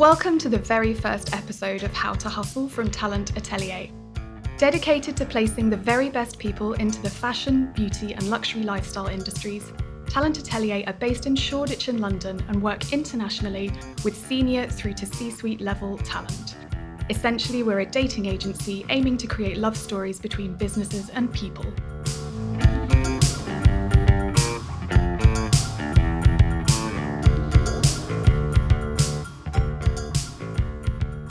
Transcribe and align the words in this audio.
Welcome 0.00 0.38
to 0.38 0.48
the 0.48 0.56
very 0.56 0.94
first 0.94 1.34
episode 1.36 1.82
of 1.82 1.92
How 1.92 2.14
to 2.14 2.30
Hustle 2.30 2.70
from 2.70 2.90
Talent 2.90 3.36
Atelier. 3.36 3.90
Dedicated 4.56 5.14
to 5.18 5.26
placing 5.26 5.68
the 5.68 5.76
very 5.76 6.08
best 6.08 6.38
people 6.38 6.72
into 6.72 7.02
the 7.02 7.10
fashion, 7.10 7.70
beauty, 7.74 8.14
and 8.14 8.30
luxury 8.30 8.62
lifestyle 8.62 9.08
industries, 9.08 9.74
Talent 10.06 10.38
Atelier 10.38 10.84
are 10.86 10.94
based 10.94 11.26
in 11.26 11.36
Shoreditch 11.36 11.90
in 11.90 11.98
London 11.98 12.42
and 12.48 12.62
work 12.62 12.94
internationally 12.94 13.70
with 14.02 14.16
senior 14.16 14.66
through 14.68 14.94
to 14.94 15.04
C 15.04 15.30
suite 15.30 15.60
level 15.60 15.98
talent. 15.98 16.56
Essentially, 17.10 17.62
we're 17.62 17.80
a 17.80 17.86
dating 17.86 18.24
agency 18.24 18.86
aiming 18.88 19.18
to 19.18 19.26
create 19.26 19.58
love 19.58 19.76
stories 19.76 20.18
between 20.18 20.54
businesses 20.54 21.10
and 21.10 21.30
people. 21.30 21.66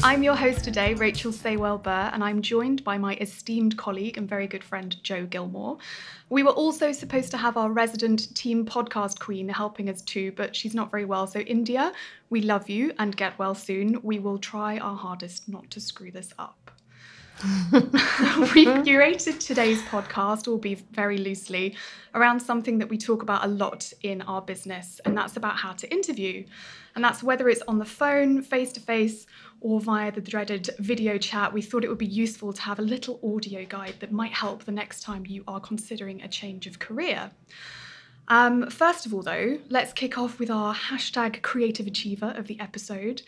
I'm 0.09 0.23
your 0.23 0.35
host 0.35 0.63
today, 0.63 0.95
Rachel 0.95 1.31
Saywell 1.31 1.83
Burr, 1.83 2.09
and 2.11 2.23
I'm 2.23 2.41
joined 2.41 2.83
by 2.83 2.97
my 2.97 3.15
esteemed 3.21 3.77
colleague 3.77 4.17
and 4.17 4.27
very 4.27 4.47
good 4.47 4.63
friend, 4.63 4.95
Joe 5.03 5.27
Gilmore. 5.27 5.77
We 6.29 6.41
were 6.41 6.49
also 6.49 6.91
supposed 6.91 7.29
to 7.29 7.37
have 7.37 7.57
our 7.57 7.71
resident 7.71 8.35
team 8.35 8.65
podcast 8.65 9.19
queen 9.19 9.47
helping 9.47 9.87
us 9.87 10.01
too, 10.01 10.31
but 10.31 10.55
she's 10.55 10.73
not 10.73 10.89
very 10.89 11.05
well. 11.05 11.27
So, 11.27 11.41
India, 11.41 11.93
we 12.31 12.41
love 12.41 12.71
you 12.71 12.91
and 12.97 13.15
get 13.15 13.37
well 13.37 13.53
soon. 13.53 13.99
We 14.01 14.17
will 14.17 14.39
try 14.39 14.79
our 14.79 14.95
hardest 14.95 15.47
not 15.47 15.69
to 15.69 15.79
screw 15.79 16.09
this 16.09 16.33
up. 16.39 16.71
We've 17.71 18.67
curated 18.83 19.39
today's 19.39 19.81
podcast, 19.83 20.47
will 20.47 20.57
be 20.57 20.75
very 20.91 21.17
loosely, 21.19 21.75
around 22.13 22.39
something 22.39 22.79
that 22.79 22.89
we 22.89 22.97
talk 22.97 23.21
about 23.21 23.45
a 23.45 23.47
lot 23.47 23.93
in 24.01 24.23
our 24.23 24.41
business, 24.41 24.99
and 25.05 25.15
that's 25.15 25.37
about 25.37 25.55
how 25.55 25.73
to 25.73 25.89
interview. 25.89 26.43
And 26.95 27.03
that's 27.03 27.23
whether 27.23 27.47
it's 27.47 27.61
on 27.67 27.79
the 27.79 27.85
phone, 27.85 28.41
face 28.41 28.73
to 28.73 28.81
face, 28.81 29.25
or 29.61 29.79
via 29.79 30.11
the 30.11 30.21
dreaded 30.21 30.69
video 30.79 31.17
chat, 31.17 31.53
we 31.53 31.61
thought 31.61 31.83
it 31.83 31.89
would 31.89 31.97
be 31.97 32.05
useful 32.05 32.53
to 32.53 32.61
have 32.61 32.79
a 32.79 32.83
little 32.83 33.19
audio 33.23 33.65
guide 33.65 33.95
that 33.99 34.11
might 34.11 34.31
help 34.31 34.65
the 34.65 34.71
next 34.71 35.01
time 35.01 35.25
you 35.27 35.43
are 35.47 35.59
considering 35.59 36.21
a 36.21 36.27
change 36.27 36.67
of 36.67 36.79
career. 36.79 37.31
Um, 38.29 38.69
first 38.69 39.07
of 39.07 39.13
all, 39.13 39.23
though, 39.23 39.57
let's 39.69 39.91
kick 39.91 40.17
off 40.17 40.37
with 40.39 40.51
our 40.51 40.73
hashtag 40.75 41.41
creative 41.41 41.87
achiever 41.87 42.33
of 42.37 42.45
the 42.45 42.59
episode. 42.59 43.23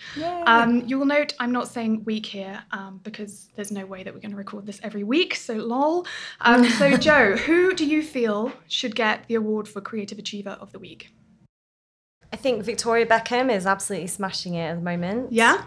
Um, 0.46 0.88
you 0.88 1.00
will 1.00 1.08
note 1.08 1.34
I'm 1.40 1.52
not 1.52 1.68
saying 1.68 2.04
week 2.04 2.28
here 2.28 2.62
um, 2.72 3.02
because 3.04 3.50
there's 3.56 3.72
no 3.72 3.86
way 3.86 4.04
that 4.04 4.14
we're 4.14 4.20
going 4.20 4.32
to 4.32 4.38
record 4.38 4.68
this 4.68 4.80
every 4.84 5.04
week, 5.04 5.34
so 5.36 5.56
lol. 5.56 6.06
Um, 6.42 6.66
so, 6.70 6.98
Joe, 6.98 7.36
who 7.36 7.74
do 7.74 7.86
you 7.86 8.04
feel 8.04 8.54
should 8.68 8.96
get 8.96 9.28
the 9.28 9.36
award 9.36 9.68
for 9.68 9.82
creative 9.82 10.20
achiever 10.20 10.52
of 10.62 10.72
the 10.72 10.80
week? 10.80 11.10
I 12.32 12.36
think 12.38 12.64
Victoria 12.64 13.06
Beckham 13.06 13.54
is 13.54 13.66
absolutely 13.66 14.08
smashing 14.08 14.54
it 14.54 14.68
at 14.68 14.76
the 14.76 14.82
moment. 14.82 15.34
Yeah? 15.34 15.64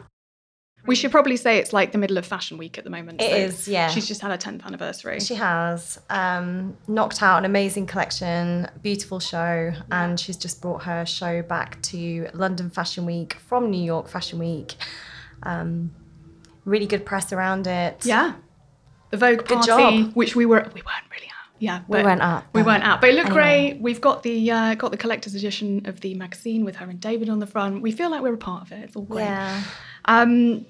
We 0.87 0.95
should 0.95 1.11
probably 1.11 1.37
say 1.37 1.59
it's 1.59 1.73
like 1.73 1.93
the 1.93 1.99
middle 1.99 2.19
of 2.19 2.27
Fashion 2.27 2.59
Week 2.59 2.77
at 2.79 2.85
the 2.85 2.91
moment. 2.91 3.23
It 3.23 3.31
so 3.31 3.37
is, 3.37 3.69
yeah. 3.69 3.89
She's 3.89 4.07
just 4.07 4.21
had 4.21 4.31
her 4.31 4.37
10th 4.37 4.65
anniversary. 4.65 5.19
She 5.21 5.35
has 5.35 5.99
um, 6.11 6.77
knocked 6.89 7.23
out 7.23 7.39
an 7.39 7.45
amazing 7.45 7.87
collection, 7.87 8.69
beautiful 8.83 9.19
show, 9.21 9.73
and 9.91 10.21
she's 10.21 10.37
just 10.37 10.61
brought 10.61 10.83
her 10.85 11.07
show 11.07 11.43
back 11.43 11.81
to 11.83 12.29
London 12.35 12.69
Fashion 12.71 13.07
Week 13.07 13.35
from 13.47 13.71
New 13.71 13.83
York 13.83 14.09
Fashion 14.09 14.39
Week. 14.39 14.75
Um, 15.43 15.91
really 16.65 16.87
good 16.87 17.05
press 17.05 17.33
around 17.33 17.67
it. 17.67 18.05
yeah. 18.05 18.35
The 19.11 19.19
Vogue 19.19 19.47
Good 19.47 19.61
party, 19.61 19.67
job. 20.03 20.15
which 20.15 20.35
we 20.35 20.45
were 20.45 20.69
we 20.75 20.83
weren't 20.83 21.05
really 21.11 21.27
at. 21.27 21.31
Yeah, 21.61 21.83
We 21.87 22.03
weren't 22.03 22.21
at, 22.21 22.45
We 22.53 22.65
weren't 22.65 22.83
at, 22.83 23.01
but 23.01 23.11
it 23.11 23.15
looked 23.15 23.29
anyway. 23.31 23.71
great. 23.71 23.81
We've 23.81 24.01
got 24.01 24.25
the 24.25 24.51
uh, 24.51 24.75
got 24.75 24.91
the 24.91 24.97
collector's 24.97 25.37
edition 25.37 25.87
of 25.87 26.01
the 26.01 26.15
magazine 26.15 26.65
with 26.65 26.75
her 26.77 26.91
and 26.91 27.01
David 27.01 27.29
on 27.29 27.39
the 27.39 27.47
front. 27.47 27.81
We 27.81 27.93
feel 27.93 28.11
like 28.11 28.23
we're 28.23 28.35
a 28.35 28.37
part 28.39 28.63
of 28.67 28.73
it. 28.73 28.81
It's 28.83 28.97
all 28.97 29.03
great. 29.05 29.23
Yeah. 29.23 29.63
Um, 30.07 30.67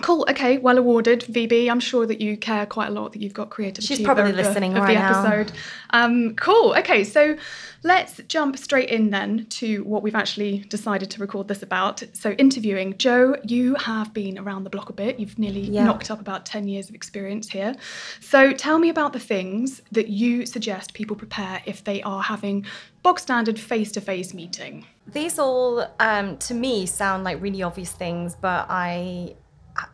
cool. 0.00 0.24
Okay. 0.30 0.58
Well 0.58 0.78
awarded, 0.78 1.22
VB. 1.22 1.68
I'm 1.70 1.80
sure 1.80 2.06
that 2.06 2.20
you 2.20 2.36
care 2.36 2.66
quite 2.66 2.88
a 2.88 2.90
lot 2.92 3.12
that 3.12 3.20
you've 3.22 3.34
got 3.34 3.50
creative. 3.50 3.82
She's 3.84 4.00
probably 4.00 4.30
of 4.30 4.36
the- 4.36 4.42
listening 4.42 4.74
of 4.76 4.82
right 4.84 4.94
the 4.94 5.00
now. 5.00 5.24
episode. 5.24 5.52
Um, 5.90 6.34
cool. 6.36 6.74
Okay. 6.78 7.02
So 7.04 7.36
let's 7.84 8.20
jump 8.28 8.56
straight 8.58 8.88
in 8.88 9.10
then 9.10 9.46
to 9.50 9.82
what 9.84 10.02
we've 10.02 10.14
actually 10.14 10.58
decided 10.68 11.10
to 11.10 11.20
record 11.20 11.48
this 11.48 11.62
about. 11.62 12.02
So 12.12 12.30
interviewing 12.32 12.96
Joe, 12.98 13.36
you 13.44 13.74
have 13.76 14.12
been 14.14 14.38
around 14.38 14.64
the 14.64 14.70
block 14.70 14.88
a 14.88 14.92
bit. 14.92 15.18
You've 15.18 15.38
nearly 15.38 15.60
Yeah. 15.62 15.84
knocked 15.84 16.10
up 16.10 16.20
about 16.20 16.46
ten 16.46 16.68
years 16.68 16.88
of 16.88 16.94
experience 16.94 17.48
here. 17.48 17.74
So 18.20 18.52
tell 18.52 18.78
me 18.78 18.88
about 18.88 19.12
the 19.12 19.20
things 19.20 19.82
that 19.92 20.08
you 20.08 20.46
suggest 20.46 20.94
people 20.94 21.16
prepare 21.16 21.60
if 21.66 21.82
they 21.84 22.02
are 22.02 22.22
having 22.22 22.64
bog 23.02 23.18
standard 23.20 23.58
face-to-face 23.58 24.34
meeting. 24.34 24.84
These 25.06 25.38
all, 25.38 25.86
um, 26.00 26.36
to 26.38 26.54
me, 26.54 26.84
sound 26.86 27.24
like 27.24 27.40
really 27.40 27.62
obvious 27.62 27.92
things, 27.92 28.36
but 28.40 28.66
I 28.68 29.34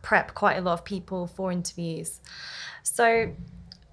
prep 0.02 0.34
quite 0.34 0.56
a 0.56 0.60
lot 0.60 0.74
of 0.74 0.84
people 0.84 1.26
for 1.26 1.50
interviews. 1.52 2.20
So, 2.82 3.34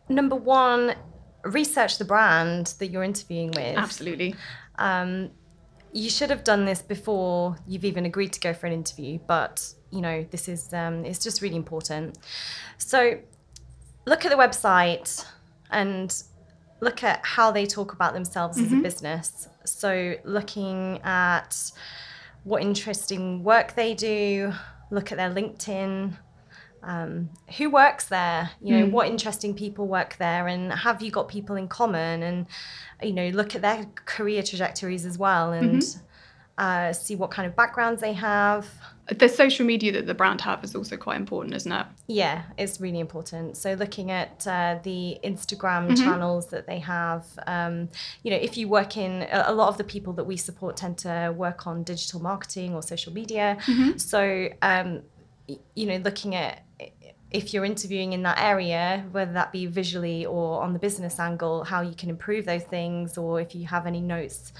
number 0.09 0.35
one, 0.35 0.95
research 1.43 1.97
the 1.97 2.05
brand 2.05 2.73
that 2.79 2.87
you're 2.87 3.03
interviewing 3.03 3.51
with. 3.51 3.77
Absolutely. 3.77 4.35
Um, 4.77 5.31
you 5.93 6.09
should 6.09 6.29
have 6.29 6.43
done 6.43 6.65
this 6.65 6.81
before 6.81 7.57
you've 7.67 7.85
even 7.85 8.05
agreed 8.05 8.33
to 8.33 8.39
go 8.39 8.53
for 8.53 8.67
an 8.67 8.73
interview, 8.73 9.19
but 9.27 9.73
you 9.91 10.01
know 10.01 10.25
this 10.31 10.47
is 10.47 10.73
um, 10.73 11.05
it's 11.05 11.19
just 11.23 11.41
really 11.41 11.57
important. 11.57 12.17
So, 12.77 13.19
look 14.05 14.25
at 14.25 14.31
the 14.31 14.37
website 14.37 15.25
and 15.69 16.23
look 16.79 17.03
at 17.03 17.19
how 17.23 17.51
they 17.51 17.65
talk 17.65 17.93
about 17.93 18.13
themselves 18.13 18.57
as 18.57 18.71
a 18.71 18.77
business. 18.77 19.47
So, 19.65 20.15
looking 20.23 20.99
at 21.03 21.71
what 22.43 22.61
interesting 22.61 23.43
work 23.43 23.75
they 23.75 23.93
do, 23.93 24.53
look 24.91 25.11
at 25.11 25.17
their 25.17 25.31
LinkedIn. 25.31 26.17
Um, 26.83 27.29
who 27.57 27.69
works 27.69 28.05
there? 28.05 28.51
You 28.61 28.79
know, 28.79 28.85
what 28.87 29.07
interesting 29.07 29.55
people 29.55 29.87
work 29.87 30.17
there, 30.17 30.47
and 30.47 30.71
have 30.71 31.01
you 31.01 31.11
got 31.11 31.27
people 31.27 31.55
in 31.55 31.67
common? 31.67 32.23
And 32.23 32.45
you 33.01 33.13
know, 33.13 33.29
look 33.29 33.55
at 33.55 33.61
their 33.61 33.85
career 34.05 34.43
trajectories 34.43 35.05
as 35.05 35.17
well, 35.17 35.53
and 35.53 35.83
uh, 36.57 36.93
see 36.93 37.15
what 37.15 37.31
kind 37.31 37.47
of 37.47 37.55
backgrounds 37.55 38.01
they 38.01 38.13
have. 38.13 38.67
The 39.17 39.27
social 39.27 39.65
media 39.65 39.91
that 39.93 40.05
the 40.07 40.13
brand 40.13 40.41
have 40.41 40.63
is 40.63 40.75
also 40.75 40.97
quite 40.97 41.17
important, 41.17 41.53
isn't 41.55 41.71
it? 41.71 41.85
Yeah, 42.07 42.43
it's 42.57 42.79
really 42.79 42.99
important. 42.99 43.57
So 43.57 43.73
looking 43.73 44.09
at 44.09 44.47
uh, 44.47 44.79
the 44.83 45.19
Instagram 45.23 45.97
channels 45.97 46.47
that 46.47 46.65
they 46.65 46.79
have, 46.79 47.25
um, 47.45 47.89
you 48.23 48.31
know, 48.31 48.37
if 48.37 48.57
you 48.57 48.67
work 48.67 48.97
in 48.97 49.27
a, 49.31 49.45
a 49.47 49.53
lot 49.53 49.69
of 49.69 49.77
the 49.77 49.83
people 49.83 50.13
that 50.13 50.23
we 50.23 50.37
support 50.37 50.77
tend 50.77 50.97
to 50.99 51.33
work 51.35 51.67
on 51.67 51.83
digital 51.83 52.21
marketing 52.21 52.73
or 52.73 52.81
social 52.81 53.13
media. 53.13 53.57
So 53.97 54.49
um, 54.61 55.01
you 55.75 55.85
know, 55.85 55.97
looking 55.97 56.35
at 56.35 56.63
if 57.31 57.53
you're 57.53 57.65
interviewing 57.65 58.13
in 58.13 58.23
that 58.23 58.39
area, 58.39 59.05
whether 59.11 59.33
that 59.33 59.51
be 59.51 59.65
visually 59.65 60.25
or 60.25 60.61
on 60.61 60.73
the 60.73 60.79
business 60.79 61.19
angle, 61.19 61.63
how 61.63 61.81
you 61.81 61.95
can 61.95 62.09
improve 62.09 62.45
those 62.45 62.63
things, 62.63 63.17
or 63.17 63.39
if 63.39 63.55
you 63.55 63.67
have 63.67 63.87
any 63.87 64.01
notes 64.01 64.53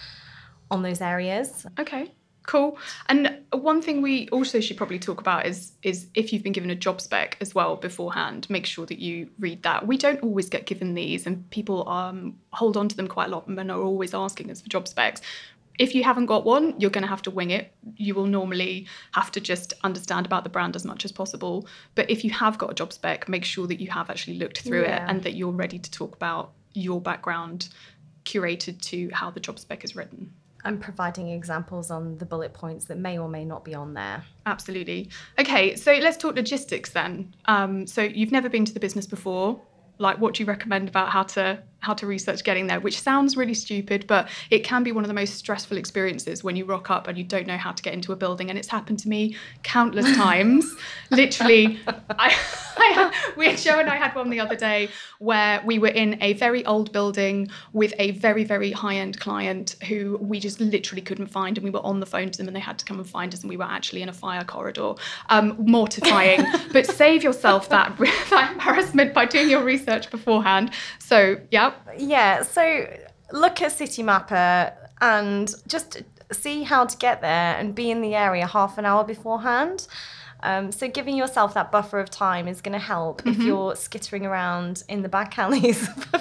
on 0.70 0.82
those 0.82 1.02
areas. 1.02 1.66
Okay, 1.80 2.14
cool. 2.44 2.78
And 3.08 3.40
one 3.52 3.82
thing 3.82 4.02
we 4.02 4.28
also 4.30 4.60
should 4.60 4.78
probably 4.78 5.00
talk 5.00 5.20
about 5.20 5.46
is 5.46 5.74
is 5.84 6.08
if 6.14 6.32
you've 6.32 6.44
been 6.44 6.54
given 6.54 6.72
a 6.72 6.76
job 6.76 7.02
spec 7.02 7.38
as 7.42 7.54
well 7.54 7.76
beforehand, 7.76 8.48
make 8.50 8.66
sure 8.66 8.86
that 8.86 9.00
you 9.00 9.30
read 9.40 9.64
that. 9.64 9.88
We 9.88 9.98
don't 9.98 10.22
always 10.22 10.50
get 10.50 10.66
given 10.66 10.94
these, 10.94 11.26
and 11.26 11.50
people 11.52 11.88
um, 11.88 12.38
hold 12.52 12.78
on 12.78 12.88
to 12.90 12.96
them 12.96 13.08
quite 13.08 13.28
a 13.28 13.32
lot 13.32 13.48
and 13.48 13.72
are 13.72 13.82
always 13.82 14.14
asking 14.14 14.52
us 14.52 14.62
for 14.62 14.70
job 14.70 14.88
specs. 14.88 15.22
If 15.80 15.96
you 15.96 16.04
haven't 16.04 16.28
got 16.28 16.46
one, 16.46 16.80
you're 16.80 16.92
going 16.92 17.04
to 17.04 17.08
have 17.08 17.22
to 17.24 17.32
wing 17.32 17.50
it. 17.50 17.74
You 17.96 18.14
will 18.14 18.28
normally 18.28 18.88
have 19.14 19.32
to 19.32 19.40
just 19.40 19.74
understand 19.84 20.26
about 20.26 20.44
the 20.44 20.50
brand 20.50 20.76
as 20.76 20.86
much 20.86 21.06
as 21.06 21.12
possible. 21.12 21.66
But 21.96 22.10
if 22.10 22.24
you 22.24 22.30
have 22.32 22.58
got 22.58 22.70
a 22.70 22.74
job 22.74 22.94
spec, 22.94 23.28
make 23.30 23.46
sure 23.46 23.66
that 23.68 23.80
you 23.80 23.90
have 23.90 24.10
actually 24.10 24.38
looked 24.38 24.60
through 24.62 24.84
it 24.84 25.02
and 25.08 25.24
that 25.24 25.34
you're 25.34 25.52
ready 25.52 25.80
to 25.80 25.90
talk 25.90 26.16
about 26.16 26.52
your 26.74 27.02
background 27.02 27.70
curated 28.26 28.80
to 28.82 29.10
how 29.14 29.32
the 29.32 29.40
job 29.40 29.58
spec 29.60 29.84
is 29.84 29.96
written. 29.96 30.34
I'm 30.64 30.80
providing 30.80 31.30
examples 31.30 31.92
on 31.92 32.18
the 32.18 32.26
bullet 32.26 32.54
points 32.54 32.86
that 32.86 32.98
may 32.98 33.18
or 33.18 33.28
may 33.28 33.46
not 33.46 33.66
be 33.66 33.74
on 33.74 33.94
there. 33.94 34.24
Absolutely. 34.46 35.10
Okay, 35.40 35.76
so 35.76 35.94
let's 35.94 36.18
talk 36.18 36.36
logistics 36.36 36.92
then. 36.92 37.34
Um, 37.46 37.88
so 37.88 38.02
you've 38.02 38.32
never 38.32 38.50
been 38.50 38.66
to 38.66 38.74
the 38.74 38.80
business 38.80 39.08
before. 39.08 39.62
Like, 39.98 40.20
what 40.20 40.36
do 40.36 40.44
you 40.44 40.48
recommend 40.48 40.90
about 40.90 41.10
how 41.10 41.24
to 41.24 41.62
how 41.82 41.94
to 41.96 42.08
research 42.08 42.44
getting 42.44 42.68
there? 42.68 42.80
Which 42.80 43.00
sounds 43.00 43.36
really 43.36 43.54
stupid, 43.54 44.06
but 44.08 44.30
it 44.50 44.64
can 44.64 44.84
be 44.84 44.92
one 44.92 45.04
of 45.04 45.08
the 45.08 45.14
most 45.14 45.36
stressful 45.36 45.78
experiences 45.78 46.44
when 46.44 46.56
you 46.56 46.66
rock 46.66 46.90
up 46.90 47.08
and 47.08 47.18
you 47.18 47.24
don't 47.24 47.48
know 47.48 47.58
how 47.58 47.72
to 47.72 47.84
get 47.84 47.94
into 47.94 48.14
a 48.14 48.16
building. 48.16 48.50
And 48.50 48.58
it's 48.58 48.68
happened 48.68 49.00
to 49.00 49.10
me 49.10 49.36
countless 49.64 50.16
times. 50.16 50.74
Literally, 51.10 51.80
I, 51.88 52.36
I 52.78 53.34
we 53.36 53.56
Joe 53.56 53.80
and 53.80 53.90
I 53.90 53.96
had 53.96 54.16
one 54.16 54.30
the 54.30 54.40
other 54.40 54.56
day 54.56 54.90
where 55.20 55.62
we 55.66 55.80
were 55.80 55.88
in 55.90 56.22
a 56.22 56.34
very 56.34 56.66
old 56.66 56.92
building 56.92 57.50
with 57.74 57.94
a 58.00 58.12
very 58.12 58.44
very 58.44 58.72
high 58.72 58.96
end 58.96 59.20
client 59.20 59.76
who 59.88 60.18
we 60.22 60.40
just 60.40 60.60
literally 60.60 61.02
couldn't 61.02 61.28
find, 61.28 61.58
and 61.58 61.64
we 61.64 61.72
were 61.72 61.86
on 61.86 62.00
the 62.00 62.06
phone 62.06 62.30
to 62.32 62.38
them, 62.38 62.48
and 62.48 62.56
they 62.56 62.62
had 62.62 62.80
to 62.80 62.86
come 62.86 63.00
and 63.00 63.10
find 63.10 63.34
us, 63.34 63.42
and 63.42 63.50
we 63.50 63.58
were 63.58 63.64
actually 63.66 64.02
in 64.02 64.10
a 64.10 64.14
fire 64.14 64.44
corridor. 64.44 64.94
Um, 65.30 65.56
mortifying, 65.60 66.46
but 66.74 66.86
save 66.86 67.24
yourself 67.24 67.70
that 67.70 67.98
that 67.98 68.52
embarrassment 68.52 69.14
by 69.14 69.26
doing 69.26 69.50
your 69.50 69.64
research 69.64 70.10
beforehand. 70.10 70.72
So 71.00 71.38
yeah, 71.50 71.71
Yeah, 71.98 72.44
so 72.44 72.88
look 73.32 73.62
at 73.62 73.72
Citymapper 73.72 74.74
and 75.02 75.54
just 75.68 76.02
see 76.32 76.64
how 76.64 76.86
to 76.86 76.98
get 76.98 77.22
there 77.22 77.56
and 77.58 77.76
be 77.76 77.92
in 77.92 78.02
the 78.02 78.16
area 78.16 78.48
half 78.48 78.78
an 78.78 78.86
hour 78.86 79.04
beforehand. 79.04 79.88
Um, 80.44 80.72
so 80.72 80.88
giving 80.88 81.16
yourself 81.16 81.54
that 81.54 81.72
buffer 81.72 82.00
of 82.00 82.10
time 82.10 82.48
is 82.48 82.62
going 82.62 82.74
to 82.74 82.80
help 82.80 83.22
mm-hmm. 83.22 83.42
if 83.42 83.46
you're 83.46 83.76
skittering 83.76 84.26
around 84.26 84.84
in 84.90 85.02
the 85.02 85.10
back 85.10 85.38
alleys. 85.38 85.88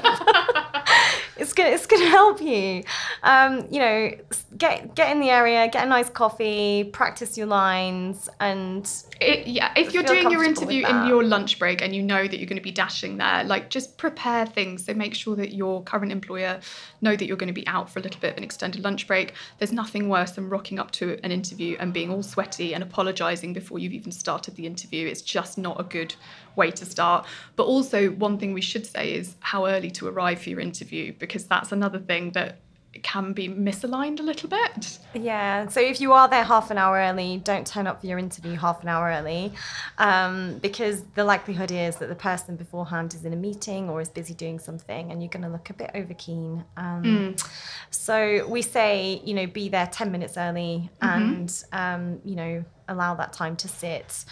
it's 1.40 1.54
gonna 1.54 1.70
it's 1.70 1.86
gonna 1.86 2.06
help 2.06 2.40
you. 2.40 2.84
Um, 3.22 3.66
you 3.70 3.80
know, 3.80 4.10
get 4.56 4.94
get 4.94 5.10
in 5.10 5.20
the 5.20 5.30
area, 5.30 5.68
get 5.68 5.86
a 5.86 5.88
nice 5.88 6.10
coffee, 6.10 6.84
practice 6.84 7.38
your 7.38 7.46
lines, 7.46 8.28
and 8.38 8.90
it, 9.20 9.46
yeah. 9.46 9.72
If 9.76 9.92
you're 9.92 10.02
doing 10.02 10.30
your 10.30 10.42
interview 10.42 10.86
in 10.86 11.06
your 11.06 11.22
lunch 11.22 11.58
break 11.58 11.82
and 11.82 11.94
you 11.94 12.02
know 12.02 12.26
that 12.26 12.38
you're 12.38 12.46
going 12.46 12.56
to 12.56 12.62
be 12.62 12.70
dashing 12.72 13.18
there, 13.18 13.44
like 13.44 13.70
just 13.70 13.98
prepare 13.98 14.46
things. 14.46 14.84
So 14.84 14.94
make 14.94 15.14
sure 15.14 15.36
that 15.36 15.52
your 15.52 15.82
current 15.82 16.10
employer 16.10 16.60
know 17.00 17.16
that 17.16 17.26
you're 17.26 17.36
going 17.36 17.48
to 17.48 17.54
be 17.54 17.66
out 17.66 17.90
for 17.90 17.98
a 17.98 18.02
little 18.02 18.20
bit 18.20 18.32
of 18.32 18.38
an 18.38 18.44
extended 18.44 18.82
lunch 18.82 19.06
break. 19.06 19.34
There's 19.58 19.72
nothing 19.72 20.08
worse 20.08 20.32
than 20.32 20.48
rocking 20.48 20.78
up 20.78 20.90
to 20.92 21.18
an 21.22 21.32
interview 21.32 21.76
and 21.78 21.92
being 21.92 22.10
all 22.10 22.22
sweaty 22.22 22.74
and 22.74 22.82
apologising 22.82 23.52
before 23.52 23.78
you've 23.78 23.92
even 23.92 24.12
started 24.12 24.56
the 24.56 24.66
interview. 24.66 25.06
It's 25.06 25.22
just 25.22 25.58
not 25.58 25.78
a 25.80 25.84
good 25.84 26.14
way 26.56 26.70
to 26.70 26.84
start. 26.84 27.26
But 27.56 27.64
also, 27.64 28.10
one 28.10 28.38
thing 28.38 28.52
we 28.52 28.60
should 28.60 28.86
say 28.86 29.12
is 29.14 29.36
how 29.40 29.66
early 29.66 29.90
to 29.92 30.08
arrive 30.08 30.40
for 30.40 30.50
your 30.50 30.60
interview, 30.60 31.12
because 31.18 31.44
that's 31.44 31.72
another 31.72 31.98
thing 31.98 32.30
that 32.32 32.58
can 33.02 33.32
be 33.32 33.48
misaligned 33.48 34.18
a 34.18 34.22
little 34.22 34.48
bit. 34.48 34.98
Yeah. 35.14 35.68
So 35.68 35.80
if 35.80 36.00
you 36.00 36.12
are 36.12 36.28
there 36.28 36.44
half 36.44 36.70
an 36.70 36.78
hour 36.78 36.96
early, 36.96 37.40
don't 37.44 37.66
turn 37.66 37.86
up 37.86 38.00
for 38.00 38.06
your 38.06 38.18
interview 38.18 38.56
half 38.56 38.82
an 38.82 38.88
hour 38.88 39.06
early, 39.08 39.52
um, 39.98 40.58
because 40.58 41.02
the 41.14 41.24
likelihood 41.24 41.70
is 41.70 41.96
that 41.96 42.08
the 42.08 42.16
person 42.16 42.56
beforehand 42.56 43.14
is 43.14 43.24
in 43.24 43.32
a 43.32 43.36
meeting 43.36 43.88
or 43.88 44.00
is 44.00 44.08
busy 44.08 44.34
doing 44.34 44.58
something, 44.58 45.12
and 45.12 45.22
you're 45.22 45.30
going 45.30 45.44
to 45.44 45.48
look 45.48 45.70
a 45.70 45.74
bit 45.74 45.90
over 45.94 46.14
keen. 46.14 46.64
Um, 46.76 47.02
mm. 47.04 47.48
So 47.90 48.46
we 48.48 48.62
say, 48.62 49.20
you 49.24 49.34
know, 49.34 49.46
be 49.46 49.68
there 49.68 49.86
ten 49.86 50.10
minutes 50.10 50.36
early, 50.36 50.90
mm-hmm. 51.00 51.22
and 51.22 51.64
um, 51.72 52.20
you 52.24 52.34
know, 52.34 52.64
allow 52.88 53.14
that 53.14 53.32
time 53.32 53.56
to 53.56 53.68
sit 53.68 54.24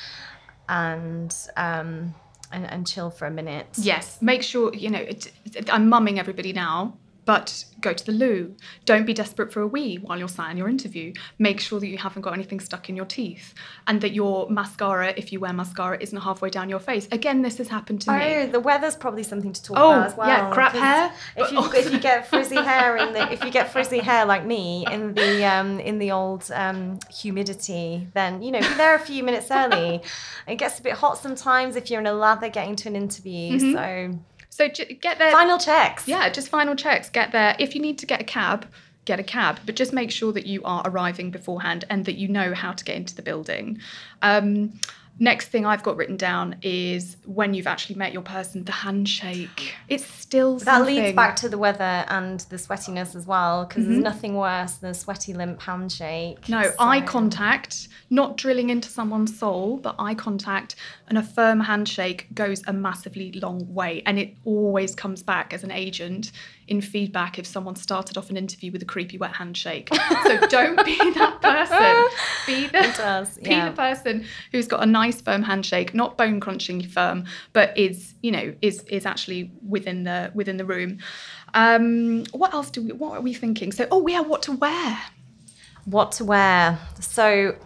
and 0.68 1.34
um, 1.56 2.14
and, 2.50 2.66
and 2.66 2.86
chill 2.86 3.10
for 3.10 3.26
a 3.26 3.30
minute. 3.30 3.68
Yes, 3.76 4.20
make 4.20 4.42
sure 4.42 4.74
you 4.74 4.90
know. 4.90 5.00
It, 5.00 5.32
it, 5.44 5.72
I'm 5.72 5.88
mumming 5.88 6.18
everybody 6.18 6.52
now, 6.52 6.96
but 7.28 7.66
go 7.82 7.92
to 7.92 8.06
the 8.06 8.10
loo. 8.10 8.56
Don't 8.86 9.04
be 9.04 9.12
desperate 9.12 9.52
for 9.52 9.60
a 9.60 9.66
wee 9.66 9.96
while 9.96 10.18
you're 10.18 10.28
sat 10.28 10.50
in 10.50 10.56
your 10.56 10.66
interview. 10.66 11.12
Make 11.38 11.60
sure 11.60 11.78
that 11.78 11.86
you 11.86 11.98
haven't 11.98 12.22
got 12.22 12.32
anything 12.32 12.58
stuck 12.58 12.88
in 12.88 12.96
your 12.96 13.04
teeth 13.04 13.52
and 13.86 14.00
that 14.00 14.12
your 14.14 14.48
mascara, 14.48 15.12
if 15.14 15.30
you 15.30 15.38
wear 15.38 15.52
mascara, 15.52 15.98
isn't 16.00 16.18
halfway 16.18 16.48
down 16.48 16.70
your 16.70 16.78
face. 16.78 17.06
Again, 17.12 17.42
this 17.42 17.58
has 17.58 17.68
happened 17.68 18.00
to 18.00 18.12
oh, 18.12 18.18
me. 18.18 18.34
Oh, 18.36 18.46
the 18.46 18.60
weather's 18.60 18.96
probably 18.96 19.24
something 19.24 19.52
to 19.52 19.62
talk 19.62 19.76
oh, 19.78 19.90
about 19.90 20.06
as 20.06 20.16
well. 20.16 20.28
Yeah, 20.28 20.50
crap 20.50 20.72
hair. 20.72 21.12
If 21.36 21.52
you, 21.52 21.70
if 21.74 21.92
you 21.92 22.00
get 22.00 22.26
frizzy 22.26 22.56
hair 22.70 22.96
in 22.96 23.12
the 23.12 23.30
if 23.30 23.44
you 23.44 23.50
get 23.50 23.70
frizzy 23.70 23.98
hair 23.98 24.24
like 24.24 24.46
me 24.46 24.86
in 24.90 25.12
the 25.12 25.44
um, 25.44 25.80
in 25.80 25.98
the 25.98 26.12
old 26.12 26.50
um, 26.54 26.98
humidity, 27.14 28.08
then 28.14 28.40
you 28.40 28.50
know 28.50 28.60
be 28.60 28.74
there 28.76 28.94
a 28.94 28.98
few 28.98 29.22
minutes 29.22 29.50
early. 29.50 30.00
it 30.48 30.56
gets 30.56 30.78
a 30.78 30.82
bit 30.82 30.94
hot 30.94 31.18
sometimes 31.18 31.76
if 31.76 31.90
you're 31.90 32.00
in 32.00 32.06
a 32.06 32.14
lather 32.14 32.48
getting 32.48 32.74
to 32.76 32.88
an 32.88 32.96
interview. 32.96 33.58
Mm-hmm. 33.58 33.74
So 33.74 34.18
so 34.58 34.68
get 34.68 35.18
there. 35.18 35.30
Final 35.30 35.56
checks. 35.56 36.08
Yeah, 36.08 36.28
just 36.30 36.48
final 36.48 36.74
checks. 36.74 37.08
Get 37.08 37.30
there. 37.30 37.54
If 37.60 37.76
you 37.76 37.80
need 37.80 37.96
to 37.98 38.06
get 38.06 38.20
a 38.20 38.24
cab, 38.24 38.66
get 39.04 39.20
a 39.20 39.22
cab, 39.22 39.60
but 39.64 39.76
just 39.76 39.92
make 39.92 40.10
sure 40.10 40.32
that 40.32 40.46
you 40.46 40.64
are 40.64 40.82
arriving 40.84 41.30
beforehand 41.30 41.84
and 41.88 42.04
that 42.06 42.16
you 42.16 42.26
know 42.26 42.54
how 42.54 42.72
to 42.72 42.84
get 42.84 42.96
into 42.96 43.14
the 43.14 43.22
building. 43.22 43.78
Um, 44.20 44.72
Next 45.20 45.48
thing 45.48 45.66
I've 45.66 45.82
got 45.82 45.96
written 45.96 46.16
down 46.16 46.56
is 46.62 47.16
when 47.24 47.52
you've 47.52 47.66
actually 47.66 47.96
met 47.96 48.12
your 48.12 48.22
person, 48.22 48.62
the 48.62 48.72
handshake. 48.72 49.74
It's 49.88 50.06
still 50.06 50.58
that 50.58 50.86
leads 50.86 51.14
back 51.16 51.34
to 51.36 51.48
the 51.48 51.58
weather 51.58 52.04
and 52.08 52.38
the 52.50 52.56
sweatiness 52.56 53.16
as 53.16 53.26
well, 53.26 53.64
because 53.64 53.82
mm-hmm. 53.82 53.94
there's 53.94 54.04
nothing 54.04 54.36
worse 54.36 54.74
than 54.74 54.90
a 54.90 54.94
sweaty 54.94 55.34
limp 55.34 55.60
handshake. 55.60 56.48
No, 56.48 56.62
so. 56.62 56.74
eye 56.78 57.00
contact, 57.00 57.88
not 58.10 58.36
drilling 58.36 58.70
into 58.70 58.88
someone's 58.88 59.36
soul, 59.36 59.78
but 59.78 59.96
eye 59.98 60.14
contact 60.14 60.76
and 61.08 61.18
a 61.18 61.22
firm 61.22 61.60
handshake 61.60 62.26
goes 62.34 62.62
a 62.66 62.72
massively 62.72 63.32
long 63.32 63.72
way, 63.72 64.02
and 64.06 64.18
it 64.18 64.36
always 64.44 64.94
comes 64.94 65.22
back 65.22 65.52
as 65.52 65.64
an 65.64 65.70
agent 65.70 66.32
in 66.68 66.80
feedback 66.80 67.38
if 67.38 67.46
someone 67.46 67.74
started 67.74 68.18
off 68.18 68.30
an 68.30 68.36
interview 68.36 68.70
with 68.70 68.82
a 68.82 68.84
creepy 68.84 69.18
wet 69.18 69.32
handshake. 69.32 69.88
so 70.24 70.46
don't 70.48 70.84
be 70.84 70.96
that 70.96 71.40
person. 71.40 72.18
Be 72.46 72.66
the, 72.66 72.94
does, 72.96 73.38
yeah. 73.42 73.64
be 73.64 73.70
the 73.70 73.76
person 73.76 74.24
who's 74.52 74.66
got 74.66 74.82
a 74.82 74.86
nice 74.86 75.20
firm 75.20 75.42
handshake, 75.42 75.94
not 75.94 76.16
bone 76.16 76.40
crunching 76.40 76.82
firm, 76.82 77.24
but 77.52 77.76
is 77.76 78.14
you 78.22 78.30
know 78.30 78.54
is 78.62 78.82
is 78.84 79.06
actually 79.06 79.50
within 79.66 80.04
the 80.04 80.30
within 80.34 80.56
the 80.56 80.64
room. 80.64 80.98
Um, 81.54 82.24
what 82.32 82.52
else 82.52 82.70
do 82.70 82.82
we? 82.82 82.92
What 82.92 83.18
are 83.18 83.22
we 83.22 83.34
thinking? 83.34 83.72
So 83.72 83.86
oh 83.90 84.06
yeah, 84.06 84.20
what 84.20 84.42
to 84.42 84.52
wear. 84.52 84.98
What 85.84 86.12
to 86.12 86.24
wear. 86.24 86.78
So 87.00 87.56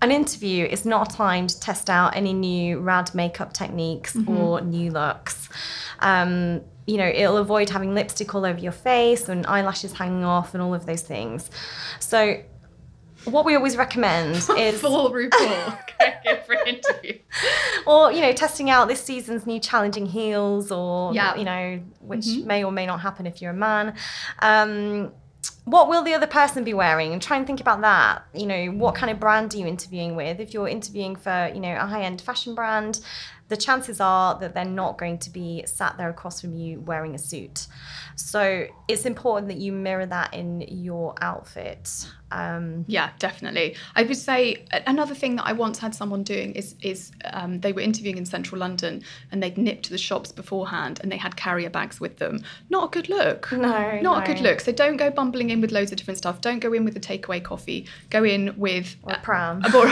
an 0.00 0.12
interview 0.12 0.64
is 0.64 0.84
not 0.84 1.12
a 1.12 1.16
time 1.16 1.46
to 1.46 1.60
test 1.60 1.90
out 1.90 2.16
any 2.16 2.32
new 2.32 2.78
rad 2.78 3.14
makeup 3.14 3.52
techniques 3.52 4.14
mm-hmm. 4.14 4.36
or 4.36 4.60
new 4.60 4.90
looks. 4.90 5.48
Um, 6.00 6.62
you 6.86 6.96
know, 6.96 7.06
it'll 7.06 7.36
avoid 7.36 7.68
having 7.68 7.94
lipstick 7.94 8.34
all 8.34 8.46
over 8.46 8.58
your 8.58 8.72
face 8.72 9.28
and 9.28 9.46
eyelashes 9.46 9.92
hanging 9.92 10.24
off 10.24 10.54
and 10.54 10.62
all 10.62 10.74
of 10.74 10.86
those 10.86 11.02
things. 11.02 11.50
So, 12.00 12.42
what 13.24 13.44
we 13.44 13.56
always 13.56 13.76
recommend 13.76 14.36
is 14.56 14.80
full 14.80 15.10
RuPaul 15.10 15.78
going 15.98 16.38
for 16.46 16.52
an 16.54 16.66
interview, 16.66 17.18
or 17.86 18.12
you 18.12 18.20
know, 18.20 18.32
testing 18.32 18.70
out 18.70 18.88
this 18.88 19.02
season's 19.02 19.46
new 19.46 19.60
challenging 19.60 20.06
heels, 20.06 20.70
or 20.70 21.12
yeah. 21.12 21.34
you 21.34 21.44
know, 21.44 21.80
which 22.00 22.24
mm-hmm. 22.24 22.46
may 22.46 22.64
or 22.64 22.72
may 22.72 22.86
not 22.86 23.00
happen 23.00 23.26
if 23.26 23.42
you're 23.42 23.50
a 23.50 23.54
man. 23.54 23.94
Um, 24.38 25.12
what 25.70 25.88
will 25.88 26.02
the 26.02 26.14
other 26.14 26.26
person 26.26 26.64
be 26.64 26.74
wearing? 26.74 27.12
And 27.12 27.20
try 27.20 27.36
and 27.36 27.46
think 27.46 27.60
about 27.60 27.80
that. 27.82 28.24
You 28.34 28.46
know 28.46 28.66
what 28.66 28.94
kind 28.94 29.10
of 29.10 29.20
brand 29.20 29.54
are 29.54 29.58
you 29.58 29.66
interviewing 29.66 30.16
with? 30.16 30.40
If 30.40 30.54
you're 30.54 30.68
interviewing 30.68 31.16
for 31.16 31.50
you 31.54 31.60
know 31.60 31.74
a 31.74 31.86
high-end 31.86 32.20
fashion 32.20 32.54
brand 32.54 33.00
the 33.48 33.56
chances 33.56 34.00
are 34.00 34.38
that 34.38 34.54
they're 34.54 34.64
not 34.64 34.98
going 34.98 35.18
to 35.18 35.30
be 35.30 35.62
sat 35.66 35.96
there 35.96 36.10
across 36.10 36.40
from 36.40 36.54
you 36.54 36.80
wearing 36.80 37.14
a 37.14 37.18
suit. 37.18 37.66
So 38.16 38.66
it's 38.88 39.06
important 39.06 39.48
that 39.48 39.58
you 39.58 39.72
mirror 39.72 40.06
that 40.06 40.34
in 40.34 40.62
your 40.68 41.14
outfit. 41.20 42.08
Um, 42.30 42.84
yeah, 42.88 43.10
definitely. 43.18 43.76
I 43.94 44.02
would 44.02 44.16
say 44.16 44.64
another 44.86 45.14
thing 45.14 45.36
that 45.36 45.46
I 45.46 45.52
once 45.52 45.78
had 45.78 45.94
someone 45.94 46.24
doing 46.24 46.52
is 46.52 46.74
is 46.82 47.12
um, 47.24 47.60
they 47.60 47.72
were 47.72 47.80
interviewing 47.80 48.18
in 48.18 48.26
central 48.26 48.58
London 48.60 49.02
and 49.32 49.42
they'd 49.42 49.56
nipped 49.56 49.84
to 49.84 49.90
the 49.90 49.98
shops 49.98 50.30
beforehand 50.30 51.00
and 51.02 51.10
they 51.10 51.16
had 51.16 51.36
carrier 51.36 51.70
bags 51.70 52.00
with 52.00 52.18
them. 52.18 52.40
Not 52.68 52.84
a 52.84 52.90
good 52.90 53.08
look. 53.08 53.50
No, 53.52 53.98
not 54.00 54.02
no. 54.02 54.14
a 54.14 54.26
good 54.26 54.40
look. 54.40 54.60
So 54.60 54.72
don't 54.72 54.96
go 54.96 55.10
bumbling 55.10 55.50
in 55.50 55.60
with 55.60 55.72
loads 55.72 55.90
of 55.90 55.96
different 55.96 56.18
stuff. 56.18 56.40
Don't 56.40 56.58
go 56.58 56.72
in 56.72 56.84
with 56.84 56.96
a 56.96 57.00
takeaway 57.00 57.42
coffee. 57.42 57.86
Go 58.10 58.24
in 58.24 58.54
with 58.58 58.96
or 59.04 59.14
a 59.14 59.20
pram. 59.20 59.62
Uh, 59.64 59.78
or, 59.78 59.88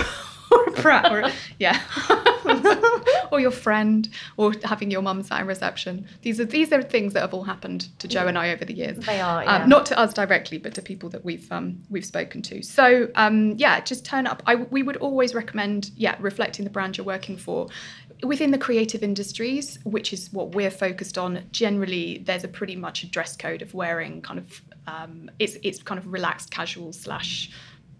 or 0.58 0.64
a 0.64 0.72
pram. 0.72 1.12
Or, 1.12 1.30
yeah. 1.58 1.80
or 3.30 3.40
your 3.40 3.50
friend, 3.50 4.08
or 4.36 4.52
having 4.64 4.90
your 4.90 5.02
mum 5.02 5.22
sat 5.22 5.40
in 5.40 5.46
reception. 5.46 6.06
These 6.22 6.40
are 6.40 6.44
these 6.44 6.72
are 6.72 6.82
things 6.82 7.12
that 7.12 7.20
have 7.20 7.34
all 7.34 7.44
happened 7.44 7.88
to 7.98 8.08
Joe 8.08 8.26
and 8.26 8.38
I 8.38 8.52
over 8.52 8.64
the 8.64 8.74
years. 8.74 8.98
They 8.98 9.20
are, 9.20 9.40
um, 9.40 9.44
yeah. 9.44 9.62
um, 9.62 9.68
not 9.68 9.86
to 9.86 9.98
us 9.98 10.12
directly, 10.14 10.58
but 10.58 10.74
to 10.74 10.82
people 10.82 11.08
that 11.10 11.24
we've 11.24 11.50
um, 11.52 11.82
we've 11.90 12.04
spoken 12.04 12.42
to. 12.42 12.62
So 12.62 13.08
um, 13.14 13.52
yeah, 13.56 13.80
just 13.80 14.04
turn 14.04 14.26
up. 14.26 14.42
I, 14.46 14.56
we 14.56 14.82
would 14.82 14.96
always 14.98 15.34
recommend 15.34 15.90
yeah 15.96 16.16
reflecting 16.20 16.64
the 16.64 16.70
brand 16.70 16.96
you're 16.96 17.06
working 17.06 17.36
for. 17.36 17.68
Within 18.22 18.50
the 18.50 18.58
creative 18.58 19.02
industries, 19.02 19.78
which 19.84 20.14
is 20.14 20.32
what 20.32 20.54
we're 20.54 20.70
focused 20.70 21.18
on, 21.18 21.42
generally 21.52 22.18
there's 22.24 22.44
a 22.44 22.48
pretty 22.48 22.74
much 22.74 23.02
a 23.02 23.06
dress 23.06 23.36
code 23.36 23.60
of 23.60 23.74
wearing 23.74 24.22
kind 24.22 24.38
of 24.38 24.62
um, 24.86 25.30
it's 25.38 25.56
it's 25.62 25.82
kind 25.82 25.98
of 25.98 26.10
relaxed 26.10 26.50
casual 26.50 26.92
slash 26.92 27.50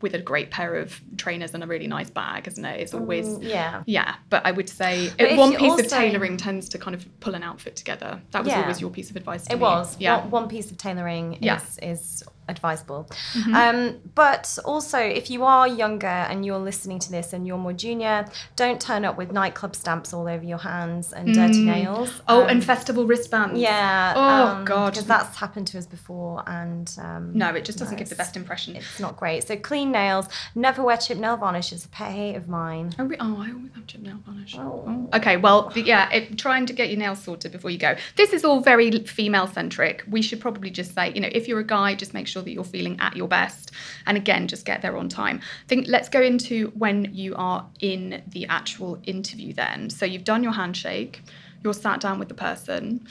with 0.00 0.14
a 0.14 0.18
great 0.18 0.50
pair 0.50 0.76
of 0.76 1.00
trainers 1.16 1.54
and 1.54 1.64
a 1.64 1.66
really 1.66 1.86
nice 1.86 2.10
bag, 2.10 2.46
isn't 2.48 2.64
it? 2.64 2.80
It's 2.80 2.94
always 2.94 3.26
mm, 3.26 3.42
yeah, 3.42 3.82
yeah. 3.86 4.16
But 4.28 4.44
I 4.44 4.52
would 4.52 4.68
say 4.68 5.10
it, 5.18 5.38
one 5.38 5.56
piece 5.56 5.70
also, 5.70 5.84
of 5.84 5.90
tailoring 5.90 6.36
tends 6.36 6.68
to 6.70 6.78
kind 6.78 6.94
of 6.94 7.06
pull 7.20 7.34
an 7.34 7.42
outfit 7.42 7.76
together. 7.76 8.20
That 8.32 8.44
was 8.44 8.52
yeah, 8.52 8.62
always 8.62 8.80
your 8.80 8.90
piece 8.90 9.10
of 9.10 9.16
advice. 9.16 9.46
it 9.46 9.54
me. 9.54 9.60
was. 9.60 9.96
Yeah, 9.98 10.20
one, 10.20 10.30
one 10.30 10.48
piece 10.48 10.70
of 10.70 10.78
tailoring 10.78 11.38
yeah. 11.40 11.56
is 11.56 11.78
is 11.78 12.24
advisable. 12.48 13.08
Mm-hmm. 13.32 13.54
Um, 13.54 14.00
but 14.14 14.58
also, 14.64 14.98
if 14.98 15.30
you 15.30 15.44
are 15.44 15.66
younger 15.66 16.06
and 16.06 16.44
you're 16.44 16.58
listening 16.58 16.98
to 17.00 17.10
this 17.10 17.32
and 17.32 17.46
you're 17.46 17.58
more 17.58 17.72
junior, 17.72 18.26
don't 18.54 18.80
turn 18.80 19.04
up 19.04 19.16
with 19.16 19.32
nightclub 19.32 19.74
stamps 19.74 20.12
all 20.12 20.28
over 20.28 20.44
your 20.44 20.58
hands 20.58 21.12
and 21.12 21.28
mm. 21.28 21.34
dirty 21.34 21.64
nails. 21.64 22.10
Oh, 22.28 22.42
um, 22.42 22.48
and 22.48 22.64
festival 22.64 23.06
wristbands. 23.06 23.60
Yeah. 23.60 24.14
Oh 24.16 24.58
um, 24.58 24.64
God, 24.64 24.92
because 24.92 25.06
that's 25.06 25.36
happened 25.36 25.66
to 25.68 25.78
us 25.78 25.86
before, 25.86 26.42
and 26.46 26.94
um, 26.98 27.32
no, 27.36 27.54
it 27.54 27.64
just 27.64 27.78
doesn't 27.78 27.94
no, 27.94 27.98
give 27.98 28.08
the 28.08 28.14
best 28.14 28.36
impression. 28.36 28.76
It's 28.76 29.00
not 29.00 29.16
great. 29.16 29.46
So 29.46 29.56
clean 29.56 29.90
nails. 29.92 30.28
Never 30.54 30.82
wear 30.82 30.96
chip 30.96 31.18
nail 31.18 31.36
varnish. 31.36 31.72
It's 31.72 31.84
a 31.84 31.88
pet 31.88 32.12
hate 32.12 32.36
of 32.36 32.48
mine. 32.48 32.94
Oh, 32.98 33.10
oh 33.20 33.42
I 33.42 33.52
always 33.52 33.72
have 33.74 33.86
chip 33.86 34.02
nail 34.02 34.18
varnish. 34.24 34.56
Oh. 34.58 34.84
oh. 34.86 35.08
Okay, 35.14 35.36
well, 35.36 35.72
yeah, 35.74 36.10
it, 36.10 36.38
trying 36.38 36.66
to 36.66 36.72
get 36.72 36.88
your 36.88 36.98
nails 36.98 37.22
sorted 37.22 37.52
before 37.52 37.70
you 37.70 37.78
go. 37.78 37.96
This 38.16 38.32
is 38.32 38.44
all 38.44 38.60
very 38.60 38.90
female 39.04 39.46
centric. 39.46 40.04
We 40.08 40.22
should 40.22 40.40
probably 40.40 40.70
just 40.70 40.94
say, 40.94 41.12
you 41.12 41.20
know, 41.20 41.30
if 41.32 41.48
you're 41.48 41.60
a 41.60 41.64
guy, 41.64 41.94
just 41.94 42.14
make 42.14 42.26
sure 42.26 42.36
that 42.43 42.50
you're 42.50 42.64
feeling 42.64 42.99
at 43.00 43.16
your 43.16 43.28
best. 43.28 43.73
And 44.07 44.16
again, 44.16 44.49
just 44.49 44.64
get 44.64 44.83
there 44.83 44.97
on 44.97 45.09
time. 45.09 45.40
I 45.64 45.66
think 45.69 45.87
let's 45.88 46.09
go 46.09 46.21
into 46.21 46.73
when 46.76 47.11
you 47.12 47.35
are 47.37 47.66
in 47.81 48.23
the 48.28 48.47
actual 48.47 49.00
interview 49.05 49.52
then. 49.52 49.90
So 49.90 50.07
you've 50.07 50.25
done 50.25 50.43
your 50.43 50.52
handshake, 50.52 51.23
you're 51.62 51.75
sat 51.75 52.00
down 52.00 52.19
with 52.19 52.28
the 52.28 52.35
person. 52.35 53.07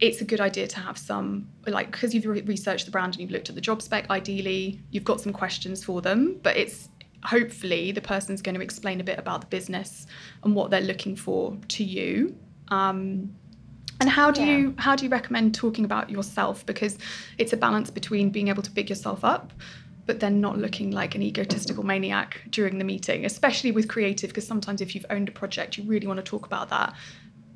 it's 0.00 0.20
a 0.20 0.24
good 0.24 0.40
idea 0.40 0.66
to 0.66 0.80
have 0.80 0.96
some 0.96 1.48
like 1.66 1.90
because 1.90 2.14
you've 2.14 2.26
re- 2.26 2.42
researched 2.42 2.84
the 2.84 2.90
brand 2.90 3.14
and 3.14 3.20
you've 3.20 3.30
looked 3.30 3.48
at 3.48 3.54
the 3.54 3.60
job 3.60 3.82
spec 3.82 4.08
ideally 4.10 4.80
you've 4.90 5.04
got 5.04 5.20
some 5.20 5.32
questions 5.32 5.82
for 5.82 6.00
them 6.00 6.38
but 6.42 6.56
it's 6.56 6.88
hopefully 7.24 7.90
the 7.92 8.00
person's 8.00 8.40
going 8.40 8.54
to 8.54 8.60
explain 8.60 9.00
a 9.00 9.04
bit 9.04 9.18
about 9.18 9.40
the 9.40 9.46
business 9.48 10.06
and 10.44 10.54
what 10.54 10.70
they're 10.70 10.80
looking 10.80 11.16
for 11.16 11.56
to 11.66 11.82
you 11.82 12.34
um, 12.68 13.34
and 14.00 14.08
how 14.08 14.30
do 14.30 14.40
Yeah. 14.42 14.56
you 14.56 14.74
how 14.78 14.96
do 14.96 15.04
you 15.04 15.10
recommend 15.10 15.54
talking 15.54 15.84
about 15.84 16.10
yourself 16.10 16.64
because 16.66 16.98
it's 17.38 17.52
a 17.52 17.56
balance 17.56 17.90
between 17.90 18.30
being 18.30 18.48
able 18.48 18.62
to 18.62 18.70
big 18.70 18.88
yourself 18.88 19.24
up 19.24 19.52
but 20.06 20.20
then 20.20 20.40
not 20.40 20.56
looking 20.56 20.90
like 20.90 21.14
an 21.14 21.22
egotistical 21.22 21.84
maniac 21.84 22.42
during 22.50 22.78
the 22.78 22.84
meeting 22.84 23.24
especially 23.24 23.72
with 23.72 23.88
creative 23.88 24.30
because 24.30 24.46
sometimes 24.46 24.80
if 24.80 24.94
you've 24.94 25.06
owned 25.10 25.28
a 25.28 25.32
project 25.32 25.76
you 25.76 25.84
really 25.84 26.06
want 26.06 26.18
to 26.18 26.22
talk 26.22 26.46
about 26.46 26.68
that 26.70 26.94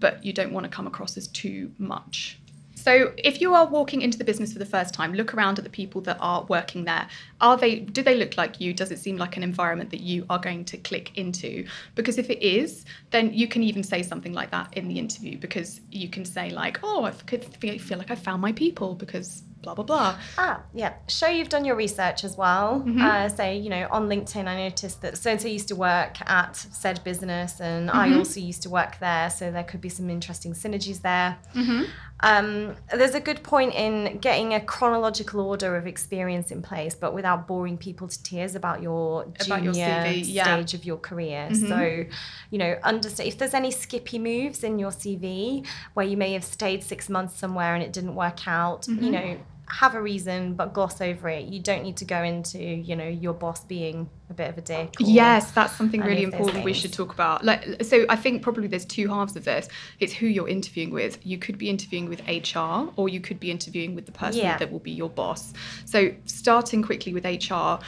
but 0.01 0.25
you 0.25 0.33
don't 0.33 0.53
want 0.53 0.65
to 0.65 0.71
come 0.71 0.87
across 0.87 1.17
as 1.17 1.29
too 1.29 1.71
much 1.79 2.39
so 2.83 3.13
if 3.17 3.41
you 3.41 3.55
are 3.55 3.67
walking 3.67 4.03
into 4.03 4.19
the 4.19 4.25
business 4.25 4.53
for 4.53 4.59
the 4.59 4.73
first 4.77 4.93
time 4.93 5.13
look 5.15 5.35
around 5.35 5.59
at 5.59 5.65
the 5.65 5.71
people 5.71 6.01
that 6.03 6.19
are 6.21 6.45
working 6.49 6.85
there. 6.85 7.07
Are 7.41 7.57
they 7.57 7.81
do 7.81 8.03
they 8.03 8.17
look 8.17 8.37
like 8.37 8.61
you? 8.61 8.73
Does 8.73 8.91
it 8.91 8.99
seem 8.99 9.17
like 9.17 9.37
an 9.37 9.43
environment 9.43 9.91
that 9.91 10.01
you 10.01 10.27
are 10.31 10.39
going 10.39 10.65
to 10.67 10.77
click 10.77 11.17
into? 11.17 11.67
Because 11.95 12.19
if 12.19 12.29
it 12.31 12.43
is 12.43 12.85
then 13.11 13.33
you 13.33 13.47
can 13.47 13.63
even 13.63 13.83
say 13.83 14.03
something 14.03 14.33
like 14.33 14.51
that 14.51 14.69
in 14.77 14.89
the 14.89 14.99
interview 14.99 15.39
because 15.39 15.81
you 15.91 16.09
can 16.09 16.25
say 16.25 16.51
like 16.51 16.79
oh 16.83 17.05
i 17.05 17.11
feel 17.11 17.99
like 17.99 18.11
i 18.11 18.15
found 18.15 18.41
my 18.41 18.53
people 18.53 18.95
because 18.95 19.43
blah 19.63 19.75
blah 19.75 19.85
blah 19.85 20.19
Ah, 20.39 20.63
yeah. 20.75 20.95
Show 21.09 21.29
you've 21.29 21.49
done 21.49 21.65
your 21.65 21.77
research 21.77 22.25
as 22.25 22.37
well. 22.37 22.81
Mm-hmm. 22.87 23.01
Uh, 23.01 23.29
say, 23.29 23.57
you 23.57 23.71
know, 23.71 23.87
on 23.91 24.09
LinkedIn, 24.09 24.47
I 24.47 24.57
noticed 24.69 25.03
that 25.03 25.17
so 25.19 25.31
and 25.31 25.41
so 25.41 25.49
used 25.49 25.69
to 25.69 25.77
work 25.77 26.17
at 26.29 26.57
said 26.57 27.03
business, 27.05 27.61
and 27.61 27.89
Mm-hmm. 27.89 27.99
I 27.99 28.17
also 28.17 28.41
used 28.41 28.63
to 28.63 28.71
work 28.71 28.99
there. 29.01 29.31
So 29.31 29.51
there 29.51 29.65
could 29.65 29.81
be 29.81 29.89
some 29.89 30.09
interesting 30.11 30.53
synergies 30.53 31.03
there. 31.03 31.39
Mm-hmm. 31.55 31.85
Um, 32.25 32.77
there's 32.93 33.17
a 33.17 33.21
good 33.21 33.43
point 33.43 33.75
in 33.75 34.19
getting 34.19 34.55
a 34.55 34.61
chronological 34.61 35.41
order 35.41 35.75
of 35.77 35.89
experience 35.89 36.53
in 36.53 36.63
place, 36.63 36.95
but 36.95 37.13
without 37.15 37.49
boring 37.49 37.77
people 37.77 38.07
to 38.07 38.23
tears 38.23 38.55
about 38.55 38.81
your 38.81 39.27
junior 39.43 39.65
your 39.65 39.75
CV, 39.75 40.23
yeah. 40.27 40.47
Mm-hmm. 40.47 40.63
stage 40.63 40.75
of 40.79 40.85
your 40.85 40.99
career. 40.99 41.49
So, 41.53 42.05
you 42.51 42.59
know, 42.59 42.77
understand 42.85 43.29
if 43.29 43.39
there's 43.39 43.55
any 43.55 43.73
skippy 43.73 44.19
moves 44.21 44.63
in 44.63 44.79
your 44.79 44.91
CV 44.93 45.67
where 45.95 46.07
you 46.07 46.17
may 46.17 46.33
have 46.35 46.45
stayed 46.45 46.85
six 46.85 47.09
months 47.09 47.37
somewhere 47.37 47.75
and 47.75 47.83
it 47.83 47.93
didn't 47.93 48.15
work 48.15 48.47
out, 48.47 48.83
Mm-hmm. 48.83 49.05
you 49.05 49.11
know, 49.11 49.37
have 49.69 49.95
a 49.95 50.03
reason 50.03 50.55
but 50.55 50.75
gloss 50.75 51.01
over 51.01 51.29
it. 51.29 51.47
You 51.47 51.61
don't 51.61 51.83
need 51.83 51.97
to 51.99 52.05
go 52.05 52.23
into, 52.23 52.59
you 52.59 52.97
know, 52.97 53.07
your 53.07 53.33
boss 53.33 53.65
being 53.65 54.11
a 54.29 54.35
bit 54.35 54.51
of 54.51 54.59
a 54.59 54.61
dick. 54.61 54.95
Yes, 54.99 55.53
that's 55.53 55.75
something 55.75 56.01
really 56.01 56.25
important 56.25 56.65
we 56.65 56.73
should 56.73 56.93
talk 56.93 57.13
about. 57.15 57.45
Like, 57.45 57.83
so 57.83 58.05
I 58.09 58.17
think 58.17 58.43
probably 58.43 58.67
there's 58.67 58.85
two 58.85 59.09
halves 59.09 59.37
of 59.37 59.45
this. 59.45 59.69
It's 60.01 60.13
who 60.13 60.27
you're 60.27 60.49
interviewing 60.49 60.91
with. 60.91 61.25
You 61.25 61.39
could 61.39 61.59
be 61.59 61.71
interviewing 61.71 62.09
with 62.09 62.21
HR, 62.27 62.91
or 62.97 63.09
you 63.09 63.21
could 63.21 63.41
be 63.41 63.51
interviewing 63.51 63.95
with 63.95 64.07
the 64.07 64.13
person 64.13 64.41
Yeah. 64.41 64.59
that 64.59 64.71
will 64.71 64.79
be 64.81 64.91
your 64.93 65.11
boss. 65.11 65.53
So 65.85 66.13
starting 66.27 66.83
quickly 66.83 67.15
with 67.15 67.25
HR. 67.25 67.79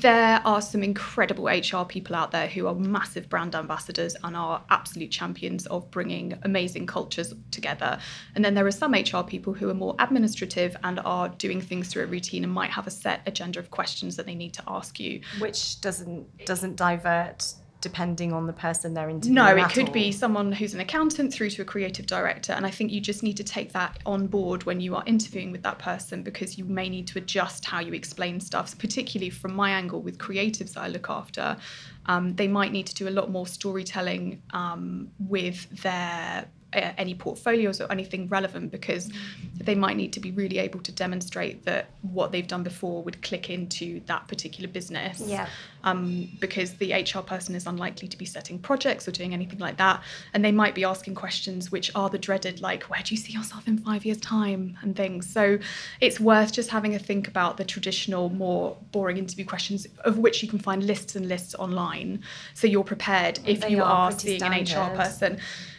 There 0.00 0.40
are 0.44 0.62
some 0.62 0.82
incredible 0.82 1.46
HR 1.46 1.84
people 1.84 2.16
out 2.16 2.30
there 2.30 2.46
who 2.46 2.66
are 2.66 2.74
massive 2.74 3.28
brand 3.28 3.54
ambassadors 3.54 4.16
and 4.24 4.34
are 4.36 4.62
absolute 4.70 5.10
champions 5.10 5.66
of 5.66 5.90
bringing 5.90 6.38
amazing 6.42 6.86
cultures 6.86 7.34
together. 7.50 7.98
And 8.34 8.44
then 8.44 8.54
there 8.54 8.66
are 8.66 8.70
some 8.72 8.92
HR 8.92 9.22
people 9.22 9.52
who 9.52 9.68
are 9.68 9.74
more 9.74 9.94
administrative 9.98 10.76
and 10.82 10.98
are 11.04 11.28
doing 11.28 11.60
things 11.60 11.88
through 11.88 12.04
a 12.04 12.06
routine 12.06 12.42
and 12.42 12.52
might 12.52 12.70
have 12.70 12.86
a 12.86 12.90
set 12.90 13.20
agenda 13.26 13.58
of 13.58 13.70
questions 13.70 14.16
that 14.16 14.26
they 14.26 14.34
need 14.34 14.54
to 14.54 14.62
ask 14.66 14.98
you. 14.98 15.20
Which 15.38 15.80
doesn't 15.80 16.44
doesn't 16.46 16.76
divert 16.76 17.54
depending 17.82 18.32
on 18.32 18.46
the 18.46 18.52
person 18.52 18.94
they're 18.94 19.10
interviewing. 19.10 19.34
No, 19.34 19.56
it 19.56 19.68
could 19.70 19.88
all. 19.88 19.92
be 19.92 20.10
someone 20.10 20.52
who's 20.52 20.72
an 20.72 20.80
accountant 20.80 21.34
through 21.34 21.50
to 21.50 21.62
a 21.62 21.64
creative 21.64 22.06
director. 22.06 22.54
And 22.54 22.64
I 22.64 22.70
think 22.70 22.90
you 22.90 23.00
just 23.00 23.22
need 23.22 23.36
to 23.36 23.44
take 23.44 23.72
that 23.72 23.98
on 24.06 24.28
board 24.28 24.64
when 24.64 24.80
you 24.80 24.94
are 24.96 25.02
interviewing 25.04 25.52
with 25.52 25.62
that 25.64 25.78
person 25.78 26.22
because 26.22 26.56
you 26.56 26.64
may 26.64 26.88
need 26.88 27.06
to 27.08 27.18
adjust 27.18 27.66
how 27.66 27.80
you 27.80 27.92
explain 27.92 28.40
stuff, 28.40 28.78
particularly 28.78 29.28
from 29.28 29.54
my 29.54 29.70
angle 29.70 30.00
with 30.00 30.16
creatives 30.16 30.72
that 30.74 30.80
I 30.80 30.88
look 30.88 31.10
after. 31.10 31.58
Um, 32.06 32.34
they 32.36 32.48
might 32.48 32.72
need 32.72 32.86
to 32.86 32.94
do 32.94 33.08
a 33.08 33.10
lot 33.10 33.30
more 33.30 33.46
storytelling 33.46 34.40
um, 34.52 35.10
with 35.18 35.68
their 35.82 36.46
any 36.72 37.14
portfolios 37.14 37.80
or 37.80 37.90
anything 37.90 38.28
relevant 38.28 38.70
because 38.70 39.10
they 39.58 39.74
might 39.74 39.96
need 39.96 40.12
to 40.12 40.20
be 40.20 40.30
really 40.30 40.58
able 40.58 40.80
to 40.80 40.92
demonstrate 40.92 41.64
that 41.64 41.90
what 42.02 42.32
they've 42.32 42.46
done 42.46 42.62
before 42.62 43.02
would 43.02 43.22
click 43.22 43.50
into 43.50 44.00
that 44.06 44.26
particular 44.28 44.68
business 44.68 45.20
Yeah. 45.24 45.46
um, 45.84 46.28
because 46.40 46.74
the 46.74 46.92
HR 46.92 47.20
person 47.20 47.54
is 47.54 47.66
unlikely 47.66 48.08
to 48.08 48.16
be 48.16 48.24
setting 48.24 48.58
projects 48.58 49.06
or 49.06 49.10
doing 49.12 49.34
anything 49.34 49.58
like 49.58 49.76
that. 49.76 50.02
And 50.32 50.44
they 50.44 50.52
might 50.52 50.74
be 50.74 50.84
asking 50.84 51.14
questions 51.14 51.70
which 51.70 51.90
are 51.94 52.08
the 52.08 52.18
dreaded, 52.18 52.60
like, 52.60 52.84
where 52.84 53.02
do 53.02 53.14
you 53.14 53.20
see 53.20 53.32
yourself 53.32 53.68
in 53.68 53.78
five 53.78 54.04
years' 54.04 54.18
time 54.18 54.76
and 54.82 54.96
things. 54.96 55.28
So 55.30 55.58
it's 56.00 56.18
worth 56.18 56.52
just 56.52 56.70
having 56.70 56.94
a 56.94 56.98
think 56.98 57.28
about 57.28 57.56
the 57.56 57.64
traditional, 57.64 58.30
more 58.30 58.76
boring 58.92 59.18
interview 59.18 59.44
questions, 59.44 59.86
of 60.04 60.18
which 60.18 60.42
you 60.42 60.48
can 60.48 60.58
find 60.58 60.84
lists 60.84 61.14
and 61.16 61.28
lists 61.28 61.54
online. 61.54 62.22
So 62.54 62.66
you're 62.66 62.84
prepared 62.84 63.38
if 63.46 63.60
They 63.60 63.70
you 63.70 63.82
are 63.82 63.82
are 63.82 64.12
seeing 64.12 64.42
an 64.42 64.52
HR 64.62 64.94
person. 64.96 65.38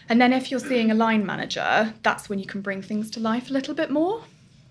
And 0.10 0.22
then 0.22 0.34
if 0.34 0.52
you're 0.52 0.60
seeing 0.60 0.92
a 0.92 0.96
line 0.96 1.26
manager, 1.26 1.94
that's 2.04 2.30
when 2.30 2.40
you 2.40 2.46
can 2.46 2.62
bring 2.62 2.82
things 2.82 3.10
to 3.12 3.20
life 3.20 3.50
a 3.50 3.54
little 3.54 3.74
bit 3.74 3.90
more. 3.92 4.22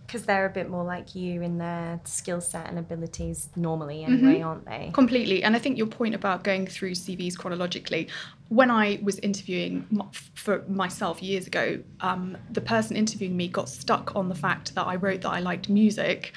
because 0.07 0.27
they're 0.27 0.45
a 0.45 0.51
bit 0.51 0.69
more 0.69 0.85
like 0.85 1.15
you 1.15 1.41
in 1.41 1.57
their 1.57 1.99
skill 2.05 2.41
set 2.41 2.69
and 2.69 2.79
abilities 2.79 3.49
normally 3.57 4.05
anyway 4.05 4.35
Mm-hmm. 4.35 4.47
aren't 4.47 4.67
they 4.67 4.91
Completely. 4.93 5.43
And 5.43 5.57
I 5.57 5.59
think 5.59 5.79
your 5.79 5.87
point 5.87 6.15
about 6.15 6.45
going 6.45 6.67
through 6.67 6.93
CVs 6.93 7.35
chronologically, 7.39 8.09
when 8.51 8.71
I 8.71 8.99
was 9.03 9.19
interviewing 9.21 9.87
for 10.35 10.65
myself 10.69 11.23
years 11.23 11.47
ago, 11.47 11.83
um, 12.03 12.37
the 12.51 12.61
person 12.61 12.95
interviewing 12.97 13.35
me 13.39 13.49
got 13.49 13.71
stuck 13.71 14.15
on 14.15 14.29
the 14.29 14.35
fact 14.35 14.75
that 14.75 14.87
I 14.87 14.97
wrote 14.97 15.23
that 15.23 15.31
I 15.31 15.41
liked 15.41 15.71
music 15.71 16.35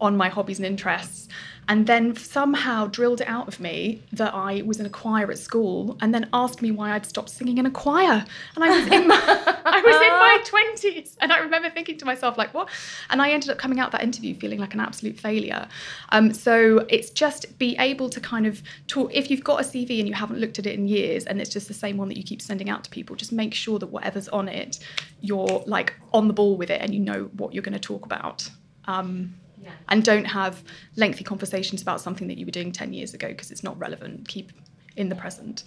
on 0.00 0.16
my 0.16 0.28
hobbies 0.28 0.58
and 0.58 0.66
interests. 0.66 1.28
And 1.70 1.86
then 1.86 2.16
somehow 2.16 2.86
drilled 2.86 3.20
it 3.20 3.28
out 3.28 3.46
of 3.46 3.60
me 3.60 4.02
that 4.14 4.32
I 4.34 4.62
was 4.62 4.80
in 4.80 4.86
a 4.86 4.90
choir 4.90 5.30
at 5.30 5.38
school, 5.38 5.98
and 6.00 6.14
then 6.14 6.26
asked 6.32 6.62
me 6.62 6.70
why 6.70 6.92
I'd 6.92 7.04
stopped 7.04 7.28
singing 7.28 7.58
in 7.58 7.66
a 7.66 7.70
choir. 7.70 8.24
And 8.54 8.64
I 8.64 8.68
was 8.68 8.86
in 8.90 9.06
my, 9.06 9.20
I 9.66 9.82
was 9.82 9.96
in 9.96 10.12
my 10.12 10.42
twenties, 10.46 11.18
and 11.20 11.30
I 11.30 11.40
remember 11.40 11.68
thinking 11.68 11.98
to 11.98 12.06
myself 12.06 12.38
like, 12.38 12.54
"What?" 12.54 12.70
And 13.10 13.20
I 13.20 13.32
ended 13.32 13.50
up 13.50 13.58
coming 13.58 13.80
out 13.80 13.92
that 13.92 14.02
interview 14.02 14.34
feeling 14.34 14.58
like 14.58 14.72
an 14.72 14.80
absolute 14.80 15.20
failure. 15.20 15.68
Um, 16.08 16.32
so 16.32 16.86
it's 16.88 17.10
just 17.10 17.58
be 17.58 17.76
able 17.78 18.08
to 18.08 18.20
kind 18.20 18.46
of 18.46 18.62
talk. 18.86 19.10
If 19.12 19.30
you've 19.30 19.44
got 19.44 19.60
a 19.60 19.64
CV 19.64 19.98
and 19.98 20.08
you 20.08 20.14
haven't 20.14 20.40
looked 20.40 20.58
at 20.58 20.64
it 20.64 20.72
in 20.72 20.88
years, 20.88 21.26
and 21.26 21.38
it's 21.38 21.50
just 21.50 21.68
the 21.68 21.74
same 21.74 21.98
one 21.98 22.08
that 22.08 22.16
you 22.16 22.24
keep 22.24 22.40
sending 22.40 22.70
out 22.70 22.82
to 22.84 22.90
people, 22.90 23.14
just 23.14 23.30
make 23.30 23.52
sure 23.52 23.78
that 23.78 23.88
whatever's 23.88 24.30
on 24.30 24.48
it, 24.48 24.78
you're 25.20 25.62
like 25.66 25.96
on 26.14 26.28
the 26.28 26.34
ball 26.34 26.56
with 26.56 26.70
it, 26.70 26.80
and 26.80 26.94
you 26.94 27.00
know 27.00 27.24
what 27.36 27.52
you're 27.52 27.62
going 27.62 27.74
to 27.74 27.78
talk 27.78 28.06
about. 28.06 28.48
Um, 28.86 29.34
Yeah. 29.62 29.70
and 29.88 30.04
don't 30.04 30.24
have 30.26 30.62
lengthy 30.96 31.24
conversations 31.24 31.82
about 31.82 32.00
something 32.00 32.28
that 32.28 32.38
you 32.38 32.46
were 32.46 32.52
doing 32.52 32.72
10 32.72 32.92
years 32.92 33.14
ago 33.14 33.28
because 33.28 33.50
it's 33.50 33.62
not 33.64 33.78
relevant. 33.78 34.28
Keep 34.28 34.52
in 34.96 35.08
the 35.08 35.14
present. 35.16 35.64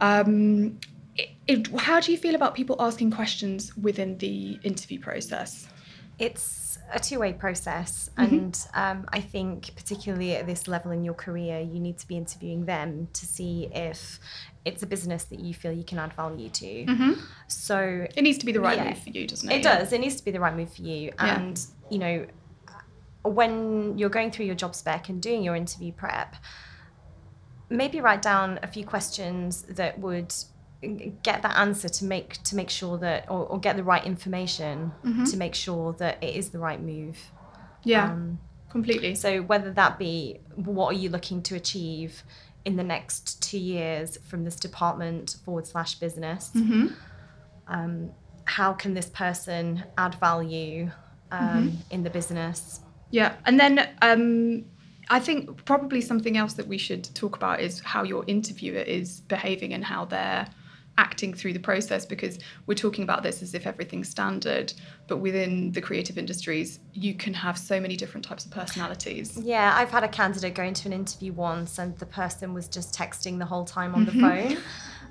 Um, 0.00 0.78
it, 1.16 1.30
it, 1.46 1.68
how 1.80 2.00
do 2.00 2.12
you 2.12 2.18
feel 2.18 2.34
about 2.34 2.54
people 2.54 2.76
asking 2.78 3.10
questions 3.10 3.76
within 3.76 4.18
the 4.18 4.58
interview 4.62 5.00
process? 5.00 5.68
it's 6.20 6.80
a 6.92 6.98
two-way 6.98 7.32
process 7.32 8.10
Mm-hmm. 8.18 8.34
and 8.34 8.66
um, 8.74 9.06
i 9.12 9.20
think 9.20 9.70
particularly 9.76 10.34
at 10.34 10.46
this 10.48 10.66
level 10.66 10.90
in 10.90 11.04
your 11.04 11.14
career 11.14 11.60
you 11.60 11.78
need 11.78 11.96
to 11.98 12.08
be 12.08 12.16
interviewing 12.16 12.64
them 12.64 13.06
to 13.12 13.24
see 13.24 13.68
if 13.72 14.18
it's 14.64 14.82
a 14.82 14.86
business 14.86 15.22
that 15.30 15.38
you 15.38 15.54
feel 15.54 15.70
you 15.70 15.84
can 15.84 16.00
add 16.00 16.12
value 16.14 16.48
to 16.48 17.14
so 17.46 18.04
It 18.16 18.22
needs 18.22 18.38
to 18.38 18.46
be 18.46 18.50
the 18.50 18.60
right 18.60 18.76
Yeah. 18.78 18.88
move 18.88 18.98
for 18.98 19.10
you, 19.10 19.28
doesn't 19.28 19.48
it? 19.48 19.58
It 19.58 19.62
does. 19.62 19.92
It 19.92 20.00
needs 20.00 20.16
to 20.16 20.24
be 20.24 20.32
the 20.32 20.40
right 20.40 20.56
move 20.56 20.72
for 20.74 20.82
you. 20.82 21.12
Yeah. 21.14 21.36
And, 21.40 21.60
you 21.88 21.98
know, 21.98 22.26
when 23.30 23.96
you're 23.98 24.10
going 24.10 24.30
through 24.30 24.46
your 24.46 24.54
job 24.54 24.74
spec 24.74 25.08
and 25.08 25.20
doing 25.22 25.42
your 25.42 25.54
interview 25.56 25.92
prep, 25.92 26.36
maybe 27.70 28.00
write 28.00 28.22
down 28.22 28.58
a 28.62 28.66
few 28.66 28.84
questions 28.84 29.62
that 29.62 29.98
would 29.98 30.32
get 31.22 31.42
that 31.42 31.56
answer 31.58 31.88
to 31.88 32.04
make 32.04 32.40
to 32.44 32.54
make 32.54 32.70
sure 32.70 32.98
that 32.98 33.28
or, 33.28 33.44
or 33.46 33.58
get 33.58 33.76
the 33.76 33.82
right 33.82 34.04
information 34.04 34.92
to 35.28 35.36
make 35.36 35.54
sure 35.54 35.92
that 35.94 36.22
it 36.22 36.34
is 36.36 36.50
the 36.50 36.58
right 36.58 36.80
move. 36.80 37.18
Yeah, 37.82 38.12
Um, 38.12 38.38
completely. 38.70 39.14
so 39.14 39.42
whether 39.42 39.72
that 39.72 39.98
be 39.98 40.40
what 40.54 40.94
are 40.94 40.98
you 40.98 41.08
looking 41.10 41.42
to 41.44 41.56
achieve 41.56 42.22
in 42.64 42.76
the 42.76 42.84
next 42.84 43.42
two 43.42 43.58
years 43.58 44.18
from 44.28 44.44
this 44.44 44.56
department 44.56 45.36
forward 45.44 45.66
slash 45.66 45.96
business? 45.96 46.50
Mhm. 46.54 46.92
um, 47.66 48.10
how 48.44 48.72
can 48.72 48.94
this 48.94 49.10
person 49.10 49.84
add 49.98 50.14
value 50.14 50.90
um, 51.30 51.76
in 51.90 52.02
the 52.02 52.08
business 52.08 52.80
Yeah, 53.10 53.36
and 53.46 53.58
then 53.58 53.88
um, 54.02 54.64
I 55.08 55.20
think 55.20 55.64
probably 55.64 56.00
something 56.00 56.36
else 56.36 56.54
that 56.54 56.66
we 56.66 56.78
should 56.78 57.04
talk 57.14 57.36
about 57.36 57.60
is 57.60 57.80
how 57.80 58.02
your 58.02 58.24
interviewer 58.26 58.80
is 58.80 59.20
behaving 59.22 59.72
and 59.72 59.84
how 59.84 60.04
they're 60.04 60.48
acting 60.98 61.32
through 61.32 61.52
the 61.52 61.60
process 61.60 62.04
because 62.04 62.38
we're 62.66 62.74
talking 62.74 63.04
about 63.04 63.22
this 63.22 63.40
as 63.40 63.54
if 63.54 63.66
everything's 63.66 64.08
standard, 64.08 64.72
but 65.06 65.18
within 65.18 65.70
the 65.70 65.80
creative 65.80 66.18
industries, 66.18 66.80
you 66.92 67.14
can 67.14 67.32
have 67.32 67.56
so 67.56 67.80
many 67.80 67.96
different 67.96 68.24
types 68.26 68.44
of 68.44 68.50
personalities. 68.50 69.38
yeah 69.38 69.74
i've 69.76 69.90
had 69.90 70.02
a 70.02 70.08
candidate 70.08 70.54
go 70.54 70.62
into 70.62 70.88
an 70.88 70.92
interview 70.92 71.32
once 71.32 71.78
and 71.78 71.96
the 71.98 72.06
person 72.06 72.52
was 72.52 72.66
just 72.66 72.92
texting 72.94 73.38
the 73.38 73.44
whole 73.44 73.64
time 73.64 73.94
on 73.94 74.04
the 74.04 74.12
phone 74.12 74.58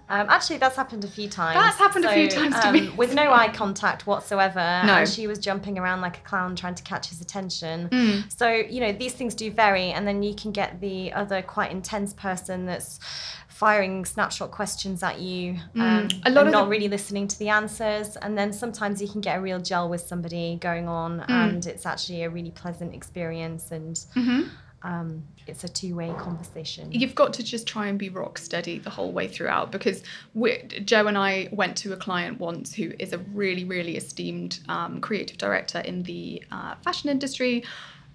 Um, 0.09 0.27
actually, 0.29 0.57
that's 0.57 0.75
happened 0.75 1.03
a 1.03 1.07
few 1.07 1.27
times. 1.29 1.55
That's 1.59 1.77
happened 1.77 2.05
a 2.05 2.13
few 2.13 2.27
times 2.29 2.55
to 2.59 2.67
um, 2.67 2.73
me. 2.73 2.89
with 2.91 3.13
no 3.13 3.31
eye 3.39 3.49
contact 3.49 4.07
whatsoever. 4.07 4.81
No. 4.85 4.93
And 4.99 5.09
she 5.09 5.27
was 5.27 5.37
jumping 5.39 5.77
around 5.77 6.01
like 6.01 6.17
a 6.17 6.21
clown 6.21 6.55
trying 6.55 6.75
to 6.75 6.83
catch 6.83 7.09
his 7.09 7.19
attention. 7.21 7.89
Mm. 7.89 8.31
So, 8.31 8.47
you 8.49 8.79
know, 8.79 8.91
these 8.93 9.13
things 9.13 9.35
do 9.35 9.51
vary. 9.51 9.91
And 9.91 10.07
then 10.07 10.23
you 10.23 10.33
can 10.33 10.51
get 10.51 10.79
the 10.79 11.11
other 11.13 11.41
quite 11.41 11.71
intense 11.71 12.13
person 12.13 12.65
that's 12.65 12.99
firing 13.49 14.05
snapshot 14.05 14.51
questions 14.51 15.01
at 15.01 15.19
you 15.19 15.53
um, 15.75 16.07
Mm. 16.07 16.21
A 16.27 16.29
lot 16.29 16.45
of 16.45 16.53
not 16.53 16.65
the- 16.65 16.69
really 16.69 16.87
listening 16.87 17.27
to 17.27 17.39
the 17.39 17.49
answers. 17.49 18.15
And 18.17 18.37
then 18.37 18.53
sometimes 18.53 19.01
you 19.01 19.07
can 19.09 19.19
get 19.19 19.37
a 19.37 19.41
real 19.41 19.59
gel 19.59 19.89
with 19.89 20.01
somebody 20.01 20.57
going 20.61 20.87
on 20.87 21.21
Mm. 21.21 21.29
and 21.29 21.65
it's 21.65 21.85
actually 21.85 22.23
a 22.23 22.29
really 22.29 22.51
pleasant 22.51 22.93
experience 22.93 23.71
and 23.71 23.95
Mhm. 24.15 24.49
Um, 24.83 25.23
it's 25.47 25.63
a 25.63 25.67
two-way 25.67 26.13
conversation. 26.17 26.91
You've 26.91 27.15
got 27.15 27.33
to 27.33 27.43
just 27.43 27.67
try 27.67 27.87
and 27.87 27.97
be 27.97 28.09
rock 28.09 28.37
steady 28.37 28.79
the 28.79 28.89
whole 28.89 29.11
way 29.11 29.27
throughout 29.27 29.71
because 29.71 30.03
Joe 30.85 31.07
and 31.07 31.17
I 31.17 31.49
went 31.51 31.77
to 31.77 31.93
a 31.93 31.97
client 31.97 32.39
once 32.39 32.73
who 32.73 32.93
is 32.99 33.13
a 33.13 33.17
really, 33.17 33.63
really 33.63 33.97
esteemed 33.97 34.59
um, 34.69 35.01
creative 35.01 35.37
director 35.37 35.79
in 35.79 36.03
the 36.03 36.43
uh, 36.51 36.75
fashion 36.75 37.09
industry. 37.09 37.63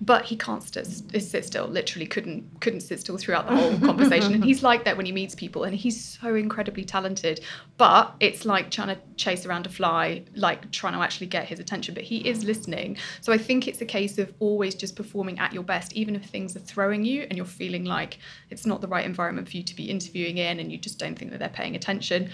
But 0.05 0.25
he 0.25 0.37
can't 0.37 0.63
st- 0.65 1.23
sit 1.23 1.45
still. 1.45 1.67
Literally, 1.69 2.07
couldn't 2.07 2.61
couldn't 2.61 2.81
sit 2.81 2.99
still 2.99 3.17
throughout 3.17 3.49
the 3.49 3.55
whole 3.55 3.79
conversation. 3.79 4.35
And 4.35 4.45
he's 4.45 4.61
like 4.71 4.85
that 4.85 4.97
when 4.97 5.07
he 5.07 5.13
meets 5.13 5.37
people, 5.37 5.63
and 5.63 5.77
he's 5.77 6.19
so 6.21 6.35
incredibly 6.35 6.85
talented. 6.85 7.41
But 7.77 8.13
it's 8.19 8.45
like 8.45 8.73
trying 8.73 8.89
to 8.89 8.99
chase 9.17 9.47
around 9.47 9.67
a 9.67 9.69
fly, 9.69 10.25
like 10.35 10.73
trying 10.73 10.95
to 10.95 10.99
actually 10.99 11.29
get 11.29 11.47
his 11.47 11.61
attention. 11.61 11.95
But 11.95 12.03
he 12.03 12.19
is 12.29 12.43
listening. 12.43 12.97
So 13.21 13.33
I 13.33 13.39
think 13.39 13.69
it's 13.69 13.81
a 13.81 13.87
case 13.87 14.19
of 14.19 14.33
always 14.41 14.75
just 14.75 14.97
performing 14.97 15.39
at 15.39 15.53
your 15.53 15.63
best, 15.63 15.93
even 15.93 16.17
if 16.17 16.25
things 16.25 16.57
are 16.57 16.61
throwing 16.61 17.05
you 17.05 17.23
and 17.23 17.37
you're 17.37 17.47
feeling 17.47 17.85
like 17.85 18.19
it's 18.51 18.67
not 18.67 18.81
the 18.81 18.89
right 18.89 19.07
environment 19.07 19.49
for 19.49 19.57
you 19.57 19.63
to 19.63 19.77
be 19.77 19.89
interviewing 19.89 20.39
in, 20.39 20.59
and 20.59 20.73
you 20.73 20.79
just 20.79 20.99
don't 20.99 21.17
think 21.17 21.31
that 21.31 21.39
they're 21.39 21.49
paying 21.49 21.77
attention 21.77 22.29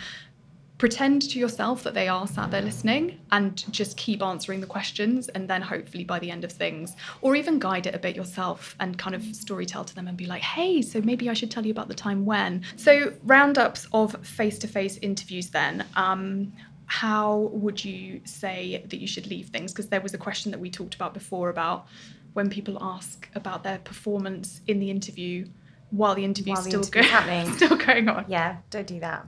pretend 0.78 1.23
to 1.23 1.38
yourself 1.40 1.82
that 1.82 1.92
they 1.94 2.06
are 2.08 2.26
sat 2.26 2.50
there 2.52 2.62
listening 2.62 3.18
and 3.32 3.64
just 3.73 3.97
keep 3.97 4.23
answering 4.23 4.61
the 4.61 4.66
questions 4.66 5.28
and 5.28 5.49
then 5.50 5.61
hopefully 5.61 6.04
by 6.04 6.18
the 6.20 6.30
end 6.30 6.44
of 6.44 6.52
things 6.52 6.94
or 7.20 7.35
even 7.35 7.58
guide 7.58 7.87
it 7.87 7.94
a 7.94 7.99
bit 7.99 8.14
yourself 8.14 8.76
and 8.78 8.97
kind 8.97 9.14
of 9.16 9.23
story 9.35 9.66
tell 9.66 9.85
to 9.85 9.94
them 9.94 10.06
and 10.06 10.16
be 10.16 10.26
like 10.26 10.40
hey 10.42 10.80
so 10.80 11.00
maybe 11.00 11.28
i 11.28 11.32
should 11.35 11.50
tell 11.50 11.66
you 11.66 11.73
about 11.73 11.88
the 11.88 11.94
time 11.94 12.25
when 12.25 12.62
so 12.76 13.12
roundups 13.25 13.88
of 13.92 14.14
face-to-face 14.25 14.99
interviews 15.02 15.50
then 15.50 15.85
um, 15.97 16.52
how 16.87 17.50
would 17.52 17.85
you 17.85 18.20
say 18.25 18.82
that 18.88 18.99
you 19.00 19.06
should 19.08 19.26
leave 19.26 19.49
things 19.49 19.73
because 19.73 19.88
there 19.88 20.00
was 20.00 20.14
a 20.14 20.18
question 20.18 20.50
that 20.52 20.61
we 20.61 20.70
talked 20.70 20.94
about 20.94 21.12
before 21.12 21.50
about 21.50 21.87
when 22.35 22.49
people 22.49 22.78
ask 22.80 23.28
about 23.35 23.64
their 23.64 23.78
performance 23.78 24.61
in 24.68 24.78
the 24.78 24.90
interview 24.90 25.44
while 25.90 26.14
the 26.14 26.25
interview's 26.25 26.56
While 26.56 26.64
the 26.64 26.70
still, 26.70 26.80
interview's 26.82 27.06
go- 27.06 27.11
happening. 27.18 27.52
still 27.54 27.76
going 27.76 28.08
on 28.08 28.26
Yeah, 28.28 28.58
don't 28.70 28.87
do 28.87 29.00
that. 29.00 29.26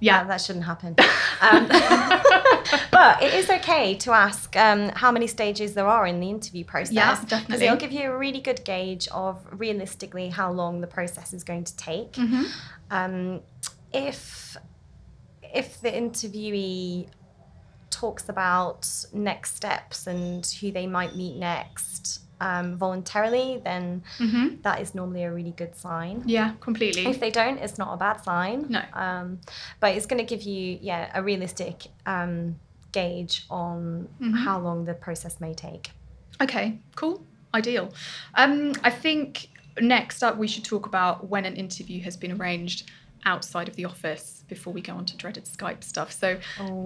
Yeah 0.00 0.24
that 0.24 0.40
shouldn't 0.40 0.64
happen. 0.64 0.94
Um, 1.40 1.66
but 2.90 3.22
it 3.22 3.34
is 3.34 3.48
okay 3.50 3.94
to 3.96 4.12
ask 4.12 4.56
um, 4.56 4.88
how 4.90 5.10
many 5.12 5.26
stages 5.26 5.74
there 5.74 5.86
are 5.86 6.06
in 6.06 6.20
the 6.20 6.28
interview 6.30 6.64
process. 6.64 6.94
Yeah, 6.94 7.14
Because 7.14 7.28
definitely. 7.30 7.66
it'll 7.66 7.76
give 7.78 7.92
you 7.92 8.10
a 8.10 8.16
really 8.18 8.40
good 8.40 8.64
gauge 8.64 9.08
of 9.08 9.44
realistically 9.52 10.28
how 10.30 10.50
long 10.52 10.80
the 10.80 10.86
process 10.86 11.32
is 11.32 11.44
going 11.44 11.64
to 11.64 11.76
take. 11.76 12.12
Mhm. 12.12 12.44
Um, 12.90 13.40
if 13.92 14.56
if 15.54 15.80
the 15.80 15.90
interviewee 15.90 17.06
talks 17.90 18.28
about 18.28 18.88
next 19.12 19.54
steps 19.54 20.06
and 20.08 20.44
who 20.60 20.72
they 20.72 20.86
might 20.86 21.14
meet 21.14 21.36
next 21.36 22.20
um, 22.40 22.76
voluntarily, 22.76 23.60
then 23.64 24.02
Mhm. 24.18 24.62
that 24.62 24.80
is 24.80 24.94
normally 24.94 25.24
a 25.24 25.32
really 25.32 25.52
good 25.52 25.74
sign. 25.76 26.22
Yeah, 26.26 26.52
completely. 26.60 27.06
If 27.06 27.20
they 27.20 27.30
don't, 27.30 27.58
it's 27.58 27.78
not 27.78 27.92
a 27.94 27.96
bad 27.96 28.22
sign. 28.24 28.66
No. 28.68 28.82
Um, 28.92 29.40
but 29.80 29.94
it's 29.96 30.06
going 30.06 30.18
to 30.18 30.26
give 30.26 30.42
you, 30.42 30.78
yeah, 30.80 31.10
a 31.14 31.22
realistic 31.22 31.86
um, 32.06 32.56
gauge 32.92 33.44
on 33.50 34.08
Mhm. 34.20 34.44
how 34.44 34.58
long 34.58 34.84
the 34.84 34.94
process 34.94 35.40
may 35.40 35.54
take. 35.54 35.90
Okay, 36.40 36.78
cool. 36.96 37.24
Ideal. 37.54 37.92
Um, 38.34 38.72
I 38.82 38.90
think 38.90 39.48
next 39.80 40.22
up 40.22 40.36
we 40.36 40.46
should 40.48 40.64
talk 40.64 40.86
about 40.86 41.28
when 41.28 41.44
an 41.44 41.56
interview 41.56 42.00
has 42.02 42.16
been 42.16 42.32
arranged 42.40 42.90
outside 43.26 43.68
of 43.68 43.76
the 43.76 43.84
office 43.84 44.44
before 44.48 44.72
we 44.72 44.80
go 44.80 44.92
on 44.92 45.06
to 45.06 45.16
dreaded 45.16 45.44
Skype 45.44 45.82
stuff. 45.82 46.12
So 46.12 46.38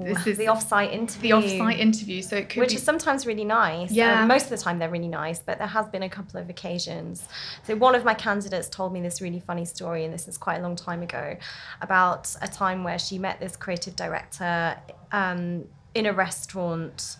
this 0.02 0.26
is 0.26 0.38
the 0.38 0.46
off-site 0.48 0.92
interview. 0.92 1.30
the 1.30 1.32
off-site 1.32 1.78
interview. 1.78 2.22
So 2.22 2.36
it 2.36 2.48
could 2.48 2.60
which 2.60 2.70
be 2.70 2.76
is 2.76 2.82
sometimes 2.82 3.26
really 3.26 3.44
nice. 3.44 3.90
Yeah. 3.90 4.22
Uh, 4.22 4.26
most 4.26 4.44
of 4.44 4.50
the 4.50 4.58
time 4.58 4.78
they're 4.78 4.90
really 4.90 5.08
nice, 5.08 5.40
but 5.40 5.58
there 5.58 5.66
has 5.66 5.86
been 5.88 6.04
a 6.04 6.08
couple 6.08 6.40
of 6.40 6.48
occasions. 6.48 7.26
So 7.66 7.76
one 7.76 7.94
of 7.94 8.04
my 8.04 8.14
candidates 8.14 8.68
told 8.68 8.92
me 8.92 9.00
this 9.00 9.20
really 9.20 9.40
funny 9.40 9.64
story, 9.64 10.04
and 10.04 10.14
this 10.14 10.28
is 10.28 10.38
quite 10.38 10.58
a 10.58 10.62
long 10.62 10.76
time 10.76 11.02
ago, 11.02 11.36
about 11.80 12.34
a 12.40 12.48
time 12.48 12.84
where 12.84 12.98
she 12.98 13.18
met 13.18 13.40
this 13.40 13.56
creative 13.56 13.96
director 13.96 14.76
um, 15.12 15.64
in 15.94 16.06
a 16.06 16.12
restaurant, 16.12 17.16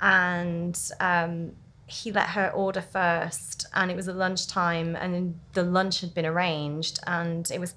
and 0.00 0.78
um, 1.00 1.52
he 1.86 2.12
let 2.12 2.28
her 2.28 2.50
order 2.50 2.80
first, 2.80 3.66
and 3.74 3.90
it 3.90 3.96
was 3.96 4.08
a 4.08 4.12
lunchtime, 4.12 4.96
and 4.96 5.38
the 5.52 5.62
lunch 5.62 6.00
had 6.00 6.12
been 6.12 6.26
arranged, 6.26 6.98
and 7.06 7.50
it 7.50 7.60
was 7.60 7.74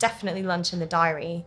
definitely 0.00 0.42
lunch 0.42 0.72
in 0.72 0.80
the 0.80 0.86
diary. 0.86 1.44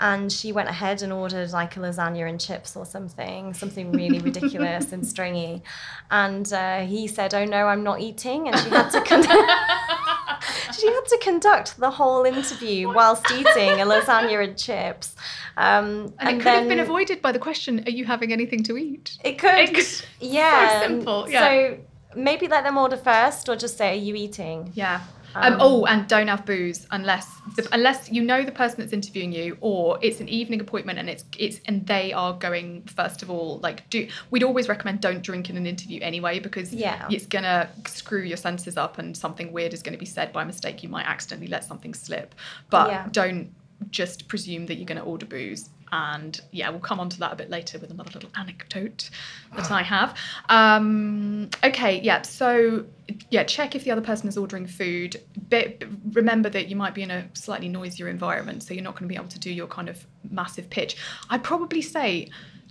And 0.00 0.30
she 0.30 0.52
went 0.52 0.68
ahead 0.68 1.02
and 1.02 1.12
ordered 1.12 1.50
like 1.50 1.76
a 1.76 1.80
lasagna 1.80 2.28
and 2.28 2.40
chips 2.40 2.76
or 2.76 2.86
something, 2.86 3.52
something 3.52 3.90
really 3.90 4.20
ridiculous 4.20 4.92
and 4.92 5.04
stringy. 5.04 5.64
And 6.08 6.52
uh, 6.52 6.82
he 6.86 7.08
said, 7.08 7.34
"Oh 7.34 7.44
no, 7.44 7.66
I'm 7.66 7.82
not 7.82 8.00
eating," 8.00 8.46
and 8.46 8.56
she 8.60 8.70
had 8.70 8.90
to 8.90 9.00
conduct. 9.00 9.50
she 10.78 10.86
had 10.86 11.04
to 11.08 11.18
conduct 11.20 11.78
the 11.80 11.90
whole 11.90 12.24
interview 12.24 12.92
whilst 12.94 13.28
eating 13.32 13.80
a 13.80 13.86
lasagna 13.86 14.44
and 14.44 14.56
chips. 14.56 15.16
Um, 15.56 16.14
and, 16.20 16.28
it 16.28 16.42
could 16.42 16.52
have 16.52 16.68
been 16.68 16.78
avoided 16.78 17.20
by 17.20 17.32
the 17.32 17.40
question, 17.40 17.82
"Are 17.86 17.90
you 17.90 18.04
having 18.04 18.32
anything 18.32 18.62
to 18.64 18.76
eat?" 18.76 19.18
It 19.24 19.40
could, 19.40 19.58
It 19.58 19.74
could- 19.74 20.04
yeah. 20.20 20.80
so 20.82 20.86
simple, 20.86 21.28
yeah. 21.28 21.40
So 21.40 21.78
maybe 22.14 22.46
let 22.46 22.62
them 22.62 22.78
order 22.78 22.96
first, 22.96 23.48
or 23.48 23.56
just 23.56 23.76
say, 23.76 23.90
"Are 23.98 24.00
you 24.00 24.14
eating?" 24.14 24.70
Yeah. 24.74 25.00
Um, 25.34 25.52
Um, 25.54 25.58
oh, 25.60 25.84
and 25.86 26.08
don't 26.08 26.28
have 26.28 26.44
booze 26.46 26.86
unless 26.90 27.26
the, 27.56 27.68
unless 27.72 28.10
you 28.10 28.22
know 28.22 28.44
the 28.44 28.52
person 28.52 28.80
that's 28.80 28.92
interviewing 28.92 29.32
you, 29.32 29.56
or 29.60 29.98
it's 30.02 30.20
an 30.20 30.28
evening 30.28 30.60
appointment 30.60 30.98
and 30.98 31.08
it's 31.08 31.24
it's 31.38 31.60
and 31.66 31.86
they 31.86 32.12
are 32.12 32.32
going 32.32 32.82
first 32.84 33.22
of 33.22 33.30
all. 33.30 33.58
Like, 33.58 33.88
do 33.90 34.08
we'd 34.30 34.42
always 34.42 34.68
recommend 34.68 35.00
don't 35.00 35.22
drink 35.22 35.50
in 35.50 35.56
an 35.56 35.66
interview 35.66 36.00
anyway 36.02 36.38
because 36.38 36.72
Yeah. 36.72 37.06
it's 37.10 37.26
gonna 37.26 37.68
screw 37.86 38.22
your 38.22 38.36
senses 38.36 38.76
up 38.76 38.98
and 38.98 39.16
something 39.16 39.52
weird 39.52 39.74
is 39.74 39.82
going 39.82 39.92
to 39.94 39.98
be 39.98 40.06
said 40.06 40.32
by 40.32 40.44
mistake. 40.44 40.82
You 40.82 40.88
might 40.88 41.06
accidentally 41.06 41.48
let 41.48 41.64
something 41.64 41.94
slip, 41.94 42.34
but 42.70 42.88
Yeah. 42.88 43.06
don't 43.12 43.52
just 43.90 44.28
presume 44.28 44.66
that 44.66 44.74
you're 44.74 44.86
going 44.86 44.98
to 44.98 45.04
order 45.04 45.24
booze. 45.26 45.70
And 45.92 46.40
yeah, 46.50 46.70
we'll 46.70 46.80
come 46.80 47.00
on 47.00 47.08
to 47.10 47.18
that 47.20 47.32
a 47.32 47.36
bit 47.36 47.50
later 47.50 47.78
with 47.78 47.90
another 47.90 48.10
little 48.12 48.30
anecdote 48.36 49.10
that 49.56 49.70
I 49.70 49.82
have. 49.82 50.16
Um, 50.48 51.50
okay, 51.64 52.00
yeah. 52.00 52.22
So 52.22 52.84
yeah, 53.30 53.44
check 53.44 53.74
if 53.74 53.84
the 53.84 53.90
other 53.90 54.02
person 54.02 54.28
is 54.28 54.36
ordering 54.36 54.66
food. 54.66 55.20
But 55.48 55.82
remember 56.12 56.48
that 56.50 56.68
you 56.68 56.76
might 56.76 56.94
be 56.94 57.02
in 57.02 57.10
a 57.10 57.28
slightly 57.34 57.68
noisier 57.68 58.08
environment, 58.08 58.62
so 58.62 58.74
you're 58.74 58.84
not 58.84 58.94
going 58.94 59.08
to 59.08 59.12
be 59.12 59.16
able 59.16 59.28
to 59.28 59.38
do 59.38 59.52
your 59.52 59.66
kind 59.66 59.88
of 59.88 60.06
massive 60.30 60.68
pitch. 60.70 60.96
I'd 61.30 61.42
probably 61.42 61.82
say 61.82 62.30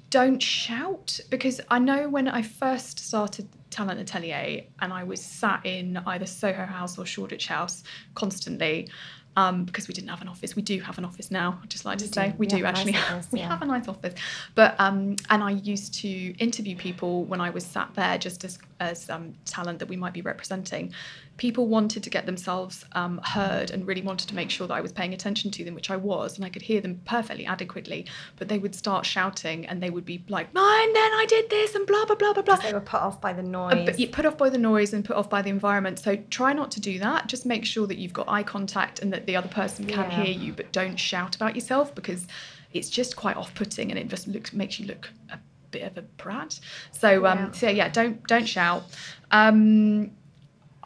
don't 0.10 0.42
shout 0.42 1.20
because 1.30 1.60
I 1.70 1.80
know 1.80 2.08
when 2.08 2.28
I 2.28 2.42
first 2.42 3.00
started 3.00 3.48
Talent 3.70 4.00
Atelier 4.00 4.64
and 4.80 4.94
I 4.94 5.04
was 5.04 5.22
sat 5.22 5.66
in 5.66 5.98
either 5.98 6.26
Soho 6.26 6.66
House 6.66 6.98
or 6.98 7.06
Shoreditch 7.06 7.48
House 7.48 7.84
constantly. 8.16 8.90
Um, 9.38 9.66
because 9.66 9.88
we 9.88 9.94
didn't 9.94 10.10
have 10.10 10.22
an 10.24 10.28
office, 10.28 10.56
we 10.56 10.64
do 10.64 10.80
have 10.82 10.98
an 10.98 11.06
office 11.06 11.30
now. 11.30 11.60
I'd 11.62 11.70
just 11.70 11.86
like 11.86 12.00
We 12.00 12.08
to 12.08 12.14
say 12.14 12.30
we, 12.32 12.36
We 12.40 12.48
do 12.48 12.66
actually. 12.66 12.94
nice 12.94 13.04
office, 13.12 13.28
we 13.32 13.40
yeah. 13.40 13.50
have 13.50 13.62
a 13.62 13.66
nice 13.66 13.88
office, 13.88 14.16
but 14.56 14.76
um, 14.80 15.16
and 15.30 15.44
I 15.44 15.52
used 15.52 15.94
to 16.02 16.10
interview 16.40 16.76
people 16.76 17.24
when 17.26 17.40
I 17.40 17.52
was 17.52 17.64
sat 17.64 17.94
there 17.94 18.18
just 18.18 18.44
as 18.44 18.58
as 18.80 19.10
um, 19.12 19.36
talent 19.46 19.78
that 19.80 19.88
we 19.90 19.96
might 19.96 20.14
be 20.14 20.22
representing. 20.22 20.92
People 21.38 21.68
wanted 21.68 22.02
to 22.04 22.10
get 22.10 22.26
themselves 22.26 22.84
um, 22.94 23.20
heard 23.24 23.70
and 23.72 23.86
really 23.88 24.02
wanted 24.02 24.28
to 24.30 24.36
make 24.36 24.50
sure 24.50 24.66
that 24.68 24.74
I 24.74 24.82
was 24.82 24.92
paying 24.92 25.14
attention 25.14 25.52
to 25.52 25.64
them, 25.64 25.76
which 25.76 25.92
I 25.92 25.96
was, 25.96 26.36
and 26.36 26.44
I 26.44 26.50
could 26.50 26.64
hear 26.64 26.82
them 26.82 27.00
perfectly 27.06 27.46
adequately. 27.46 28.08
But 28.38 28.48
they 28.48 28.58
would 28.58 28.74
start 28.74 29.06
shouting 29.06 29.66
and 29.68 29.82
they 29.82 29.90
would 29.92 30.06
be 30.06 30.24
like, 30.30 30.54
"No, 30.54 30.62
and 30.62 30.96
then 30.96 31.12
I 31.14 31.26
did 31.30 31.50
this 31.50 31.76
and 31.76 31.86
blah 31.86 32.06
blah 32.06 32.16
blah 32.16 32.34
blah 32.34 32.42
blah." 32.44 32.56
They 32.56 32.74
were 32.74 32.80
put 32.82 33.02
off 33.02 33.22
by 33.22 33.34
the 33.34 33.42
Uh, 33.44 33.70
noise. 33.70 33.86
But 33.86 34.00
you 34.00 34.08
put 34.08 34.26
off 34.26 34.38
by 34.38 34.50
the 34.50 34.58
noise 34.58 34.94
and 34.94 35.06
put 35.06 35.16
off 35.16 35.30
by 35.30 35.42
the 35.44 35.50
environment. 35.52 36.00
So 36.00 36.16
try 36.30 36.54
not 36.54 36.72
to 36.72 36.80
do 36.80 36.98
that. 37.00 37.28
Just 37.28 37.46
make 37.46 37.66
sure 37.66 37.86
that 37.88 37.98
you've 37.98 38.14
got 38.14 38.28
eye 38.28 38.44
contact 38.44 39.00
and 39.00 39.14
that 39.14 39.26
the 39.28 39.36
other 39.36 39.48
person 39.50 39.86
can 39.86 40.10
Yeah. 40.10 40.24
hear 40.24 40.34
you, 40.34 40.54
but 40.54 40.72
don't 40.72 40.98
shout 40.98 41.36
about 41.36 41.56
yourself 41.56 41.94
because 41.94 42.28
it's 42.74 42.90
just 42.90 43.16
quite 43.16 43.38
off-putting 43.38 43.92
and 43.92 44.00
it 44.00 44.08
just 44.08 44.28
looks 44.28 44.54
makes 44.54 44.80
you 44.80 44.88
look 44.88 45.10
a 45.32 45.38
bit 45.72 45.84
of 45.84 45.98
a 45.98 46.02
brat. 46.02 46.60
So 46.92 47.26
um, 47.28 47.38
Yeah. 47.38 47.52
so 47.52 47.70
yeah, 47.70 47.90
don't 47.90 48.26
don't 48.28 48.48
shout. 48.48 48.84
Um, 49.32 50.12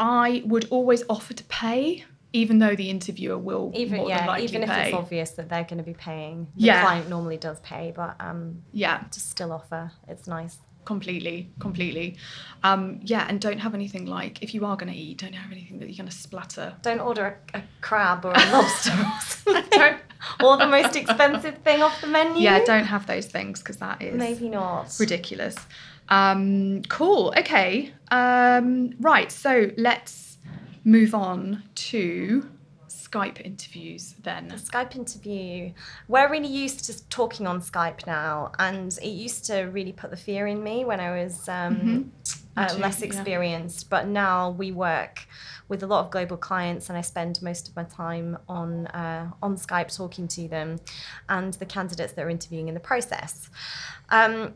I 0.02 0.42
would 0.46 0.68
always 0.72 1.04
offer 1.10 1.34
to 1.36 1.44
pay, 1.46 2.04
even 2.34 2.58
though 2.60 2.76
the 2.76 2.90
interviewer 2.90 3.38
will 3.38 3.72
even 3.76 3.98
more 3.98 4.08
than 4.10 4.18
yeah, 4.18 4.26
likely 4.26 4.46
even 4.48 4.64
if 4.64 4.70
pay. 4.70 4.86
it's 4.86 4.94
obvious 4.96 5.30
that 5.32 5.48
they're 5.48 5.64
going 5.64 5.78
to 5.78 5.84
be 5.84 5.94
paying. 5.94 6.48
The 6.56 6.66
Yeah. 6.66 6.82
client 6.82 7.08
normally 7.08 7.38
does 7.38 7.60
pay, 7.60 7.94
but 7.96 8.16
um, 8.20 8.64
yeah, 8.74 9.04
just 9.14 9.30
still 9.30 9.52
offer. 9.54 9.92
It's 10.08 10.28
nice. 10.28 10.58
completely 10.84 11.38
completely 11.60 12.18
um 12.64 13.00
yeah 13.04 13.24
and 13.30 13.40
don't 13.40 13.60
have 13.60 13.76
anything 13.76 14.08
like 14.08 14.42
if 14.42 14.50
you 14.56 14.66
are 14.66 14.76
going 14.76 14.92
to 14.92 14.98
eat 14.98 15.16
don't 15.20 15.34
have 15.44 15.52
anything 15.52 15.78
that 15.78 15.88
you're 15.88 15.96
going 16.04 16.10
to 16.10 16.22
splatter 16.28 16.74
Don't 16.82 17.00
order 17.00 17.38
a, 17.54 17.60
a 17.60 17.64
crab 17.82 18.26
or 18.26 18.32
a 18.32 18.46
lobster. 18.52 18.92
or 19.46 19.62
don't 19.82 20.00
or 20.44 20.58
the 20.58 20.66
most 20.78 20.96
expensive 20.96 21.58
thing 21.60 21.84
off 21.84 22.02
the 22.02 22.08
menu. 22.08 22.42
Yeah, 22.42 22.64
don't 22.64 22.86
have 22.86 23.06
those 23.06 23.28
things 23.28 23.60
because 23.60 23.78
that 23.78 24.02
is 24.02 24.16
Maybe 24.16 24.50
not. 24.50 24.96
ridiculous. 25.00 25.56
Um, 26.10 26.82
cool. 26.90 27.34
Okay. 27.38 27.94
Um, 28.10 28.96
right. 29.00 29.32
So 29.32 29.72
let's 29.78 30.38
move 30.84 31.14
on 31.14 31.64
to 31.76 32.50
Skype 33.12 33.42
interviews 33.42 34.16
then. 34.24 34.50
Skype 34.52 34.96
interview. 34.96 35.74
We're 36.08 36.30
really 36.32 36.48
used 36.48 36.86
to 36.86 37.08
talking 37.10 37.46
on 37.46 37.62
Skype 37.62 38.08
now, 38.08 38.52
and 38.58 38.98
it 39.02 39.10
used 39.10 39.46
to 39.46 39.64
really 39.64 39.92
put 39.92 40.12
the 40.12 40.18
fear 40.18 40.48
in 40.48 40.64
me 40.64 40.86
when 40.86 41.00
I 41.00 41.22
was 41.22 41.50
um, 41.50 42.12
uh, 42.56 42.70
too, 42.70 42.80
less 42.80 43.02
yeah. 43.02 43.08
experienced. 43.08 43.90
But 43.90 44.08
now 44.08 44.52
we 44.52 44.72
work 44.72 45.28
with 45.68 45.84
a 45.84 45.88
lot 45.88 46.06
of 46.06 46.12
global 46.12 46.38
clients, 46.38 46.88
and 46.90 46.98
I 46.98 47.02
spend 47.02 47.42
most 47.42 47.68
of 47.68 47.76
my 47.76 47.84
time 47.84 48.38
on 48.48 48.88
uh, 48.88 49.32
on 49.42 49.58
Skype 49.58 49.96
talking 49.96 50.28
to 50.30 50.48
them 50.48 50.80
and 51.28 51.54
the 51.56 51.66
candidates 51.66 52.14
that 52.14 52.24
are 52.24 52.30
interviewing 52.30 52.70
in 52.70 52.74
the 52.74 52.80
process. 52.80 53.50
Um, 54.10 54.54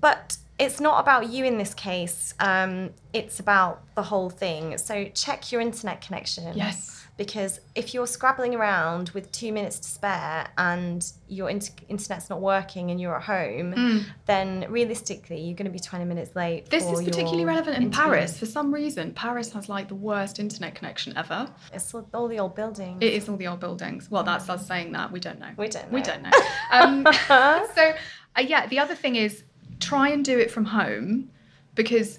but 0.00 0.36
it's 0.58 0.80
not 0.80 1.00
about 1.00 1.28
you 1.30 1.44
in 1.44 1.58
this 1.58 1.74
case. 1.74 2.34
Um, 2.40 2.90
it's 3.12 3.40
about 3.40 3.82
the 3.94 4.02
whole 4.02 4.30
thing. 4.30 4.78
So 4.78 5.06
check 5.14 5.52
your 5.52 5.60
internet 5.60 6.00
connection 6.00 6.56
Yes. 6.56 7.06
because 7.18 7.60
if 7.74 7.92
you're 7.94 8.06
scrabbling 8.06 8.54
around 8.54 9.10
with 9.10 9.30
two 9.32 9.52
minutes 9.52 9.78
to 9.80 9.88
spare 9.88 10.48
and 10.56 11.04
your 11.28 11.50
inter- 11.50 11.74
internet's 11.88 12.30
not 12.30 12.40
working 12.40 12.90
and 12.90 12.98
you're 13.00 13.16
at 13.16 13.22
home, 13.24 14.04
then 14.26 14.64
realistically 14.70 15.40
you're 15.40 15.56
going 15.56 15.66
to 15.66 15.70
be 15.70 15.78
20 15.78 16.04
minutes 16.06 16.34
late. 16.36 16.66
Mm. 16.66 16.68
This 16.70 16.84
is 16.84 17.02
particularly 17.02 17.44
relevant 17.44 17.76
in 17.76 17.82
interview. 17.84 18.04
Paris. 18.04 18.38
For 18.38 18.46
some 18.46 18.72
reason, 18.72 19.12
Paris 19.12 19.52
has 19.52 19.68
like 19.68 19.88
the 19.88 19.94
worst 19.94 20.38
internet 20.38 20.74
connection 20.74 21.16
ever. 21.16 21.48
It's 21.72 21.92
all- 21.94 22.28
the 22.28 22.38
old 22.38 22.54
buildings. 22.54 22.98
It 23.02 23.12
is 23.12 23.28
all 23.28 23.36
the 23.36 23.46
old 23.46 23.60
buildings. 23.60 24.10
Well, 24.10 24.22
that's 24.24 24.48
us 24.48 24.66
saying 24.66 24.92
that. 24.92 25.12
We 25.12 25.20
don't 25.20 25.38
know. 25.38 25.50
We 25.58 25.68
don't 25.68 25.90
We 25.92 26.00
know. 26.00 26.06
don't 26.06 26.22
know. 26.22 26.30
Um, 26.70 27.06
so, 27.74 27.92
uh, 28.38 28.40
yeah, 28.40 28.66
the 28.66 28.78
other 28.78 28.94
thing 28.94 29.16
is 29.16 29.42
try 29.80 30.08
and 30.08 30.24
do 30.24 30.38
it 30.38 30.50
from 30.50 30.64
home 30.64 31.30
because 31.74 32.18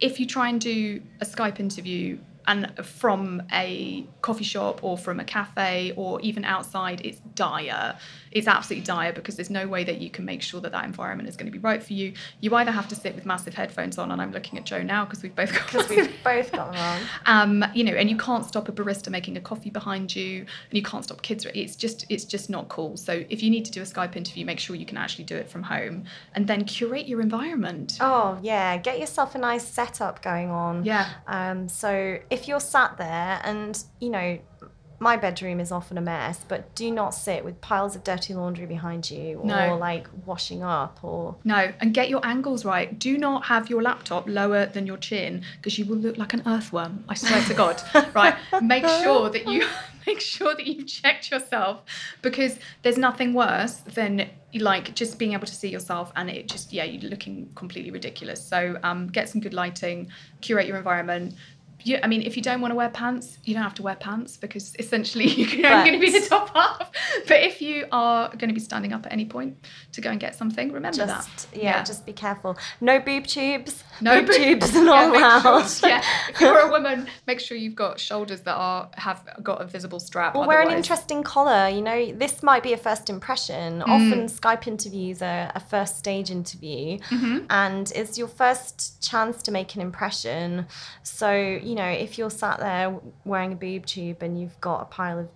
if 0.00 0.18
you 0.18 0.26
try 0.26 0.48
and 0.48 0.60
do 0.60 1.02
a 1.20 1.24
Skype 1.24 1.60
interview 1.60 2.18
and 2.46 2.72
from 2.84 3.42
a 3.52 4.06
coffee 4.22 4.44
shop 4.44 4.82
or 4.82 4.96
from 4.96 5.20
a 5.20 5.24
cafe 5.24 5.92
or 5.96 6.20
even 6.20 6.44
outside, 6.44 7.00
it's 7.04 7.20
dire. 7.34 7.96
It's 8.32 8.46
absolutely 8.46 8.84
dire 8.84 9.12
because 9.12 9.36
there's 9.36 9.50
no 9.50 9.66
way 9.66 9.84
that 9.84 10.00
you 10.00 10.10
can 10.10 10.24
make 10.24 10.42
sure 10.42 10.60
that 10.60 10.72
that 10.72 10.84
environment 10.84 11.28
is 11.28 11.36
going 11.36 11.46
to 11.46 11.52
be 11.52 11.58
right 11.58 11.82
for 11.82 11.92
you. 11.92 12.12
You 12.40 12.54
either 12.54 12.70
have 12.70 12.88
to 12.88 12.94
sit 12.94 13.14
with 13.14 13.26
massive 13.26 13.54
headphones 13.54 13.98
on, 13.98 14.10
and 14.10 14.20
I'm 14.20 14.32
looking 14.32 14.58
at 14.58 14.64
Joe 14.64 14.82
now 14.82 15.04
because 15.04 15.22
we've 15.22 15.34
both 15.34 15.52
got 15.52 15.66
Because 15.66 15.88
we've 15.88 16.24
both 16.24 16.52
got 16.52 16.72
them 16.72 16.80
on. 16.80 17.02
um, 17.62 17.70
you 17.74 17.84
know, 17.84 17.92
and 17.92 18.08
you 18.08 18.16
can't 18.16 18.44
stop 18.44 18.68
a 18.68 18.72
barista 18.72 19.10
making 19.10 19.36
a 19.36 19.40
coffee 19.40 19.70
behind 19.70 20.14
you, 20.14 20.40
and 20.40 20.72
you 20.72 20.82
can't 20.82 21.04
stop 21.04 21.22
kids. 21.22 21.46
It's 21.54 21.76
just, 21.76 22.06
it's 22.08 22.24
just 22.24 22.50
not 22.50 22.68
cool. 22.68 22.96
So 22.96 23.24
if 23.28 23.42
you 23.42 23.50
need 23.50 23.64
to 23.64 23.70
do 23.70 23.80
a 23.80 23.84
Skype 23.84 24.16
interview, 24.16 24.44
make 24.44 24.58
sure 24.58 24.76
you 24.76 24.86
can 24.86 24.96
actually 24.96 25.24
do 25.24 25.36
it 25.36 25.48
from 25.48 25.62
home, 25.62 26.04
and 26.34 26.46
then 26.46 26.64
curate 26.64 27.08
your 27.08 27.20
environment. 27.20 27.98
Oh 28.00 28.38
yeah, 28.42 28.76
get 28.76 28.98
yourself 28.98 29.34
a 29.34 29.38
nice 29.38 29.66
setup 29.66 30.22
going 30.22 30.50
on. 30.50 30.84
Yeah. 30.84 31.08
Um, 31.26 31.68
so 31.68 32.18
if 32.30 32.48
you're 32.48 32.60
sat 32.60 32.96
there 32.96 33.40
and 33.44 33.82
you 34.00 34.10
know, 34.10 34.38
my 35.02 35.16
bedroom 35.16 35.60
is 35.60 35.72
often 35.72 35.96
a 35.96 36.00
mess, 36.02 36.44
but 36.46 36.74
do 36.74 36.90
not 36.90 37.10
sit 37.14 37.42
with 37.42 37.58
piles 37.62 37.96
of 37.96 38.04
dirty 38.04 38.34
laundry 38.34 38.66
behind 38.66 39.10
you 39.10 39.38
or 39.38 39.46
No. 39.46 39.76
like 39.76 40.06
washing 40.26 40.62
up 40.62 41.02
or 41.02 41.36
No, 41.42 41.72
and 41.80 41.94
get 41.94 42.10
your 42.10 42.24
angles 42.24 42.66
right. 42.66 42.96
Do 42.98 43.16
not 43.16 43.46
have 43.46 43.70
your 43.70 43.82
laptop 43.82 44.28
lower 44.28 44.66
than 44.66 44.86
your 44.86 44.98
chin 44.98 45.42
because 45.56 45.78
you 45.78 45.86
will 45.86 45.96
look 45.96 46.18
like 46.18 46.34
an 46.34 46.42
earthworm. 46.46 47.04
I 47.08 47.14
swear 47.14 47.42
to 47.44 47.54
God. 47.54 47.80
Right. 48.14 48.34
Make 48.62 48.86
sure 48.86 49.30
that 49.30 49.46
you 49.48 49.66
make 50.06 50.20
sure 50.20 50.54
that 50.54 50.66
you've 50.66 50.86
checked 50.86 51.30
yourself 51.30 51.82
because 52.22 52.58
there's 52.82 52.98
nothing 52.98 53.32
worse 53.32 53.76
than 53.76 54.28
like 54.54 54.94
just 54.94 55.18
being 55.18 55.32
able 55.32 55.46
to 55.46 55.54
see 55.54 55.68
yourself 55.68 56.10
and 56.16 56.28
it 56.28 56.48
just 56.48 56.72
yeah 56.72 56.82
you're 56.84 57.08
looking 57.10 57.50
completely 57.54 57.90
ridiculous. 57.90 58.42
So 58.44 58.78
um, 58.82 59.06
get 59.08 59.28
some 59.30 59.40
good 59.40 59.54
lighting, 59.54 60.08
curate 60.42 60.66
your 60.66 60.76
environment. 60.76 61.34
You, 61.84 61.98
I 62.02 62.06
mean, 62.06 62.22
if 62.22 62.36
you 62.36 62.42
don't 62.42 62.60
want 62.60 62.72
to 62.72 62.76
wear 62.76 62.88
pants, 62.90 63.38
you 63.44 63.54
don't 63.54 63.62
have 63.62 63.74
to 63.74 63.82
wear 63.82 63.94
pants 63.96 64.36
because 64.36 64.74
essentially 64.78 65.26
you're 65.30 65.72
only 65.72 65.90
going 65.90 66.00
to 66.00 66.06
be 66.06 66.18
the 66.18 66.26
top 66.26 66.54
half. 66.54 66.90
But 67.26 67.42
if 67.42 67.60
you 67.62 67.86
are 67.92 68.28
going 68.30 68.48
to 68.48 68.54
be 68.54 68.60
standing 68.60 68.92
up 68.92 69.06
at 69.06 69.12
any 69.12 69.24
point 69.26 69.56
to 69.92 70.00
go 70.00 70.10
and 70.10 70.20
get 70.20 70.34
something, 70.34 70.72
remember 70.72 70.96
just 70.96 71.50
that. 71.52 71.58
yeah, 71.58 71.82
just 71.82 72.04
be 72.06 72.12
careful. 72.12 72.56
No 72.80 73.00
boob 73.00 73.26
tubes. 73.26 73.82
No 74.00 74.20
boob 74.20 74.28
boob- 74.28 74.36
tubes 74.36 74.76
are 74.76 74.84
not 74.84 75.14
Yeah, 75.14 75.42
allowed. 75.42 75.66
Sure, 75.68 75.88
yeah, 75.88 76.04
if 76.30 76.40
you're 76.40 76.58
a 76.58 76.70
woman, 76.70 77.06
make 77.26 77.40
sure 77.40 77.56
you've 77.56 77.74
got 77.74 77.98
shoulders 78.00 78.40
that 78.42 78.54
are 78.54 78.88
have 78.94 79.26
got 79.42 79.60
a 79.60 79.64
visible 79.66 80.00
strap. 80.00 80.34
Or 80.34 80.46
wear 80.46 80.60
an 80.62 80.70
interesting 80.76 81.22
collar. 81.22 81.68
You 81.68 81.82
know, 81.82 82.12
this 82.12 82.42
might 82.42 82.62
be 82.62 82.72
a 82.72 82.76
first 82.78 83.10
impression. 83.10 83.80
Mm. 83.80 83.88
Often 83.88 84.26
Skype 84.28 84.66
interviews 84.66 85.22
are 85.22 85.50
a 85.54 85.60
first 85.60 85.98
stage 85.98 86.30
interview, 86.30 86.98
Mm-hmm. 86.98 87.46
and 87.50 87.90
it's 87.94 88.16
your 88.18 88.28
first 88.28 89.02
chance 89.02 89.42
to 89.42 89.50
make 89.50 89.74
an 89.74 89.80
impression. 89.80 90.66
So, 91.02 91.30
you 91.70 91.76
know, 91.76 91.88
if 91.88 92.18
you're 92.18 92.30
sat 92.30 92.58
there 92.58 92.98
wearing 93.24 93.52
a 93.52 93.56
boob 93.56 93.86
tube 93.86 94.22
and 94.24 94.40
you've 94.40 94.60
got 94.60 94.82
a 94.82 94.84
pile 94.86 95.20
of 95.20 95.28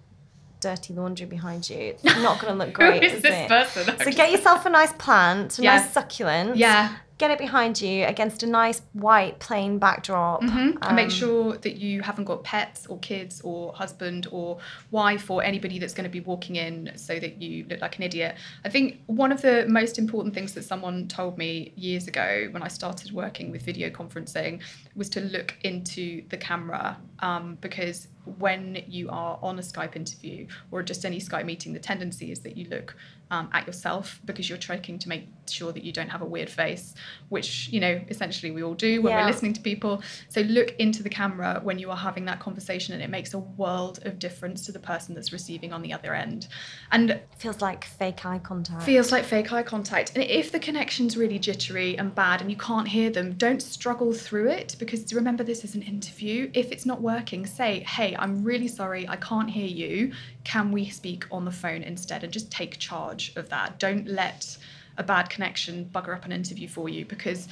dirty 0.58 0.92
laundry 0.92 1.26
behind 1.26 1.70
you, 1.70 1.76
it's 1.76 2.02
not 2.04 2.40
going 2.40 2.52
to 2.52 2.58
look 2.64 2.72
great, 2.80 3.02
Who 3.02 3.06
is 3.08 3.14
is 3.14 3.22
this 3.22 3.34
it? 3.34 3.48
person? 3.48 3.98
So 4.00 4.10
get 4.10 4.32
yourself 4.32 4.66
a 4.66 4.70
nice 4.70 4.92
plant, 4.94 5.58
a 5.58 5.62
Yeah. 5.62 5.76
nice 5.76 5.92
succulent. 5.92 6.56
Yeah. 6.56 6.96
Get 7.16 7.30
it 7.30 7.38
behind 7.38 7.80
you 7.80 8.04
against 8.06 8.42
a 8.42 8.46
nice 8.46 8.82
white 8.92 9.38
plain 9.38 9.78
backdrop. 9.78 10.42
Mhm. 10.42 10.78
and 10.82 10.96
make 10.96 11.04
Um, 11.06 11.10
sure 11.10 11.56
that 11.58 11.76
you 11.76 12.02
haven't 12.02 12.24
got 12.24 12.42
pets 12.42 12.86
or 12.86 12.98
kids 12.98 13.40
or 13.42 13.72
husband 13.72 14.26
or 14.32 14.58
wife 14.90 15.30
or 15.30 15.42
anybody 15.44 15.78
that's 15.78 15.94
going 15.94 16.04
to 16.04 16.10
be 16.10 16.20
walking 16.20 16.56
in 16.56 16.90
so 16.96 17.18
that 17.20 17.40
you 17.40 17.64
look 17.70 17.80
like 17.80 17.96
an 17.96 18.02
idiot. 18.02 18.34
I 18.64 18.68
think 18.68 18.98
one 19.06 19.30
of 19.30 19.42
the 19.42 19.64
most 19.68 19.98
important 19.98 20.34
things 20.34 20.54
that 20.54 20.64
someone 20.64 21.06
told 21.06 21.38
me 21.38 21.72
years 21.76 22.08
ago 22.08 22.48
when 22.50 22.62
I 22.62 22.68
started 22.68 23.12
working 23.12 23.50
with 23.52 23.62
video 23.62 23.90
conferencing 23.90 24.60
was 24.96 25.08
to 25.10 25.20
look 25.20 25.56
into 25.62 26.22
the 26.30 26.36
camera 26.36 26.96
um, 27.20 27.56
because 27.60 28.08
when 28.38 28.82
you 28.88 29.08
are 29.10 29.38
on 29.42 29.58
a 29.58 29.62
Skype 29.62 29.96
interview 29.96 30.46
or 30.70 30.82
just 30.82 31.04
any 31.04 31.20
Skype 31.20 31.44
meeting, 31.44 31.74
the 31.74 31.78
tendency 31.78 32.32
is 32.32 32.40
that 32.40 32.56
you 32.56 32.66
look 32.68 32.96
um, 33.30 33.48
at 33.52 33.66
yourself 33.66 34.20
because 34.24 34.48
you're 34.48 34.58
trying 34.58 34.98
to 34.98 35.08
make 35.08 35.28
sure 35.50 35.72
that 35.72 35.84
you 35.84 35.92
don't 35.92 36.08
have 36.10 36.22
a 36.22 36.24
weird 36.26 36.50
face, 36.50 36.94
which, 37.28 37.68
you 37.70 37.80
know, 37.80 38.00
essentially 38.08 38.50
we 38.52 38.62
all 38.62 38.74
do 38.74 39.02
when 39.02 39.12
Yeah. 39.12 39.20
we're 39.20 39.26
listening 39.30 39.52
to 39.54 39.60
people. 39.60 40.02
So 40.28 40.40
look 40.42 40.70
into 40.78 41.02
the 41.02 41.08
camera 41.08 41.60
when 41.62 41.78
you 41.78 41.90
are 41.90 41.96
having 41.96 42.24
that 42.26 42.40
conversation 42.40 42.94
and 42.94 43.02
it 43.02 43.10
makes 43.10 43.34
a 43.34 43.38
world 43.38 44.00
of 44.04 44.18
difference 44.18 44.64
to 44.66 44.72
the 44.72 44.78
person 44.78 45.14
that's 45.14 45.32
receiving 45.32 45.72
on 45.72 45.82
the 45.82 45.92
other 45.92 46.14
end. 46.14 46.48
And 46.92 47.20
feels 47.38 47.60
like 47.60 47.84
fake 47.84 48.24
eye 48.24 48.38
contact. 48.38 48.82
feels 48.84 49.12
like 49.12 49.24
fake 49.24 49.52
eye 49.52 49.62
contact. 49.62 50.12
And 50.14 50.24
if 50.24 50.52
the 50.52 50.58
connection's 50.58 51.16
really 51.16 51.38
jittery 51.38 51.96
and 51.98 52.14
bad 52.14 52.40
and 52.40 52.50
you 52.50 52.56
can't 52.56 52.88
hear 52.88 53.10
them, 53.10 53.32
don't 53.34 53.60
struggle 53.62 54.12
through 54.12 54.48
it 54.50 54.76
because 54.78 55.12
remember 55.12 55.44
this 55.44 55.64
is 55.64 55.74
an 55.74 55.82
interview. 55.82 56.50
If 56.54 56.72
it's 56.72 56.86
not 56.86 57.00
working, 57.00 57.46
say, 57.46 57.80
"Hey, 57.80 58.16
I'm 58.18 58.42
really 58.44 58.68
sorry, 58.68 59.08
I 59.08 59.16
can't 59.16 59.50
hear 59.50 59.66
you. 59.66 60.12
Can 60.44 60.72
we 60.72 60.88
speak 60.88 61.24
on 61.30 61.44
the 61.44 61.52
phone 61.52 61.82
instead?" 61.82 62.24
and 62.24 62.32
just 62.32 62.50
take 62.50 62.78
charge 62.78 63.32
of 63.36 63.48
that. 63.50 63.78
Don't 63.78 64.06
let 64.08 64.56
a 64.98 65.02
bad 65.02 65.30
connection 65.30 65.88
bugger 65.92 66.14
up 66.14 66.24
an 66.24 66.32
interview 66.32 66.68
for 66.68 66.88
you 66.88 67.04
because 67.04 67.48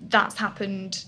that's 0.00 0.36
happened 0.36 1.04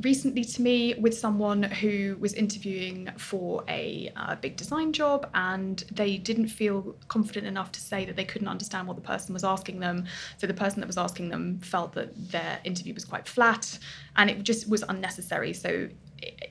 recently 0.00 0.44
to 0.44 0.60
me 0.60 0.94
with 0.94 1.16
someone 1.16 1.62
who 1.62 2.16
was 2.18 2.34
interviewing 2.34 3.08
for 3.16 3.62
a 3.68 4.10
uh, 4.16 4.34
big 4.36 4.56
design 4.56 4.92
job 4.92 5.30
and 5.34 5.84
they 5.92 6.16
didn't 6.16 6.48
feel 6.48 6.96
confident 7.08 7.46
enough 7.46 7.70
to 7.70 7.80
say 7.80 8.04
that 8.04 8.16
they 8.16 8.24
couldn't 8.24 8.48
understand 8.48 8.88
what 8.88 8.96
the 8.96 9.02
person 9.02 9.32
was 9.32 9.44
asking 9.44 9.78
them. 9.78 10.04
So 10.38 10.46
the 10.46 10.54
person 10.54 10.80
that 10.80 10.86
was 10.86 10.98
asking 10.98 11.28
them 11.28 11.60
felt 11.60 11.92
that 11.92 12.30
their 12.30 12.58
interview 12.64 12.92
was 12.92 13.04
quite 13.04 13.28
flat 13.28 13.78
and 14.16 14.28
it 14.28 14.42
just 14.42 14.68
was 14.68 14.82
unnecessary. 14.88 15.52
So 15.52 15.88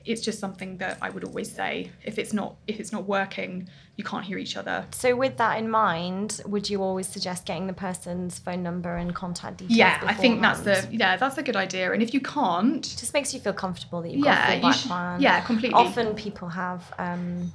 it's 0.04 0.20
just 0.20 0.38
something 0.38 0.78
that 0.78 0.98
I 1.02 1.10
would 1.10 1.24
always 1.24 1.50
say 1.50 1.90
if 2.04 2.18
it's 2.18 2.32
not 2.32 2.56
if 2.66 2.80
it's 2.80 2.92
not 2.92 3.04
working 3.04 3.68
you 3.96 4.02
can't 4.04 4.24
hear 4.24 4.38
each 4.38 4.56
other 4.56 4.84
So, 4.90 5.14
with 5.14 5.36
that 5.36 5.58
in 5.58 5.68
mind, 5.70 6.40
would 6.46 6.68
you 6.68 6.82
always 6.82 7.06
suggest 7.06 7.46
getting 7.46 7.66
the 7.68 7.72
person's 7.72 8.38
phone 8.38 8.62
number 8.62 8.96
and 8.96 9.14
contact 9.14 9.58
details? 9.58 9.76
yeah 9.78 10.00
I 10.04 10.14
think 10.14 10.40
that's 10.42 10.60
the 10.60 10.86
yeah 10.90 11.16
that's 11.16 11.38
a 11.38 11.42
good 11.42 11.56
idea 11.56 11.92
and 11.92 12.02
if 12.02 12.12
you 12.12 12.20
can't 12.20 12.82
Just 12.82 13.14
makes 13.14 13.32
you 13.32 13.40
feel 13.40 13.52
comfortable 13.52 14.02
that 14.02 14.10
you've 14.10 14.24
Yeah, 14.24 14.56
got 14.60 14.64
a 14.64 14.66
you 14.68 14.72
sh- 14.72 14.86
plan. 14.86 15.20
yeah, 15.20 15.40
completely. 15.42 15.74
Often 15.78 16.14
people 16.16 16.48
have. 16.48 16.92
Um, 16.98 17.52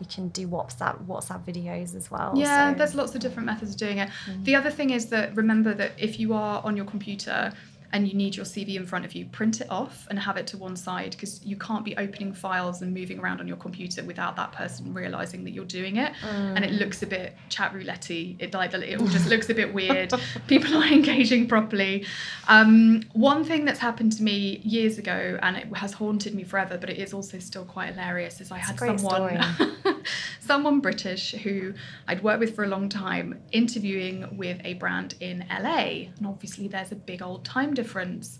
you 0.00 0.06
can 0.12 0.28
do 0.28 0.48
WhatsApp 0.48 1.04
WhatsApp 1.06 1.44
videos 1.44 1.94
as 1.94 2.10
well. 2.10 2.32
Yeah, 2.36 2.72
so- 2.72 2.78
there's 2.78 2.94
lots 2.96 3.14
of 3.14 3.20
different 3.20 3.46
methods 3.46 3.70
of 3.72 3.76
doing 3.78 3.98
it. 3.98 4.08
The 4.44 4.56
other 4.56 4.70
thing 4.70 4.90
is 4.90 5.06
that 5.06 5.34
remember 5.36 5.74
that 5.74 5.92
if 5.96 6.18
you 6.18 6.34
are 6.34 6.60
on 6.64 6.76
your 6.76 6.86
computer 6.86 7.52
and 7.92 8.08
you 8.08 8.14
need 8.14 8.34
your 8.34 8.44
CV 8.44 8.76
in 8.76 8.86
front 8.86 9.04
of 9.04 9.14
you, 9.14 9.26
print 9.26 9.60
it 9.60 9.70
off 9.70 10.06
and 10.10 10.18
have 10.18 10.36
it 10.36 10.46
to 10.48 10.56
one 10.56 10.76
side 10.76 11.12
because 11.12 11.44
you 11.44 11.56
can't 11.56 11.84
be 11.84 11.96
opening 11.96 12.32
files 12.32 12.82
and 12.82 12.94
moving 12.94 13.18
around 13.18 13.40
on 13.40 13.46
your 13.46 13.56
computer 13.56 14.02
without 14.02 14.34
that 14.36 14.52
person 14.52 14.94
realizing 14.94 15.44
that 15.44 15.50
you're 15.50 15.64
doing 15.64 15.96
it. 15.96 16.12
And 16.56 16.64
it 16.64 16.72
looks 16.72 17.02
a 17.02 17.06
bit 17.06 17.36
chat 17.48 17.74
roulette 17.74 18.10
It 18.10 18.54
like 18.54 18.72
it 18.72 19.00
all 19.00 19.06
just 19.06 19.28
looks 19.28 19.50
a 19.50 19.54
bit 19.54 19.74
weird. 19.80 20.12
People 20.46 20.76
aren't 20.76 20.92
engaging 21.06 21.46
properly. 21.48 22.06
Um, 22.48 23.02
one 23.12 23.44
thing 23.44 23.64
that's 23.64 23.80
happened 23.80 24.12
to 24.12 24.22
me 24.22 24.60
years 24.64 24.98
ago 24.98 25.38
and 25.42 25.56
it 25.56 25.66
has 25.76 25.92
haunted 25.92 26.34
me 26.34 26.44
forever, 26.44 26.78
but 26.78 26.88
it 26.88 26.98
is 26.98 27.12
also 27.12 27.38
still 27.38 27.64
quite 27.64 27.90
hilarious, 27.90 28.40
is 28.40 28.50
I 28.50 28.58
a 28.58 28.60
had 28.60 28.78
someone. 28.78 29.36
someone 30.40 30.80
British 30.80 31.32
who 31.32 31.74
I'd 32.08 32.22
worked 32.22 32.40
with 32.40 32.54
for 32.54 32.64
a 32.64 32.68
long 32.68 32.88
time 32.88 33.40
interviewing 33.52 34.36
with 34.36 34.60
a 34.64 34.74
brand 34.74 35.14
in 35.20 35.44
LA. 35.50 36.08
And 36.16 36.26
obviously, 36.26 36.68
there's 36.68 36.92
a 36.92 36.96
big 36.96 37.22
old 37.22 37.44
time 37.44 37.74
difference. 37.74 38.38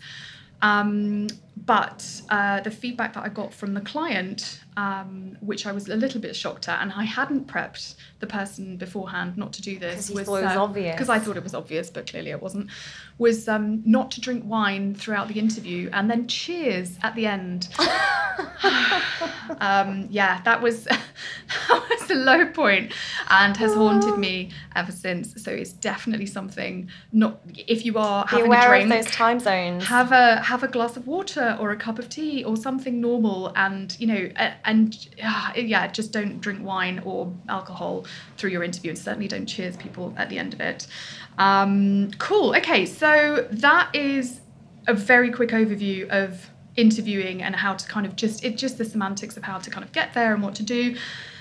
Um, 0.62 1.26
but 1.56 2.22
uh, 2.30 2.60
the 2.60 2.70
feedback 2.70 3.14
that 3.14 3.24
I 3.24 3.28
got 3.28 3.52
from 3.52 3.74
the 3.74 3.80
client, 3.80 4.60
um, 4.76 5.36
which 5.40 5.66
I 5.66 5.72
was 5.72 5.88
a 5.88 5.96
little 5.96 6.20
bit 6.20 6.34
shocked 6.34 6.68
at, 6.68 6.80
and 6.80 6.92
I 6.92 7.04
hadn't 7.04 7.46
prepped 7.46 7.96
the 8.20 8.26
person 8.26 8.76
beforehand 8.76 9.36
not 9.36 9.52
to 9.54 9.62
do 9.62 9.78
this, 9.78 10.08
was, 10.08 10.28
was 10.28 10.44
uh, 10.44 10.62
obvious. 10.62 10.94
Because 10.94 11.08
I 11.08 11.18
thought 11.18 11.36
it 11.36 11.42
was 11.42 11.54
obvious, 11.54 11.90
but 11.90 12.08
clearly 12.08 12.30
it 12.30 12.40
wasn't. 12.40 12.70
Was 13.22 13.46
um, 13.48 13.82
not 13.84 14.10
to 14.12 14.20
drink 14.20 14.42
wine 14.46 14.94
throughout 14.94 15.28
the 15.28 15.38
interview 15.38 15.88
and 15.92 16.10
then 16.10 16.26
cheers 16.26 16.98
at 17.02 17.14
the 17.14 17.26
end. 17.26 17.68
Um, 19.60 20.06
yeah, 20.10 20.40
that 20.42 20.62
was 20.62 20.84
that 20.84 21.86
was 21.90 22.10
a 22.10 22.14
low 22.14 22.46
point 22.46 22.92
and 23.28 23.56
has 23.56 23.74
haunted 23.74 24.18
me 24.18 24.50
ever 24.74 24.90
since. 24.90 25.40
So 25.42 25.50
it's 25.50 25.72
definitely 25.72 26.26
something. 26.26 26.88
Not 27.12 27.40
if 27.54 27.84
you 27.84 27.98
are 27.98 28.24
having 28.26 28.46
Be 28.46 28.48
aware 28.48 28.74
a 28.74 28.78
drink, 28.80 28.92
of 28.92 29.04
those 29.04 29.14
time 29.14 29.38
zones. 29.38 29.84
have 29.84 30.10
a 30.12 30.40
have 30.40 30.62
a 30.62 30.68
glass 30.68 30.96
of 30.96 31.06
water 31.06 31.56
or 31.60 31.70
a 31.70 31.76
cup 31.76 31.98
of 31.98 32.08
tea 32.08 32.42
or 32.44 32.56
something 32.56 33.00
normal 33.00 33.52
and 33.54 33.94
you 34.00 34.06
know 34.06 34.30
and 34.64 35.08
uh, 35.22 35.52
yeah 35.54 35.86
just 35.86 36.12
don't 36.12 36.40
drink 36.40 36.64
wine 36.64 37.00
or 37.04 37.30
alcohol 37.48 38.06
through 38.38 38.50
your 38.50 38.62
interview 38.64 38.90
and 38.90 38.98
certainly 38.98 39.28
don't 39.28 39.46
cheers 39.46 39.76
people 39.76 40.14
at 40.16 40.30
the 40.30 40.38
end 40.38 40.54
of 40.54 40.60
it 40.60 40.86
um, 41.38 42.10
cool. 42.18 42.54
Okay 42.56 42.86
so 42.86 43.46
that 43.50 43.94
is 43.94 44.40
a 44.86 44.94
very 44.94 45.30
quick 45.30 45.50
overview 45.50 46.08
of 46.08 46.50
interviewing 46.76 47.42
and 47.42 47.54
how 47.54 47.74
to 47.74 47.86
kind 47.86 48.06
of 48.06 48.16
just 48.16 48.44
it 48.44 48.56
just 48.56 48.78
the 48.78 48.84
semantics 48.84 49.36
of 49.36 49.42
how 49.42 49.58
to 49.58 49.70
kind 49.70 49.84
of 49.84 49.92
get 49.92 50.14
there 50.14 50.34
and 50.34 50.42
what 50.42 50.54
to 50.56 50.62
do. 50.62 50.96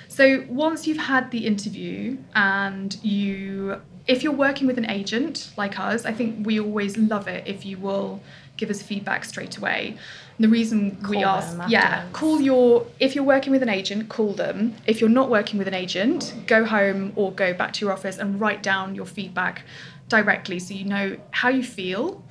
So 0.08 0.44
once 0.50 0.88
you've 0.88 0.98
had 0.98 1.32
the 1.32 1.46
interview 1.48 2.18
and 2.36 2.98
you 3.04 3.82
if 4.08 4.24
you're 4.24 4.34
working 4.34 4.68
with 4.68 4.78
an 4.78 4.90
agent 4.90 5.52
like 5.58 5.80
us 5.80 6.06
i 6.06 6.12
think 6.12 6.46
we 6.46 6.60
always 6.60 6.98
love 6.98 7.28
it 7.28 7.48
if 7.48 7.66
you 7.66 7.78
will 7.78 8.20
give 8.62 8.70
us 8.70 8.82
feedback 8.82 9.26
straight 9.26 9.58
away. 9.58 9.98
And 10.38 10.44
the 10.46 10.48
reason 10.48 10.96
Call 10.98 11.10
we 11.10 11.24
ask, 11.24 11.58
yeah, 11.68 12.06
call 12.14 12.40
your, 12.40 12.86
if 13.00 13.16
you're 13.16 13.24
working 13.36 13.52
with 13.52 13.64
an 13.64 13.70
agent, 13.70 14.08
call 14.08 14.34
them. 14.34 14.76
If 14.86 15.02
you're 15.02 15.10
not 15.22 15.30
working 15.32 15.58
with 15.58 15.68
an 15.68 15.74
agent, 15.74 16.34
go 16.46 16.64
home 16.64 17.12
or 17.16 17.32
go 17.32 17.54
back 17.56 17.74
to 17.74 17.86
your 17.86 17.92
office 17.92 18.20
and 18.20 18.40
write 18.40 18.62
down 18.62 18.94
your 18.94 19.08
feedback 19.08 19.64
directly 20.10 20.60
so 20.60 20.76
you 20.76 20.86
know 20.86 21.18
how 21.32 21.50
you 21.50 21.64
feel. 21.64 22.24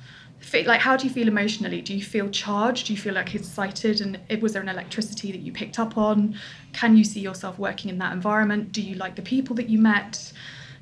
Like, 0.53 0.79
how 0.79 0.95
do 0.95 1.05
you 1.05 1.13
feel 1.13 1.27
emotionally? 1.27 1.81
Do 1.81 1.93
you 1.93 2.03
feel 2.03 2.29
charged? 2.29 2.87
Do 2.87 2.93
you 2.93 2.99
feel 2.99 3.13
like 3.13 3.35
excited? 3.35 3.99
And 3.99 4.19
it, 4.29 4.41
was 4.41 4.53
there 4.53 4.61
an 4.61 4.69
electricity 4.69 5.33
that 5.33 5.41
you 5.41 5.51
picked 5.51 5.77
up 5.77 5.97
on? 5.97 6.35
Can 6.71 6.95
you 6.95 7.03
see 7.03 7.19
yourself 7.19 7.59
working 7.59 7.89
in 7.89 7.97
that 7.99 8.13
environment? 8.13 8.71
Do 8.71 8.81
you 8.81 8.95
like 8.95 9.15
the 9.15 9.21
people 9.21 9.53
that 9.57 9.67
you 9.69 9.79
met? 9.79 10.31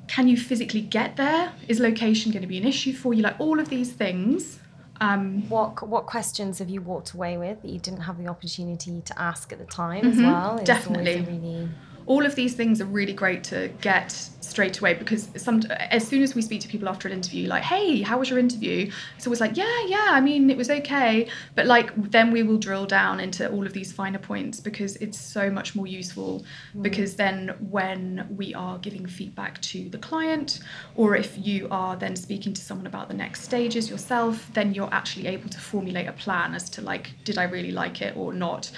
Can 0.06 0.28
you 0.28 0.36
physically 0.36 0.80
get 0.80 1.16
there? 1.16 1.52
Is 1.66 1.80
location 1.80 2.30
going 2.30 2.42
to 2.42 2.48
be 2.48 2.56
an 2.56 2.66
issue 2.66 2.92
for 2.92 3.12
you? 3.12 3.22
Like, 3.22 3.38
all 3.40 3.58
of 3.58 3.68
these 3.68 3.92
things. 3.92 4.59
Um, 5.00 5.48
What 5.48 5.86
what 5.88 6.06
questions 6.06 6.58
have 6.58 6.68
you 6.68 6.82
walked 6.82 7.12
away 7.12 7.38
with 7.38 7.62
that 7.62 7.68
you 7.70 7.78
didn't 7.78 8.00
have 8.02 8.18
the 8.18 8.28
opportunity 8.28 9.00
to 9.00 9.18
ask 9.18 9.50
at 9.52 9.58
the 9.58 9.64
time 9.64 10.06
as 10.06 10.16
Mhm, 10.18 10.24
well? 10.24 10.56
It's 10.58 10.66
definitely. 10.66 11.20
really 11.22 11.68
all 12.10 12.26
of 12.26 12.34
these 12.34 12.54
things 12.54 12.80
are 12.80 12.86
really 12.86 13.12
great 13.12 13.44
to 13.44 13.68
get 13.80 14.10
straight 14.40 14.76
away 14.80 14.94
because 14.94 15.28
some 15.36 15.62
as 15.78 16.04
soon 16.04 16.24
as 16.24 16.34
we 16.34 16.42
speak 16.42 16.60
to 16.60 16.66
people 16.66 16.88
after 16.88 17.06
an 17.06 17.14
interview 17.14 17.46
like 17.46 17.62
hey 17.62 18.02
how 18.02 18.18
was 18.18 18.28
your 18.28 18.40
interview? 18.40 18.90
It's 19.16 19.28
always 19.28 19.40
like 19.40 19.56
yeah 19.56 19.84
yeah 19.86 20.08
i 20.10 20.20
mean 20.20 20.50
it 20.50 20.56
was 20.56 20.70
okay. 20.70 21.28
But 21.54 21.66
like 21.66 21.88
then 22.10 22.32
we 22.32 22.42
will 22.42 22.58
drill 22.58 22.84
down 22.84 23.20
into 23.20 23.48
all 23.48 23.64
of 23.64 23.72
these 23.72 23.92
finer 23.92 24.18
points 24.18 24.58
because 24.58 24.96
it's 24.96 25.20
so 25.20 25.52
much 25.52 25.76
more 25.76 25.86
useful 25.86 26.44
mm. 26.74 26.82
because 26.82 27.14
then 27.14 27.54
when 27.70 28.26
we 28.36 28.54
are 28.54 28.76
giving 28.78 29.06
feedback 29.06 29.62
to 29.70 29.88
the 29.88 29.98
client 29.98 30.58
or 30.96 31.14
if 31.14 31.38
you 31.38 31.68
are 31.70 31.94
then 31.94 32.16
speaking 32.16 32.52
to 32.54 32.60
someone 32.60 32.88
about 32.88 33.06
the 33.06 33.14
next 33.14 33.42
stages 33.42 33.88
yourself 33.88 34.50
then 34.52 34.74
you're 34.74 34.92
actually 34.92 35.28
able 35.28 35.48
to 35.48 35.60
formulate 35.60 36.08
a 36.08 36.12
plan 36.24 36.56
as 36.56 36.68
to 36.70 36.80
like 36.82 37.12
did 37.22 37.38
i 37.38 37.44
really 37.44 37.70
like 37.70 38.02
it 38.02 38.16
or 38.16 38.32
not 38.32 38.72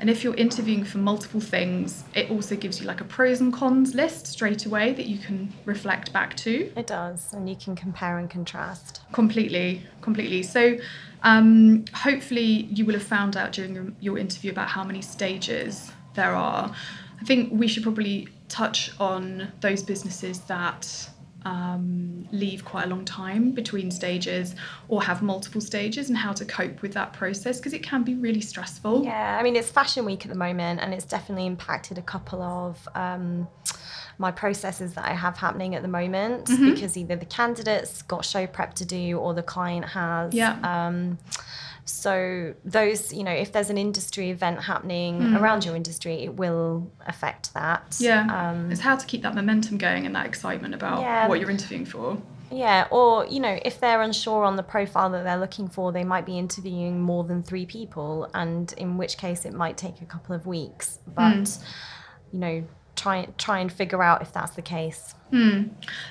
and 0.00 0.08
if 0.08 0.22
you're 0.22 0.34
interviewing 0.36 0.84
for 0.84 0.98
multiple 0.98 1.40
things, 1.40 2.04
it 2.14 2.30
also 2.30 2.54
gives 2.54 2.80
you 2.80 2.86
like 2.86 3.00
a 3.00 3.04
pros 3.04 3.40
and 3.40 3.52
cons 3.52 3.94
list 3.94 4.26
straight 4.26 4.64
away 4.64 4.92
that 4.92 5.06
you 5.06 5.18
can 5.18 5.52
reflect 5.64 6.12
back 6.12 6.36
to. 6.38 6.70
it 6.76 6.86
does, 6.86 7.32
and 7.32 7.48
you 7.48 7.56
can 7.56 7.74
compare 7.74 8.18
and 8.18 8.30
contrast. 8.30 9.00
Completely, 9.12 9.82
completely. 10.00 10.42
So, 10.42 10.78
um, 11.22 11.84
hopefully, 11.92 12.68
you 12.70 12.84
will 12.84 12.94
have 12.94 13.02
found 13.02 13.36
out 13.36 13.52
during 13.52 13.74
your, 13.74 13.86
your 14.00 14.18
interview 14.18 14.52
about 14.52 14.68
how 14.68 14.84
many 14.84 15.02
stages 15.02 15.90
there 16.14 16.34
are. 16.34 16.72
I 17.20 17.24
think 17.24 17.50
we 17.52 17.66
should 17.66 17.82
probably 17.82 18.28
touch 18.48 18.92
on 19.00 19.52
those 19.60 19.82
businesses 19.82 20.40
that 20.42 21.10
um, 21.48 22.28
leave 22.32 22.64
quite 22.64 22.84
a 22.84 22.88
long 22.88 23.04
time 23.04 23.52
between 23.52 23.90
stages 23.90 24.54
or 24.88 25.02
have 25.02 25.22
multiple 25.22 25.60
stages 25.60 26.08
and 26.08 26.16
how 26.18 26.32
to 26.32 26.44
cope 26.44 26.82
with 26.82 26.92
that 26.94 27.12
process 27.12 27.58
because 27.58 27.72
it 27.72 27.82
can 27.82 28.02
be 28.04 28.14
really 28.14 28.40
stressful. 28.40 29.04
Yeah, 29.04 29.38
I 29.38 29.42
mean 29.42 29.56
it's 29.56 29.70
Fashion 29.70 30.04
Week 30.04 30.24
at 30.26 30.30
the 30.30 30.38
moment, 30.38 30.80
and 30.80 30.92
it's 30.92 31.04
definitely 31.06 31.46
impacted 31.46 31.98
a 31.98 32.02
couple 32.02 32.42
of. 32.42 32.88
Um, 32.94 33.48
my 34.20 34.32
processes 34.32 34.94
that 34.94 35.04
I 35.04 35.12
have 35.12 35.36
happening 35.36 35.76
at 35.76 35.82
the 35.82 35.88
moment 35.88 36.46
Mm-hmm. 36.46 36.74
because 36.74 36.96
either 36.96 37.14
the 37.14 37.24
candidates 37.26 38.02
got 38.02 38.24
show 38.24 38.48
prep 38.48 38.74
to 38.74 38.84
do 38.84 39.16
or 39.16 39.32
the 39.32 39.44
client 39.44 39.84
has. 39.90 40.34
Yeah. 40.34 40.58
Um, 40.64 41.18
so 41.88 42.54
those, 42.64 43.12
you 43.12 43.24
know, 43.24 43.32
if 43.32 43.52
there's 43.52 43.70
an 43.70 43.78
industry 43.78 44.30
event 44.30 44.62
happening 44.62 45.34
around 45.34 45.64
your 45.64 45.74
industry, 45.74 46.22
it 46.24 46.34
will 46.36 46.90
affect 47.06 47.54
that. 47.54 47.96
Hmm. 47.98 48.04
Yeah, 48.04 48.50
Um, 48.50 48.70
it's 48.70 48.80
how 48.80 48.96
to 48.96 49.06
keep 49.06 49.22
that 49.22 49.34
momentum 49.34 49.78
going 49.78 50.04
and 50.06 50.14
that 50.14 50.26
excitement 50.26 50.74
about 50.74 51.00
Yeah. 51.00 51.28
what 51.28 51.40
you're 51.40 51.50
interviewing 51.50 51.86
for. 51.86 52.18
Yeah, 52.50 52.86
or 52.90 53.26
you 53.26 53.40
know, 53.40 53.58
if 53.62 53.78
they're 53.78 54.00
unsure 54.00 54.44
on 54.44 54.56
the 54.56 54.62
profile 54.62 55.10
that 55.10 55.22
they're 55.24 55.38
looking 55.38 55.68
for, 55.68 55.92
they 55.92 56.04
might 56.04 56.24
be 56.24 56.38
interviewing 56.38 57.00
more 57.00 57.24
than 57.24 57.42
three 57.42 57.66
people, 57.66 58.28
and 58.32 58.72
in 58.78 58.96
which 58.96 59.18
case 59.18 59.44
it 59.44 59.52
might 59.52 59.76
take 59.76 60.00
a 60.00 60.06
couple 60.06 60.34
of 60.34 60.46
weeks. 60.46 60.98
But 61.06 61.58
you 62.32 62.38
know, 62.38 62.64
try 62.96 63.28
try 63.36 63.58
and 63.58 63.70
figure 63.70 64.02
out 64.02 64.22
if 64.22 64.32
that's 64.32 64.52
the 64.52 64.62
case. 64.62 65.14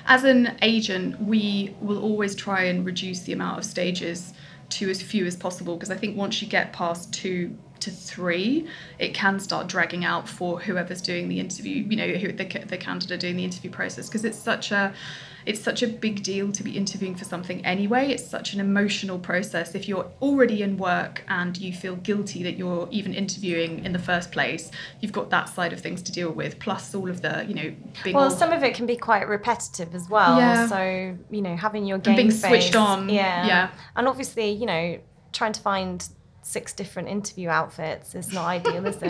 As 0.06 0.22
an 0.22 0.56
agent, 0.62 1.20
we 1.20 1.74
will 1.80 2.00
always 2.00 2.36
try 2.36 2.62
and 2.64 2.86
reduce 2.86 3.20
the 3.20 3.32
amount 3.32 3.58
of 3.58 3.64
stages 3.64 4.32
to 4.70 4.90
as 4.90 5.02
few 5.02 5.26
as 5.26 5.36
possible 5.36 5.76
because 5.76 5.90
I 5.90 5.96
think 5.96 6.16
once 6.16 6.40
you 6.42 6.48
get 6.48 6.72
past 6.72 7.12
two 7.12 7.56
to 7.80 7.90
three, 7.90 8.66
it 8.98 9.14
can 9.14 9.38
start 9.40 9.66
dragging 9.66 10.04
out 10.04 10.28
for 10.28 10.60
whoever's 10.60 11.00
doing 11.00 11.28
the 11.28 11.40
interview. 11.40 11.84
You 11.88 11.96
know, 11.96 12.08
who 12.08 12.32
the 12.32 12.44
the 12.66 12.78
candidate 12.78 13.20
doing 13.20 13.36
the 13.36 13.44
interview 13.44 13.70
process 13.70 14.08
because 14.08 14.24
it's 14.24 14.38
such 14.38 14.72
a 14.72 14.92
it's 15.48 15.62
such 15.62 15.82
a 15.82 15.86
big 15.86 16.22
deal 16.22 16.52
to 16.52 16.62
be 16.62 16.76
interviewing 16.76 17.14
for 17.14 17.24
something 17.24 17.64
anyway. 17.64 18.10
It's 18.10 18.26
such 18.26 18.52
an 18.52 18.60
emotional 18.60 19.18
process. 19.18 19.74
If 19.74 19.88
you're 19.88 20.06
already 20.20 20.62
in 20.62 20.76
work 20.76 21.24
and 21.28 21.56
you 21.56 21.72
feel 21.72 21.96
guilty 21.96 22.42
that 22.42 22.58
you're 22.58 22.86
even 22.90 23.14
interviewing 23.14 23.82
in 23.82 23.94
the 23.94 23.98
first 23.98 24.30
place, 24.30 24.70
you've 25.00 25.12
got 25.12 25.30
that 25.30 25.48
side 25.48 25.72
of 25.72 25.80
things 25.80 26.02
to 26.02 26.12
deal 26.12 26.30
with, 26.30 26.58
plus 26.58 26.94
all 26.94 27.08
of 27.08 27.22
the, 27.22 27.46
you 27.48 27.54
know, 27.54 27.74
big 28.04 28.14
Well, 28.14 28.24
old- 28.24 28.38
some 28.38 28.52
of 28.52 28.62
it 28.62 28.74
can 28.74 28.84
be 28.84 28.96
quite 28.96 29.26
repetitive 29.26 29.94
as 29.94 30.10
well. 30.10 30.36
Yeah. 30.36 30.66
So 30.66 31.16
you 31.30 31.40
know, 31.40 31.56
having 31.56 31.86
your 31.86 31.96
game 31.96 32.16
being 32.16 32.30
face, 32.30 32.42
switched 32.42 32.76
on, 32.76 33.08
yeah, 33.08 33.46
yeah. 33.46 33.70
and 33.96 34.06
obviously, 34.06 34.50
you 34.50 34.66
know, 34.66 34.98
trying 35.32 35.54
to 35.54 35.60
find 35.62 36.06
six 36.48 36.72
different 36.72 37.08
interview 37.08 37.50
outfits 37.50 38.14
is 38.14 38.32
not 38.32 38.46
ideal, 38.46 38.86
is 38.86 38.96
it? 39.02 39.04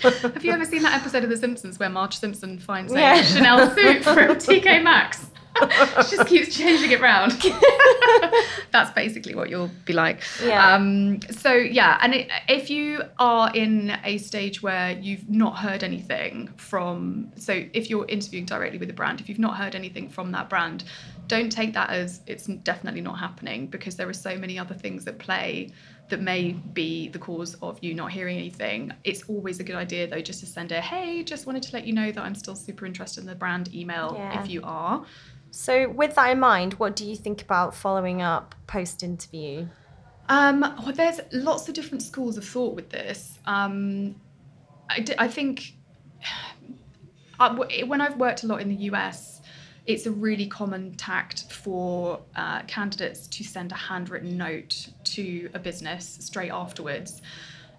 Have 0.02 0.42
you 0.44 0.52
ever 0.52 0.64
seen 0.64 0.82
that 0.82 0.98
episode 0.98 1.22
of 1.22 1.28
The 1.28 1.36
Simpsons 1.36 1.78
where 1.78 1.90
Marge 1.90 2.16
Simpson 2.16 2.58
finds 2.58 2.92
a 2.94 2.98
Yeah. 2.98 3.22
Chanel 3.22 3.70
suit 3.74 4.02
from 4.02 4.14
TK 4.14 4.82
Maxx? 4.82 5.26
she 6.08 6.16
just 6.16 6.26
keeps 6.26 6.54
changing 6.56 6.90
it 6.92 7.00
round. 7.00 7.32
That's 8.72 8.90
basically 8.92 9.34
what 9.34 9.48
you'll 9.50 9.70
be 9.84 9.92
like. 9.92 10.22
Yeah. 10.42 10.74
Um, 10.74 11.20
so 11.30 11.52
yeah, 11.52 11.98
and 12.02 12.14
it, 12.14 12.28
if 12.48 12.68
you 12.70 13.02
are 13.18 13.50
in 13.54 13.96
a 14.04 14.18
stage 14.18 14.62
where 14.62 14.92
you've 14.92 15.28
not 15.30 15.56
heard 15.58 15.82
anything 15.82 16.48
from, 16.56 17.32
so 17.36 17.64
if 17.72 17.88
you're 17.90 18.06
interviewing 18.06 18.44
directly 18.46 18.78
with 18.78 18.90
a 18.90 18.94
brand, 18.94 19.20
if 19.20 19.28
you've 19.28 19.38
not 19.38 19.56
heard 19.56 19.74
anything 19.74 20.08
from 20.08 20.32
that 20.32 20.50
brand, 20.50 20.84
don't 21.26 21.50
take 21.50 21.72
that 21.74 21.90
as 21.90 22.20
it's 22.26 22.46
definitely 22.46 23.00
not 23.00 23.18
happening 23.18 23.66
because 23.66 23.96
there 23.96 24.08
are 24.08 24.12
so 24.14 24.36
many 24.36 24.58
other 24.58 24.74
things 24.74 25.06
at 25.06 25.18
play 25.18 25.72
that 26.08 26.20
may 26.20 26.52
be 26.52 27.08
the 27.08 27.18
cause 27.18 27.54
of 27.62 27.78
you 27.82 27.92
not 27.94 28.12
hearing 28.12 28.36
anything. 28.38 28.92
It's 29.04 29.24
always 29.28 29.58
a 29.60 29.64
good 29.64 29.74
idea 29.76 30.06
though 30.06 30.20
just 30.20 30.40
to 30.40 30.46
send 30.46 30.70
a 30.72 30.80
hey, 30.80 31.22
just 31.24 31.46
wanted 31.46 31.62
to 31.64 31.72
let 31.72 31.86
you 31.86 31.92
know 31.92 32.12
that 32.12 32.22
I'm 32.22 32.34
still 32.34 32.54
super 32.54 32.86
interested 32.86 33.20
in 33.22 33.26
the 33.26 33.34
brand 33.34 33.74
email 33.74 34.14
Yeah. 34.16 34.40
if 34.42 34.48
you 34.50 34.60
are. 34.64 35.04
so, 35.50 35.88
with 35.88 36.14
that 36.16 36.30
in 36.30 36.38
mind, 36.40 36.74
what 36.74 36.94
do 36.96 37.04
you 37.04 37.16
think 37.16 37.42
about 37.42 37.74
following 37.74 38.22
up 38.22 38.54
post 38.66 39.02
interview? 39.02 39.66
Um, 40.28 40.60
well, 40.60 40.92
there's 40.94 41.20
lots 41.32 41.68
of 41.68 41.74
different 41.74 42.02
schools 42.02 42.36
of 42.36 42.44
thought 42.44 42.74
with 42.74 42.90
this. 42.90 43.38
Um, 43.46 44.16
I, 44.90 45.00
d- 45.00 45.14
I 45.18 45.28
think 45.28 45.74
w- 47.38 47.86
when 47.86 48.00
I've 48.00 48.16
worked 48.16 48.42
a 48.42 48.46
lot 48.46 48.60
in 48.60 48.68
the 48.68 48.76
US, 48.90 49.35
it's 49.86 50.06
a 50.06 50.10
really 50.10 50.46
common 50.46 50.94
tact 50.96 51.52
for 51.52 52.20
uh, 52.34 52.62
candidates 52.62 53.26
to 53.28 53.44
send 53.44 53.72
a 53.72 53.76
handwritten 53.76 54.36
note 54.36 54.88
to 55.04 55.48
a 55.54 55.58
business 55.58 56.18
straight 56.20 56.50
afterwards. 56.50 57.22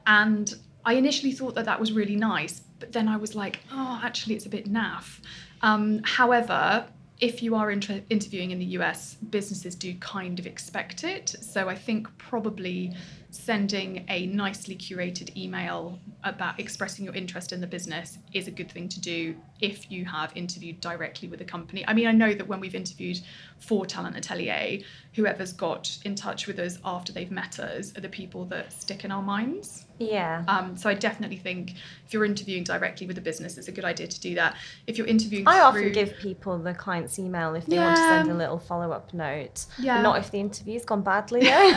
And 0.06 0.54
I 0.86 0.93
initially 0.93 1.34
thought 1.34 1.56
that 1.56 1.65
that 1.65 1.80
was 1.80 1.91
really 1.91 2.15
nice, 2.15 2.62
but 2.80 2.93
then 2.93 3.08
I 3.08 3.17
was 3.17 3.36
like, 3.36 3.60
oh, 3.72 4.00
actually, 4.04 4.36
it's 4.36 4.46
a 4.46 4.50
bit 4.50 4.72
naff. 4.72 5.20
Um, 5.62 6.02
however, 6.04 6.88
if 7.20 7.41
you 7.41 7.56
are 7.56 7.72
inter- 7.72 8.02
interviewing 8.10 8.52
in 8.52 8.60
the 8.60 8.65
US, 8.78 9.15
businesses 9.15 9.76
do 9.76 9.93
kind 9.96 10.39
of 10.39 10.46
expect 10.46 11.04
it. 11.04 11.36
So 11.41 11.67
I 11.67 11.76
think 11.76 12.08
probably 12.17 12.96
sending 13.29 14.05
a 14.09 14.25
nicely 14.27 14.75
curated 14.75 15.35
email 15.35 15.99
about 16.23 16.59
expressing 16.59 17.05
your 17.05 17.13
interest 17.13 17.51
in 17.51 17.61
the 17.61 17.67
business 17.67 18.17
is 18.33 18.47
a 18.47 18.51
good 18.51 18.71
thing 18.71 18.87
to 18.87 18.99
do 18.99 19.35
if 19.59 19.91
you 19.91 20.05
have 20.05 20.31
interviewed 20.35 20.79
directly 20.79 21.27
with 21.27 21.41
a 21.41 21.45
company. 21.45 21.83
I 21.87 21.93
mean, 21.93 22.07
I 22.07 22.11
know 22.11 22.33
that 22.33 22.47
when 22.47 22.59
we've 22.59 22.75
interviewed 22.75 23.19
for 23.59 23.85
Talent 23.85 24.15
Atelier, 24.15 24.79
whoever's 25.13 25.51
got 25.51 25.97
in 26.05 26.15
touch 26.15 26.47
with 26.47 26.59
us 26.59 26.77
after 26.85 27.11
they've 27.11 27.31
met 27.31 27.59
us 27.59 27.95
are 27.97 28.01
the 28.01 28.09
people 28.09 28.45
that 28.45 28.71
stick 28.71 29.03
in 29.03 29.11
our 29.11 29.21
minds. 29.21 29.85
Yeah. 29.99 30.43
Um, 30.47 30.77
so 30.77 30.89
I 30.89 30.93
definitely 30.93 31.37
think 31.37 31.73
if 32.05 32.13
you're 32.13 32.25
interviewing 32.25 32.63
directly 32.63 33.07
with 33.07 33.17
a 33.17 33.21
business, 33.21 33.57
it's 33.57 33.67
a 33.67 33.71
good 33.71 33.85
idea 33.85 34.07
to 34.07 34.19
do 34.19 34.35
that. 34.35 34.55
If 34.85 34.97
you're 34.97 35.07
interviewing, 35.07 35.47
I 35.47 35.71
through, 35.71 35.81
often 35.81 35.91
give 35.91 36.17
people 36.17 36.57
the 36.59 36.73
client's 36.73 37.19
email 37.19 37.55
if 37.55 37.65
they 37.65 37.77
want 37.77 37.95
to 37.95 38.01
send 38.01 38.31
a 38.31 38.35
little 38.35 38.59
follow 38.59 38.91
up 38.91 39.13
note. 39.13 39.65
Yeah. 39.79 40.01
Not 40.01 40.19
if 40.19 40.31
the 40.31 40.39
interview's 40.39 40.85
gone 40.85 41.01
badly 41.01 41.41
though. 41.43 41.73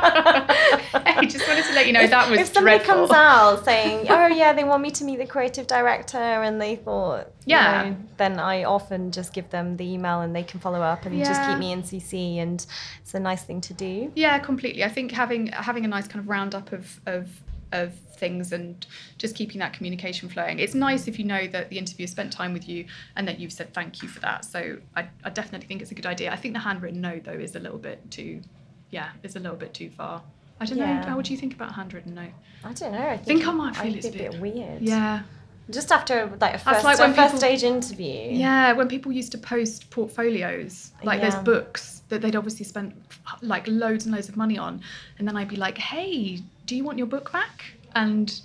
I 0.94 1.26
just 1.26 1.46
wanted 1.46 1.64
to 1.66 1.72
let 1.74 1.86
you 1.86 1.92
know 1.92 2.06
that 2.06 2.30
was 2.30 2.40
if 2.40 2.52
somebody 2.52 2.78
dreadful. 2.78 3.06
comes 3.06 3.10
out 3.10 3.64
saying, 3.64 4.06
"Oh 4.10 4.26
yeah, 4.28 4.52
they 4.52 4.64
want 4.64 4.82
me 4.82 4.90
to 4.92 5.04
meet 5.04 5.18
the 5.18 5.26
creative 5.26 5.66
director," 5.66 6.18
and 6.18 6.60
they 6.60 6.76
thought, 6.76 7.26
you 7.44 7.56
Yeah. 7.56 7.90
know, 7.90 7.96
then 8.16 8.38
I 8.38 8.64
often 8.64 9.12
just 9.12 9.32
give 9.32 9.50
them 9.50 9.76
the 9.76 9.84
email 9.84 10.20
and 10.20 10.34
they 10.34 10.42
can 10.42 10.60
follow 10.60 10.80
up 10.82 11.06
and 11.06 11.24
just 11.24 11.42
keep 11.44 11.58
me 11.58 11.72
in 11.72 11.82
CC, 11.82 12.36
and 12.38 12.64
it's 13.02 13.14
a 13.14 13.20
nice 13.20 13.42
thing 13.42 13.60
to 13.62 13.74
do. 13.74 14.12
Yeah, 14.14 14.38
completely. 14.38 14.84
I 14.84 14.88
think 14.88 15.12
having 15.12 15.48
having 15.48 15.84
a 15.84 15.88
nice 15.88 16.08
kind 16.08 16.20
of 16.22 16.28
roundup 16.28 16.72
of 16.72 17.00
of 17.06 17.28
of 17.72 17.94
things 18.16 18.50
and 18.52 18.84
just 19.16 19.36
keeping 19.36 19.60
that 19.60 19.72
communication 19.72 20.28
flowing. 20.28 20.58
It's 20.58 20.74
nice 20.74 21.06
if 21.06 21.18
you 21.20 21.24
know 21.24 21.46
that 21.46 21.70
the 21.70 21.78
interviewer 21.78 22.08
spent 22.08 22.32
time 22.32 22.52
with 22.52 22.68
you 22.68 22.84
and 23.16 23.26
that 23.28 23.38
you've 23.38 23.52
said 23.52 23.72
thank 23.72 24.02
you 24.02 24.08
for 24.08 24.18
that. 24.20 24.44
So 24.44 24.78
I, 24.96 25.08
I 25.24 25.30
definitely 25.30 25.68
think 25.68 25.80
it's 25.80 25.92
a 25.92 25.94
good 25.94 26.04
idea. 26.04 26.32
I 26.32 26.36
think 26.36 26.52
the 26.54 26.60
handwritten 26.60 27.00
note 27.00 27.24
though 27.24 27.32
is 27.32 27.54
a 27.54 27.60
little 27.60 27.78
bit 27.78 28.10
too, 28.10 28.42
yeah, 28.90 29.10
is 29.22 29.36
a 29.36 29.40
little 29.40 29.56
bit 29.56 29.74
too 29.74 29.90
far. 29.90 30.22
I 30.60 30.66
don't 30.66 30.78
know. 30.78 30.86
How 31.06 31.16
would 31.16 31.30
you 31.30 31.36
think 31.36 31.54
about 31.54 31.70
a 31.70 31.72
handwritten 31.74 32.14
note? 32.14 32.32
I 32.64 32.72
don't 32.74 32.92
know. 32.92 33.08
I 33.08 33.16
think 33.16 33.46
I 33.46 33.52
might 33.52 33.74
feel 33.76 33.94
it's 33.94 34.06
a 34.06 34.10
bit- 34.10 34.32
bit 34.32 34.40
weird. 34.40 34.82
Yeah, 34.82 35.22
Just 35.70 35.90
after 35.92 36.26
like 36.40 36.54
a 36.54 36.58
first, 36.58 36.84
like 36.84 36.98
first 36.98 37.16
people- 37.16 37.38
stage 37.38 37.62
interview. 37.62 38.30
yeah. 38.32 38.72
When 38.72 38.86
people 38.88 39.10
used 39.12 39.32
to 39.32 39.38
post 39.38 39.88
portfolios, 39.90 40.92
like 41.02 41.20
Yeah. 41.22 41.30
there's 41.30 41.42
books 41.44 42.02
that 42.10 42.20
they'd 42.20 42.36
obviously 42.36 42.64
spent 42.66 42.94
like 43.40 43.66
loads 43.68 44.04
and 44.04 44.14
loads 44.14 44.28
of 44.28 44.36
money 44.36 44.58
on, 44.58 44.82
and 45.18 45.26
then 45.26 45.36
I'd 45.36 45.48
be 45.48 45.56
like, 45.56 45.78
hey, 45.78 46.40
do 46.66 46.76
you 46.76 46.84
want 46.84 46.98
your 46.98 47.06
book 47.06 47.32
back? 47.32 47.64
And 47.94 48.38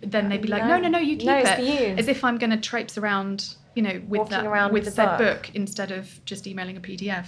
then 0.00 0.28
they'd 0.28 0.40
be 0.42 0.48
like, 0.48 0.64
no, 0.64 0.78
no, 0.78 0.88
no, 0.88 0.98
you 0.98 1.16
keep 1.16 1.26
No, 1.26 1.36
it's 1.38 1.50
it. 1.50 1.56
for 1.56 1.62
you. 1.62 1.94
As 1.98 2.08
if 2.08 2.24
I'm 2.24 2.38
going 2.38 2.50
to 2.50 2.56
traipse 2.56 2.96
around, 2.96 3.54
you 3.74 3.82
know, 3.82 4.00
with 4.08 4.20
Walking 4.20 4.30
that 4.38 4.46
around 4.46 4.72
with 4.72 4.84
with 4.84 4.94
the 4.94 5.02
said 5.02 5.18
book. 5.18 5.42
book. 5.42 5.54
instead 5.54 5.90
of 5.92 6.24
just 6.24 6.46
emailing 6.46 6.76
a 6.76 6.80
PDF. 6.80 7.26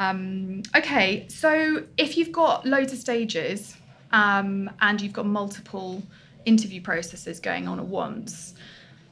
Um, 0.00 0.62
okay, 0.74 1.26
so 1.28 1.84
if 1.98 2.16
you've 2.16 2.32
got 2.32 2.64
loads 2.64 2.90
of 2.94 2.98
stages 2.98 3.76
um, 4.12 4.70
and 4.80 4.98
you've 4.98 5.12
got 5.12 5.26
multiple 5.26 6.02
interview 6.46 6.80
processes 6.80 7.38
going 7.38 7.68
on 7.68 7.78
at 7.78 7.84
once, 7.84 8.54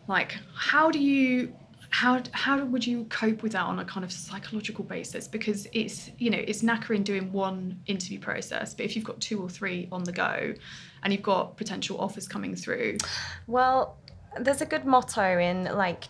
like 0.09 0.38
how 0.55 0.90
do 0.90 0.98
you 0.98 1.55
how 1.90 2.22
how 2.33 2.64
would 2.64 2.87
you 2.87 3.05
cope 3.05 3.42
with 3.42 3.53
that 3.53 3.62
on 3.62 3.79
a 3.79 3.85
kind 3.85 4.03
of 4.03 4.11
psychological 4.11 4.83
basis? 4.83 5.29
Because 5.29 5.66
it's 5.74 6.11
you 6.16 6.31
know 6.31 6.38
it's 6.38 6.62
knackering 6.62 7.05
doing 7.05 7.31
one 7.33 7.79
interview 7.87 8.18
process 8.18 8.72
but 8.72 8.87
if 8.87 8.96
you've 8.96 9.05
got 9.05 9.20
two 9.20 9.42
or 9.42 9.51
three 9.51 9.88
on 9.92 10.05
the 10.05 10.12
go 10.12 10.55
and 11.03 11.12
you've 11.12 11.22
got 11.22 11.59
potential 11.59 12.01
offers 12.01 12.27
coming 12.27 12.57
through. 12.57 12.96
Well, 13.46 13.98
there's 14.40 14.62
a 14.62 14.66
good 14.66 14.87
motto 14.87 15.38
in 15.38 15.64
like 15.64 16.05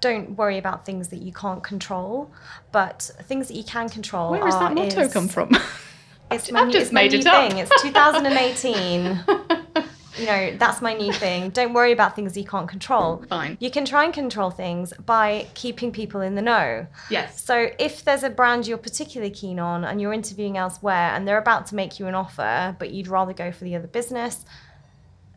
don't 0.00 0.36
worry 0.36 0.58
about 0.58 0.84
things 0.86 1.08
that 1.08 1.20
you 1.22 1.32
can't 1.32 1.62
control, 1.62 2.30
but 2.72 3.10
things 3.24 3.48
that 3.48 3.54
you 3.54 3.64
can 3.64 3.88
control. 3.88 4.30
where 4.32 4.42
are, 4.42 4.50
that 4.50 4.74
motto 4.74 5.00
is- 5.02 5.12
come 5.12 5.28
from 5.28 5.50
It's 6.32 6.46
I've 6.48 6.52
my, 6.54 6.64
new- 6.64 6.72
just 6.72 6.82
it's 6.86 6.92
my 6.92 7.02
made 7.02 7.12
new 7.12 7.18
it 7.18 7.26
up. 7.26 7.50
thing. 7.50 7.58
It's 7.58 7.82
2018. 7.82 9.24
you 10.18 10.26
know, 10.26 10.56
that's 10.58 10.80
my 10.80 10.94
new 10.94 11.12
thing. 11.12 11.50
Don't 11.50 11.72
worry 11.72 11.90
about 11.90 12.14
things 12.14 12.36
you 12.36 12.44
can't 12.44 12.68
control. 12.68 13.24
Fine. 13.28 13.56
You 13.60 13.68
can 13.70 13.84
try 13.84 14.04
and 14.04 14.14
control 14.14 14.50
things 14.50 14.92
by 15.04 15.48
keeping 15.54 15.90
people 15.90 16.20
in 16.20 16.36
the 16.36 16.42
know. 16.42 16.86
yes 17.10 17.42
So 17.42 17.70
if 17.80 18.04
there's 18.04 18.22
a 18.22 18.30
brand 18.30 18.66
you're 18.68 18.78
particularly 18.78 19.32
keen 19.32 19.58
on 19.58 19.84
and 19.84 20.00
you're 20.00 20.12
interviewing 20.12 20.56
elsewhere 20.56 21.14
and 21.14 21.26
they're 21.26 21.38
about 21.38 21.66
to 21.66 21.74
make 21.74 21.98
you 21.98 22.06
an 22.06 22.14
offer, 22.14 22.76
but 22.78 22.90
you'd 22.90 23.08
rather 23.08 23.32
go 23.32 23.50
for 23.50 23.64
the 23.64 23.74
other 23.74 23.88
business, 23.88 24.44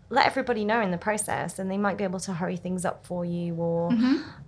let 0.09 0.25
everybody 0.27 0.63
know 0.65 0.81
in 0.81 0.91
the 0.91 0.97
process 0.97 1.59
and 1.59 1.71
they 1.71 1.77
might 1.77 1.97
be 1.97 2.03
able 2.03 2.19
to 2.19 2.33
hurry 2.33 2.57
things 2.57 2.85
up 2.85 3.05
for 3.05 3.25
you 3.25 3.55
or 3.55 3.91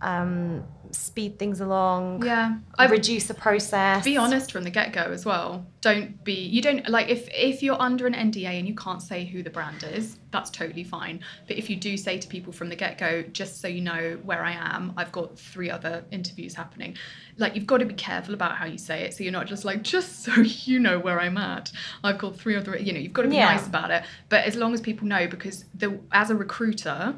um, 0.02 0.64
speed 0.96 1.38
things 1.40 1.60
along, 1.62 2.26
yeah 2.26 2.56
I 2.78 2.88
reduce 2.88 3.28
the 3.28 3.34
process. 3.34 4.04
be 4.04 4.18
honest 4.18 4.52
from 4.52 4.64
the 4.64 4.70
get-go 4.70 5.02
as 5.12 5.26
well 5.26 5.66
don't 5.82 6.24
be 6.24 6.34
you 6.34 6.62
don't 6.64 6.90
like 6.90 7.10
if 7.10 7.28
if 7.32 7.62
you're 7.62 7.80
under 7.80 8.08
an 8.08 8.14
nda 8.14 8.46
and 8.58 8.68
you 8.68 8.74
can't 8.74 9.02
say 9.04 9.24
who 9.24 9.44
the 9.44 9.52
brand 9.52 9.84
is 9.84 10.18
that's 10.32 10.50
totally 10.50 10.84
fine 10.84 11.20
but 11.48 11.58
if 11.58 11.70
you 11.70 11.76
do 11.76 11.96
say 11.96 12.18
to 12.18 12.28
people 12.28 12.52
from 12.52 12.70
the 12.70 12.76
get-go 12.76 13.22
just 13.32 13.62
so 13.62 13.68
you 13.68 13.82
know 13.82 14.18
where 14.24 14.44
i 14.44 14.52
am 14.52 14.92
i've 14.98 15.12
got 15.12 15.38
three 15.38 15.70
other 15.70 16.04
interviews 16.12 16.56
happening 16.56 16.98
like 17.38 17.56
you've 17.56 17.68
got 17.68 17.78
to 17.78 17.86
be 17.86 17.94
careful 17.94 18.34
about 18.34 18.56
how 18.56 18.66
you 18.66 18.78
say 18.80 19.04
it 19.04 19.14
so 19.14 19.24
you're 19.24 19.32
not 19.32 19.46
just 19.46 19.64
like 19.64 19.84
just 19.84 20.24
so 20.24 20.32
you 20.42 20.80
know 20.80 20.98
where 20.98 21.20
i'm 21.22 21.38
at 21.38 21.72
i've 22.04 22.18
got 22.18 22.36
three 22.36 22.56
other 22.56 22.76
you 22.78 22.92
know 22.92 23.00
you've 23.00 23.14
got 23.14 23.22
to 23.22 23.28
be 23.30 23.36
Yeah. 23.36 23.46
nice 23.54 23.68
about 23.68 23.92
it 23.92 24.04
but 24.30 24.44
as 24.46 24.56
long 24.56 24.74
as 24.74 24.82
people 24.82 25.08
know 25.08 25.28
because 25.28 25.66
the 25.76 26.00
as 26.12 26.32
a 26.32 26.36
recruiter 26.36 27.14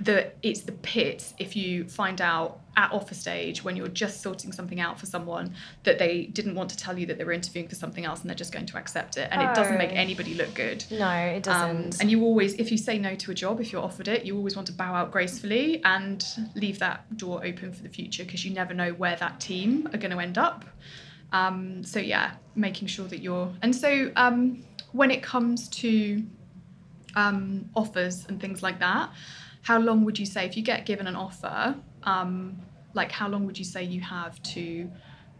the 0.00 0.32
it's 0.42 0.62
the 0.62 0.72
pit 0.72 1.34
if 1.38 1.54
you 1.54 1.84
find 1.84 2.22
out 2.22 2.60
at 2.80 2.90
offer 2.92 3.14
stage 3.14 3.56
when 3.64 3.74
you're 3.76 3.94
just 4.04 4.16
sorting 4.22 4.52
something 4.58 4.80
out 4.80 4.98
for 5.00 5.06
someone 5.14 5.46
that 5.86 5.96
they 6.02 6.14
didn't 6.38 6.54
want 6.54 6.68
to 6.70 6.76
tell 6.84 6.96
you 6.98 7.04
that 7.06 7.16
they 7.18 7.24
were 7.24 7.32
interviewing 7.40 7.68
for 7.68 7.74
something 7.84 8.04
else 8.08 8.18
and 8.20 8.30
they're 8.30 8.42
just 8.44 8.52
going 8.56 8.64
to 8.72 8.76
accept 8.82 9.12
it 9.22 9.28
and 9.32 9.42
it 9.42 9.54
doesn't 9.54 9.78
make 9.78 9.90
Oh. 9.90 10.06
anybody 10.06 10.32
look 10.34 10.52
good 10.54 10.80
No, 10.90 11.10
it 11.38 11.46
um, 11.48 11.82
doesn't. 11.82 12.00
and 12.00 12.10
you 12.10 12.18
always 12.24 12.54
if 12.54 12.70
you 12.72 12.78
say 12.78 12.96
no 12.98 13.14
to 13.16 13.30
a 13.30 13.34
job 13.34 13.60
if 13.60 13.70
you're 13.72 13.82
offered 13.90 14.08
it 14.08 14.24
you 14.24 14.36
always 14.36 14.56
want 14.56 14.66
to 14.68 14.72
bow 14.82 14.92
out 14.94 15.10
gracefully 15.12 15.82
and 15.84 16.24
leave 16.54 16.78
that 16.78 16.98
door 17.18 17.36
open 17.44 17.72
for 17.72 17.82
the 17.82 17.88
future 17.88 18.24
because 18.24 18.44
you 18.44 18.52
never 18.54 18.72
know 18.74 18.90
where 19.02 19.16
that 19.16 19.40
team 19.40 19.86
are 19.92 19.98
going 19.98 20.10
to 20.16 20.20
end 20.28 20.38
up 20.38 20.64
um, 21.32 21.84
so 21.84 21.98
yeah 22.00 22.32
making 22.54 22.88
sure 22.88 23.06
that 23.08 23.20
you're 23.20 23.52
and 23.62 23.76
so 23.76 24.10
um, 24.16 24.64
when 24.92 25.10
it 25.10 25.22
comes 25.22 25.68
to 25.68 26.22
um, 27.16 27.68
offers 27.74 28.24
and 28.28 28.40
things 28.40 28.62
like 28.62 28.78
that 28.80 29.10
how 29.62 29.78
long 29.78 30.04
would 30.04 30.18
you 30.18 30.26
say 30.26 30.44
if 30.46 30.56
you 30.56 30.62
get 30.62 30.86
given 30.86 31.06
an 31.06 31.16
offer 31.16 31.74
um, 32.04 32.56
like 32.94 33.10
how 33.12 33.28
long 33.28 33.46
would 33.46 33.58
you 33.58 33.64
say 33.64 33.82
you 33.84 34.00
have 34.00 34.42
to 34.42 34.90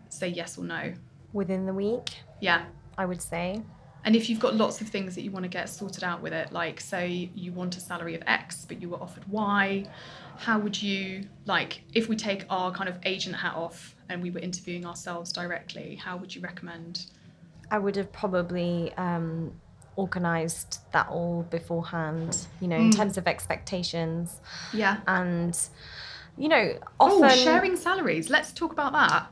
say 0.09 0.29
yes 0.29 0.59
or 0.59 0.65
no 0.65 0.93
Within 1.33 1.67
the 1.67 1.73
week, 1.75 2.09
yeah 2.41 2.65
I 2.99 3.07
would 3.07 3.23
say. 3.23 3.63
and 4.05 4.17
if 4.17 4.29
you've 4.29 4.41
got 4.41 4.55
lots 4.57 4.81
of 4.81 4.89
things 4.89 5.15
that 5.15 5.23
you 5.23 5.31
want 5.31 5.45
to 5.45 5.49
get 5.49 5.69
sorted 5.69 6.03
out 6.05 6.21
with 6.23 6.33
it, 6.33 6.53
like 6.53 6.81
say 6.81 7.31
you 7.35 7.53
want 7.53 7.77
a 7.77 7.81
salary 7.81 8.15
of 8.15 8.23
X 8.27 8.65
but 8.69 8.81
you 8.83 8.89
were 8.91 9.01
offered 9.01 9.25
Y, 9.29 9.85
how 10.39 10.59
would 10.59 10.81
you 10.83 11.25
like 11.47 11.83
if 11.95 12.09
we 12.09 12.17
take 12.17 12.45
our 12.51 12.73
kind 12.73 12.89
of 12.89 12.97
agent 13.05 13.37
hat 13.37 13.55
off 13.55 13.95
and 14.09 14.23
we 14.23 14.31
were 14.31 14.41
interviewing 14.41 14.85
ourselves 14.87 15.33
directly, 15.33 15.95
how 15.97 16.17
would 16.17 16.35
you 16.35 16.41
recommend? 16.41 17.07
I 17.71 17.79
would 17.79 17.95
have 17.95 18.11
probably 18.11 18.93
um, 18.97 19.53
organised 19.97 20.81
that 20.93 21.09
all 21.09 21.43
beforehand, 21.51 22.47
you 22.61 22.67
know, 22.69 22.77
Mm. 22.79 22.87
in 22.87 22.91
terms 22.91 23.17
of 23.19 23.29
expectations. 23.29 24.41
Yeah. 24.73 24.97
And, 25.07 25.57
you 26.41 26.49
know, 26.49 26.75
oh, 26.99 27.23
often. 27.23 27.25
Oh, 27.25 27.45
sharing 27.45 27.77
salaries. 27.77 28.31
Let's 28.31 28.53
talk 28.53 28.73
about 28.73 28.93
that. 28.93 29.27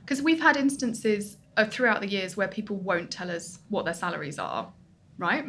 Because 0.00 0.22
we've 0.22 0.40
had 0.40 0.56
instances 0.56 1.36
of 1.56 1.70
throughout 1.70 2.00
the 2.00 2.08
years 2.08 2.36
where 2.36 2.48
people 2.48 2.76
won't 2.76 3.10
tell 3.10 3.30
us 3.30 3.60
what 3.68 3.84
their 3.84 3.94
salaries 3.94 4.38
are, 4.38 4.72
right? 5.18 5.44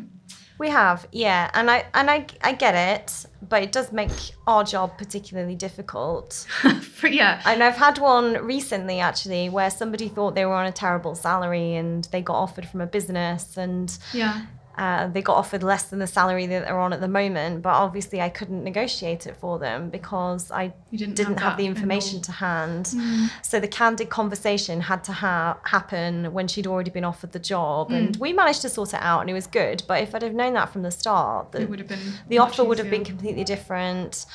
We 0.59 0.69
have, 0.69 1.07
yeah, 1.13 1.49
and 1.53 1.71
I 1.71 1.85
and 1.93 2.11
I 2.11 2.25
I 2.43 2.51
get 2.51 2.75
it, 2.75 3.25
but 3.47 3.63
it 3.63 3.71
does 3.71 3.93
make 3.93 4.11
our 4.45 4.63
job 4.63 4.97
particularly 4.97 5.55
difficult. 5.55 6.45
Yeah. 7.01 7.41
And 7.45 7.63
I've 7.63 7.77
had 7.77 7.97
one 7.97 8.33
recently 8.45 8.99
actually 8.99 9.47
where 9.47 9.69
somebody 9.69 10.09
thought 10.09 10.35
they 10.35 10.45
were 10.45 10.53
on 10.53 10.65
a 10.65 10.71
terrible 10.73 11.15
salary 11.15 11.75
and 11.75 12.03
they 12.11 12.21
got 12.21 12.35
offered 12.35 12.67
from 12.67 12.81
a 12.81 12.87
business 12.87 13.55
and 13.55 13.97
Yeah. 14.13 14.41
Uh, 14.79 15.07
they 15.09 15.21
got 15.21 15.35
offered 15.35 15.61
less 15.61 15.83
than 15.89 15.99
the 15.99 16.07
salary 16.07 16.45
that 16.47 16.61
they're 16.65 16.79
on 16.79 16.93
at 16.93 17.01
the 17.01 17.07
moment. 17.21 17.61
But 17.61 17.73
obviously, 17.85 18.21
I 18.21 18.29
couldn't 18.29 18.63
negotiate 18.63 19.27
it 19.27 19.35
for 19.41 19.59
them 19.59 19.89
because 19.89 20.49
I 20.51 20.63
You 20.89 20.97
didn't 20.97 21.15
didn't 21.15 21.37
have 21.39 21.49
have, 21.49 21.57
the 21.57 21.65
information 21.65 22.21
to 22.21 22.31
hand. 22.31 22.85
Mm. 22.85 23.27
So 23.41 23.59
the 23.59 23.67
candid 23.67 24.09
conversation 24.09 24.81
had 24.91 25.03
to 25.09 25.11
ha- 25.11 25.57
happen 25.75 26.31
when 26.33 26.47
she'd 26.47 26.65
already 26.65 26.91
been 26.91 27.03
offered 27.03 27.33
the 27.33 27.39
job, 27.53 27.89
Mm. 27.89 27.97
and 27.97 28.15
we 28.17 28.31
managed 28.31 28.61
to 28.61 28.69
sort 28.69 28.93
it 28.93 29.01
out, 29.01 29.19
and 29.21 29.29
it 29.29 29.33
was 29.33 29.47
good. 29.47 29.83
But 29.87 30.01
if 30.01 30.15
I'd 30.15 30.21
have 30.23 30.33
known 30.33 30.53
that 30.53 30.69
from 30.73 30.83
the 30.83 30.91
start, 30.91 31.51
the, 31.51 31.61
It 31.63 31.69
would 31.69 31.79
have 31.79 31.89
been 31.89 31.99
the 32.29 32.37
offer 32.39 32.63
would 32.63 32.77
have 32.79 32.89
been 32.89 33.03
completely 33.03 33.43
different, 33.43 34.25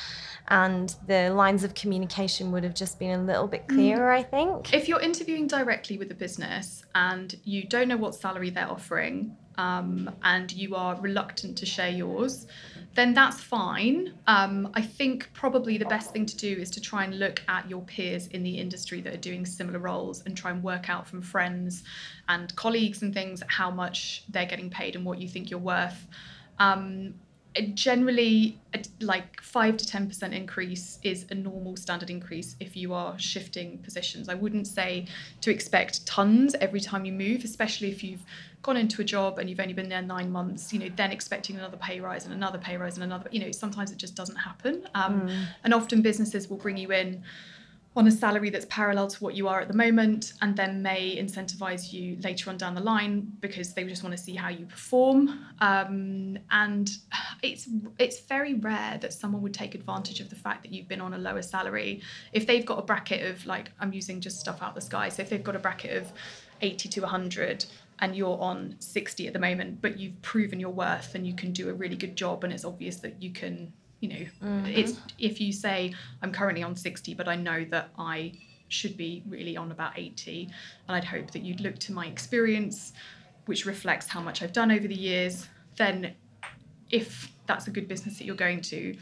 and 0.47 0.93
the 1.07 1.31
lines 1.31 1.63
of 1.63 1.73
communication 1.73 2.51
would 2.51 2.63
have 2.63 2.75
just 2.75 2.99
been 2.99 3.19
a 3.19 3.23
little 3.23 3.47
bit 3.47 3.67
clearer. 3.67 4.11
I 4.11 4.21
think. 4.21 4.73
If 4.73 4.87
you're 4.87 5.01
interviewing 5.01 5.47
directly 5.47 5.97
with 5.97 6.11
a 6.11 6.15
business 6.25 6.83
and 6.93 7.35
you 7.43 7.63
don't 7.67 7.87
know 7.87 7.97
what 7.97 8.13
salary 8.13 8.51
they're 8.51 8.69
offering, 8.69 9.35
um, 9.57 10.09
and 10.23 10.51
you 10.51 10.75
are 10.75 10.99
reluctant 10.99 11.57
to 11.57 11.65
share 11.65 11.89
yours, 11.89 12.47
then 12.95 13.13
that's 13.13 13.41
fine. 13.41 14.13
Um, 14.27 14.69
I 14.73 14.81
think 14.81 15.29
probably 15.33 15.77
the 15.77 15.85
best 15.85 16.11
thing 16.11 16.25
to 16.25 16.37
do 16.37 16.47
is 16.47 16.71
to 16.71 16.81
try 16.81 17.03
and 17.03 17.19
look 17.19 17.41
at 17.47 17.69
your 17.69 17.81
peers 17.81 18.27
in 18.27 18.41
the 18.41 18.57
industry 18.57 19.01
that 19.01 19.13
are 19.13 19.17
doing 19.17 19.45
similar 19.45 19.79
roles 19.79 20.23
and 20.25 20.35
try 20.35 20.51
and 20.51 20.63
work 20.63 20.89
out 20.89 21.05
from 21.05 21.21
friends 21.21 21.83
and 22.29 22.55
colleagues 22.55 23.01
and 23.01 23.13
things 23.13 23.43
how 23.47 23.69
much 23.69 24.23
they're 24.29 24.45
getting 24.45 24.69
paid 24.69 24.95
and 24.95 25.05
what 25.05 25.19
you 25.19 25.27
think 25.27 25.51
you're 25.51 25.59
worth. 25.59 26.07
Um, 26.57 27.15
generally 27.73 28.59
like 28.99 29.41
5 29.41 29.77
to 29.77 29.85
10% 29.85 30.33
increase 30.33 30.99
is 31.03 31.25
a 31.29 31.35
normal 31.35 31.77
standard 31.77 32.09
increase 32.09 32.55
if 32.59 32.75
you 32.75 32.93
are 32.93 33.17
shifting 33.17 33.77
positions. 33.79 34.27
I 34.27 34.33
wouldn't 34.33 34.67
say 34.67 35.07
to 35.41 35.51
expect 35.51 36.05
tons 36.05 36.55
every 36.59 36.81
time 36.81 37.05
you 37.05 37.13
move 37.13 37.43
especially 37.43 37.89
if 37.89 38.03
you've 38.03 38.25
gone 38.61 38.77
into 38.77 39.01
a 39.01 39.05
job 39.05 39.37
and 39.37 39.49
you've 39.49 39.59
only 39.59 39.73
been 39.73 39.89
there 39.89 40.01
nine 40.01 40.31
months 40.31 40.73
you 40.73 40.79
know 40.79 40.89
then 40.95 41.11
expecting 41.11 41.55
another 41.55 41.77
pay 41.77 41.99
rise 41.99 42.25
and 42.25 42.33
another 42.33 42.57
pay 42.57 42.77
rise 42.77 42.95
and 42.95 43.03
another 43.03 43.29
you 43.31 43.39
know 43.39 43.51
sometimes 43.51 43.91
it 43.91 43.97
just 43.97 44.15
doesn't 44.15 44.37
happen. 44.37 44.87
Um, 44.95 45.21
mm. 45.21 45.45
and 45.63 45.73
often 45.73 46.01
businesses 46.01 46.49
will 46.49 46.57
bring 46.57 46.77
you 46.77 46.91
in 46.91 47.23
on 47.97 48.07
a 48.07 48.11
salary 48.11 48.49
that's 48.49 48.65
parallel 48.69 49.07
to 49.07 49.23
what 49.23 49.35
you 49.35 49.47
are 49.47 49.61
at 49.61 49.67
the 49.69 49.73
moment 49.73 50.33
and 50.41 50.55
then 50.57 50.81
may 50.81 51.15
incentivize 51.15 51.93
you 51.93 52.17
later 52.21 52.49
on 52.49 52.57
down 52.57 52.75
the 52.75 52.81
line 52.81 53.31
because 53.39 53.73
they 53.73 53.85
just 53.85 54.03
want 54.03 54.15
to 54.15 54.21
see 54.21 54.35
how 54.35 54.49
you 54.49 54.65
perform. 54.65 55.45
Um, 55.61 56.37
and 56.51 56.89
it's 57.45 57.67
it's 57.99 58.19
very 58.21 58.55
rare 58.55 58.97
that 58.99 59.13
someone 59.13 59.41
would 59.41 59.53
take 59.53 59.75
advantage 59.75 60.19
of 60.19 60.29
the 60.29 60.35
fact 60.35 60.63
that 60.63 60.73
you've 60.73 60.87
been 60.87 61.01
on 61.01 61.13
a 61.13 61.17
lower 61.17 61.41
salary 61.41 62.01
if 62.33 62.45
they've 62.47 62.65
got 62.65 62.79
a 62.79 62.81
bracket 62.81 63.25
of 63.29 63.45
like 63.45 63.71
i'm 63.79 63.93
using 63.93 64.19
just 64.19 64.39
stuff 64.39 64.61
out 64.61 64.75
the 64.75 64.81
sky 64.81 65.09
so 65.09 65.21
if 65.21 65.29
they've 65.29 65.43
got 65.43 65.55
a 65.55 65.59
bracket 65.59 65.95
of 66.01 66.11
80 66.61 66.89
to 66.89 67.01
100 67.01 67.65
and 67.99 68.15
you're 68.15 68.39
on 68.39 68.75
60 68.79 69.27
at 69.27 69.33
the 69.33 69.39
moment 69.39 69.81
but 69.81 69.97
you've 69.99 70.19
proven 70.21 70.59
your 70.59 70.71
worth 70.71 71.15
and 71.15 71.25
you 71.25 71.33
can 71.33 71.51
do 71.51 71.69
a 71.69 71.73
really 71.73 71.95
good 71.95 72.15
job 72.15 72.43
and 72.43 72.51
it's 72.51 72.65
obvious 72.65 72.97
that 72.97 73.21
you 73.21 73.31
can 73.31 73.71
you 73.99 74.09
know 74.09 74.25
mm-hmm. 74.43 74.65
it's 74.65 74.99
if 75.19 75.39
you 75.39 75.53
say 75.53 75.93
i'm 76.21 76.31
currently 76.31 76.63
on 76.63 76.75
60 76.75 77.13
but 77.13 77.27
i 77.27 77.35
know 77.35 77.65
that 77.65 77.89
i 77.97 78.31
should 78.67 78.97
be 78.97 79.23
really 79.27 79.55
on 79.55 79.71
about 79.71 79.97
80 79.97 80.49
and 80.87 80.97
i'd 80.97 81.03
hope 81.05 81.31
that 81.31 81.43
you'd 81.43 81.61
look 81.61 81.77
to 81.79 81.93
my 81.93 82.07
experience 82.07 82.93
which 83.45 83.65
reflects 83.65 84.07
how 84.07 84.19
much 84.19 84.41
i've 84.41 84.53
done 84.53 84.71
over 84.71 84.87
the 84.87 84.95
years 84.95 85.47
then 85.77 86.13
if 86.89 87.31
that's 87.47 87.67
a 87.67 87.71
good 87.71 87.87
business 87.87 88.17
that 88.17 88.25
you're 88.25 88.35
going 88.35 88.61
to 88.61 88.95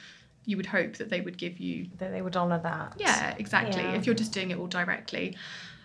you 0.45 0.57
would 0.57 0.65
hope 0.65 0.97
that 0.97 1.09
they 1.09 1.21
would 1.21 1.37
give 1.37 1.59
you 1.59 1.87
that 1.97 2.11
they 2.11 2.21
would 2.21 2.35
honor 2.35 2.59
that 2.59 2.93
yeah 2.97 3.33
exactly 3.37 3.81
yeah. 3.81 3.93
if 3.93 4.05
you're 4.05 4.15
just 4.15 4.33
doing 4.33 4.51
it 4.51 4.57
all 4.57 4.67
directly 4.67 5.35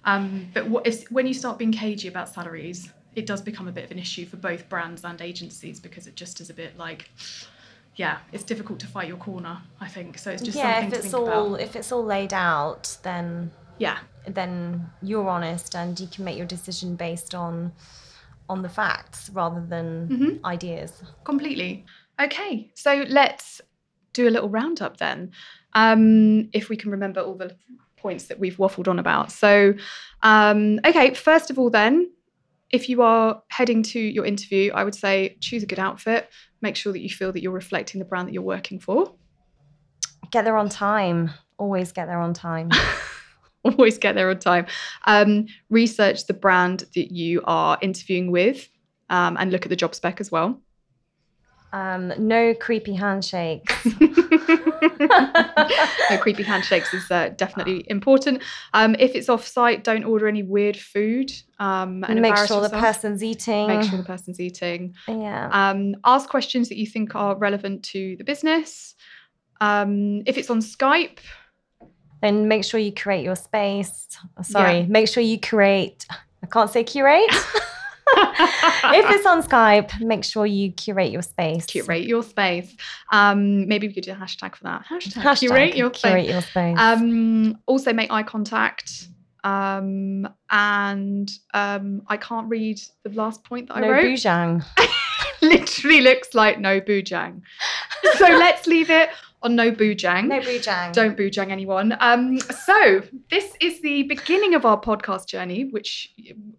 um, 0.05 0.49
but 0.55 0.69
what 0.69 0.87
is 0.87 1.05
when 1.11 1.27
you 1.27 1.35
start 1.35 1.59
being 1.59 1.73
cagey 1.73 2.09
about 2.09 2.29
salaries 2.29 2.91
it 3.15 3.27
does 3.27 3.43
become 3.43 3.69
a 3.69 3.73
bit 3.73 3.85
of 3.85 3.91
an 3.91 3.99
issue 3.99 4.25
for 4.25 4.37
both 4.37 4.69
brands 4.69 5.05
and 5.05 5.21
agencies 5.21 5.81
because 5.81 6.07
it 6.07 6.15
just 6.15 6.41
is 6.41 6.51
a 6.51 6.55
bit 6.55 6.79
like 6.79 7.11
yeah, 7.99 8.19
it's 8.33 8.45
difficult 8.45 8.79
to 8.81 8.87
fight 8.87 9.09
your 9.09 9.17
corner. 9.17 9.61
I 9.81 9.89
think 9.89 10.19
so. 10.19 10.31
It's 10.31 10.43
just 10.43 10.57
yeah. 10.57 10.87
if 10.87 10.93
it's 10.93 11.13
all 11.13 11.55
about. 11.57 11.61
if 11.61 11.75
it's 11.75 11.91
all 11.91 12.05
laid 12.05 12.33
out, 12.33 12.97
then 13.03 13.51
yeah, 13.79 13.99
then 14.27 14.89
you're 15.03 15.29
honest 15.29 15.75
and 15.75 15.99
you 15.99 16.07
can 16.07 16.25
make 16.25 16.37
your 16.37 16.47
decision 16.47 16.95
based 16.95 17.35
on 17.35 17.73
on 18.49 18.63
the 18.63 18.69
facts 18.69 19.31
rather 19.35 19.61
than 19.61 20.09
mm-hmm. 20.09 20.47
ideas. 20.47 21.03
Completely. 21.25 21.85
Okay, 22.21 22.71
so 22.75 23.05
let's 23.09 23.61
do 24.13 24.29
a 24.29 24.31
little 24.31 24.49
roundup 24.49 24.97
then, 24.97 25.31
um, 25.75 26.49
if 26.53 26.69
we 26.69 26.77
can 26.77 26.91
remember 26.91 27.21
all 27.21 27.37
the 27.37 27.55
points 27.97 28.25
that 28.25 28.39
we've 28.39 28.57
waffled 28.57 28.89
on 28.89 28.99
about. 28.99 29.31
So, 29.31 29.75
um, 30.23 30.81
okay, 30.85 31.15
first 31.15 31.51
of 31.51 31.59
all, 31.59 31.71
then 31.71 32.11
if 32.71 32.89
you 32.89 33.03
are 33.03 33.43
heading 33.49 33.83
to 33.83 34.01
your 34.01 34.25
interview, 34.25 34.73
I 34.73 34.85
would 34.85 34.95
say 34.95 35.37
choose 35.41 35.63
a 35.63 35.67
good 35.67 35.79
outfit. 35.79 36.29
Make 36.61 36.77
sure 36.77 36.93
that 36.93 37.01
you 37.01 37.09
feel 37.09 37.33
that 37.33 37.43
you're 37.43 37.53
reflecting 37.53 37.99
the 37.99 38.05
brand 38.05 38.29
that 38.29 38.33
you're 38.33 38.43
working 38.43 38.79
for. 38.79 39.15
Get 40.31 40.45
there 40.45 40.57
on 40.57 40.69
time. 40.69 41.31
Always 41.57 41.93
get 41.93 42.07
there 42.07 42.21
on 42.21 42.35
time. 42.35 42.71
Always 43.65 43.99
get 43.99 44.15
there 44.15 44.31
on 44.31 44.39
time. 44.39 44.67
Um, 45.07 45.47
research 45.71 46.27
the 46.27 46.35
brand 46.35 46.85
that 46.95 47.13
you 47.13 47.43
are 47.45 47.79
interviewing 47.81 48.31
with 48.31 48.69
um, 49.11 49.37
and 49.39 49.51
look 49.51 49.65
at 49.65 49.71
the 49.71 49.77
job 49.77 49.95
spec 49.95 50.21
as 50.21 50.31
well. 50.31 50.61
Um, 51.73 52.13
no 52.19 52.55
creepy 52.55 52.95
handshakes. 52.95 53.75
no 54.01 54.09
creepy 56.21 56.43
handshakes 56.43 56.95
is 56.95 57.11
uh, 57.11 57.31
definitely 57.37 57.85
important. 57.89 58.43
Um, 58.73 58.97
if 58.99 59.15
it's 59.15 59.29
off 59.29 59.47
site, 59.47 59.85
don't 59.85 60.05
order 60.05 60.29
any 60.29 60.43
weird 60.43 60.77
food. 60.77 61.31
Um, 61.59 62.05
and 62.05 62.23
make 62.23 62.37
sure 62.37 62.45
yourself. 62.45 62.71
the 62.71 62.79
person's 62.79 63.23
eating. 63.23 63.69
Make 63.69 63.89
sure 63.89 63.99
the 63.99 64.05
person's 64.05 64.41
eating. 64.41 64.95
Yeah. 65.07 65.51
Um, 65.53 65.97
ask 66.05 66.29
questions 66.29 66.69
that 66.71 66.79
you 66.79 66.87
think 66.87 67.15
are 67.15 67.37
relevant 67.37 67.83
to 67.85 68.17
the 68.17 68.25
business. 68.25 68.95
Um, 69.61 70.23
if 70.25 70.39
it's 70.39 70.51
on 70.51 70.61
Skype, 70.61 71.19
then 72.23 72.49
make 72.49 72.65
sure 72.65 72.81
you 72.81 72.93
create 72.93 73.25
your 73.25 73.37
space. 73.37 74.07
Sorry, 74.43 74.81
yeah. 74.81 74.87
make 74.87 75.09
sure 75.09 75.23
you 75.23 75.39
create. 75.39 76.07
I 76.43 76.47
can't 76.47 76.71
say 76.71 76.85
curate. 76.85 77.31
if 78.39 79.11
it's 79.11 79.27
on 79.27 79.43
Skype, 79.43 80.01
make 80.01 80.25
sure 80.25 80.47
you 80.47 80.73
curate 80.73 81.11
your 81.11 81.23
space. 81.23 81.67
Curate 81.67 82.05
your 82.05 82.23
space. 82.23 82.77
Um, 83.13 83.67
maybe 83.69 83.89
we 83.89 83.95
could 83.95 84.05
do 84.05 84.13
a 84.13 84.15
hashtag 84.15 84.57
for 84.57 84.65
that. 84.65 84.85
Hashtag, 84.87 85.23
hashtag 85.23 85.39
curate 85.41 85.77
your 85.77 85.93
space. 85.93 86.11
Curate 86.11 86.29
your 86.29 86.43
space. 86.43 86.77
Um, 86.79 87.59
also 87.67 87.93
make 87.93 88.11
eye 88.11 88.23
contact. 88.23 89.09
Um, 89.45 90.29
and 90.51 91.31
um, 91.55 92.03
I 92.09 92.17
can't 92.17 92.49
read 92.49 92.81
the 93.05 93.11
last 93.11 93.45
point 93.45 93.69
that 93.69 93.79
no 93.79 93.87
I 93.87 93.91
wrote. 93.91 94.05
Boojang. 94.05 94.65
Literally 95.43 96.01
looks 96.01 96.35
like 96.35 96.59
no 96.59 96.81
boojang. 96.81 97.41
so 98.17 98.27
let's 98.27 98.67
leave 98.67 98.91
it 98.91 99.11
on 99.43 99.57
no 99.57 99.71
boojang. 99.71 100.29
No 100.29 100.41
boojang. 100.41 100.93
Don't 100.93 101.17
boojang 101.17 101.51
anyone. 101.51 101.97
Um, 102.01 102.39
so 102.41 103.03
this 103.31 103.55
is 103.61 103.81
the 103.83 104.03
beginning 104.05 104.55
of 104.55 104.65
our 104.65 104.81
podcast 104.81 105.27
journey, 105.27 105.65
which 105.71 106.13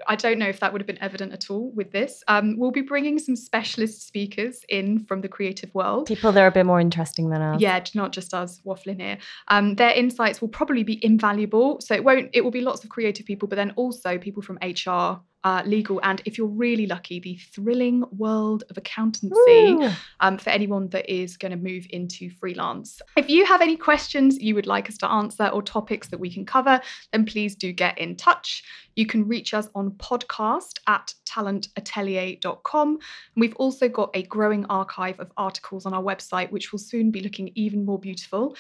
I 0.08 0.16
don't 0.16 0.40
know 0.40 0.48
if 0.48 0.60
that 0.62 0.72
would 0.72 0.82
have 0.82 0.88
been 0.88 1.02
evident 1.02 1.34
at 1.34 1.50
all 1.50 1.72
with 1.72 1.92
this. 1.92 2.24
Um, 2.28 2.58
we'll 2.58 2.72
be 2.72 2.82
bringing 2.82 3.20
some 3.20 3.36
specialist 3.36 4.06
speakers 4.08 4.62
in 4.70 5.06
from 5.06 5.22
the 5.22 5.28
creative 5.28 5.74
world. 5.74 6.08
People 6.08 6.32
that 6.32 6.42
are 6.42 6.48
a 6.48 6.52
bit 6.52 6.66
more 6.66 6.80
interesting 6.80 7.30
than 7.30 7.42
us. 7.42 7.62
Yeah, 7.62 7.84
not 7.94 8.12
just 8.12 8.34
us 8.34 8.62
waffling 8.66 9.00
here. 9.00 9.18
Um, 9.50 9.76
their 9.76 9.92
insights 9.92 10.42
will 10.42 10.48
probably 10.48 10.84
be 10.84 11.04
invaluable. 11.04 11.82
So 11.82 11.94
it 11.96 12.04
won't. 12.04 12.30
It 12.34 12.42
will 12.42 12.52
be 12.52 12.62
lots 12.62 12.84
of 12.84 12.90
creative 12.90 13.26
people, 13.26 13.48
but 13.48 13.56
then 13.56 13.72
also 13.76 14.18
people 14.18 14.42
from 14.42 14.58
HR, 14.62 15.20
uh, 15.44 15.64
legal, 15.66 16.00
and 16.04 16.22
if 16.26 16.38
you're 16.38 16.48
really 16.48 16.86
lucky, 16.86 17.20
the 17.20 17.38
thrilling 17.38 18.04
world 18.12 18.64
of 18.70 18.78
accountancy 18.78 19.78
um, 20.20 20.38
for 20.38 20.50
anyone 20.50 20.90
that 20.90 21.10
is 21.10 21.38
going 21.38 21.52
to 21.52 21.58
move 21.58 21.86
into 21.92 22.30
freelance. 22.30 23.02
If 23.16 23.30
you 23.30 23.46
have 23.46 23.62
any 23.62 23.78
questions 23.78 24.38
you 24.40 24.56
would 24.56 24.68
like 24.68 24.90
us 24.90 24.98
to 24.98 25.10
answer 25.10 25.48
or 25.48 25.62
topics 25.62 26.10
that 26.10 26.20
we 26.20 26.32
can 26.32 26.46
cover, 26.46 26.82
then 27.14 27.26
please 27.26 27.56
do 27.56 27.72
get 27.72 27.98
in 27.98 28.16
touch. 28.16 28.64
You 28.96 29.06
can 29.06 29.28
reach 29.28 29.54
us 29.54 29.70
on 29.76 29.92
podcast 29.92 30.80
at 30.88 31.14
talentatelier.com. 31.26 32.90
And 32.90 33.00
we've 33.38 33.56
also 33.56 33.88
got 33.88 34.10
a 34.14 34.24
growing 34.24 34.66
archive 34.66 35.20
of 35.20 35.32
articles 35.38 35.86
on 35.86 35.94
our 35.94 36.04
website, 36.04 36.52
which 36.52 36.72
will 36.72 36.80
soon 36.80 37.12
be 37.12 37.22
looking 37.22 37.52
even 37.56 37.86
more 37.86 38.00
beautiful. 38.00 38.56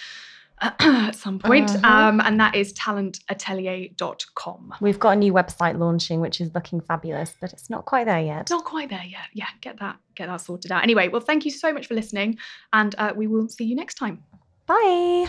At 0.61 0.79
some 1.15 1.39
point, 1.39 1.69
uh-huh. 1.69 1.87
um, 1.87 2.21
and 2.21 2.39
that 2.39 2.55
is 2.55 2.73
talentatelier.com. 2.73 4.73
We've 4.81 4.99
got 4.99 5.11
a 5.11 5.15
new 5.15 5.33
website 5.33 5.79
launching, 5.79 6.21
which 6.21 6.41
is 6.41 6.53
looking 6.53 6.81
fabulous, 6.81 7.35
but 7.39 7.53
it's 7.53 7.69
not 7.69 7.85
quite 7.85 8.05
there 8.05 8.21
yet. 8.21 8.49
Not 8.49 8.65
quite 8.65 8.89
there 8.89 9.03
yet. 9.03 9.27
Yeah, 9.33 9.47
get 9.61 9.79
that 9.79 9.97
get 10.15 10.27
that 10.27 10.41
sorted 10.41 10.71
out. 10.71 10.83
Anyway, 10.83 11.07
well, 11.07 11.21
thank 11.21 11.45
you 11.45 11.51
so 11.51 11.71
much 11.73 11.87
for 11.87 11.93
listening, 11.93 12.37
and 12.73 12.95
uh, 12.97 13.13
we 13.15 13.27
will 13.27 13.47
see 13.47 13.65
you 13.65 13.75
next 13.75 13.95
time. 13.95 14.23
Bye. 14.65 15.27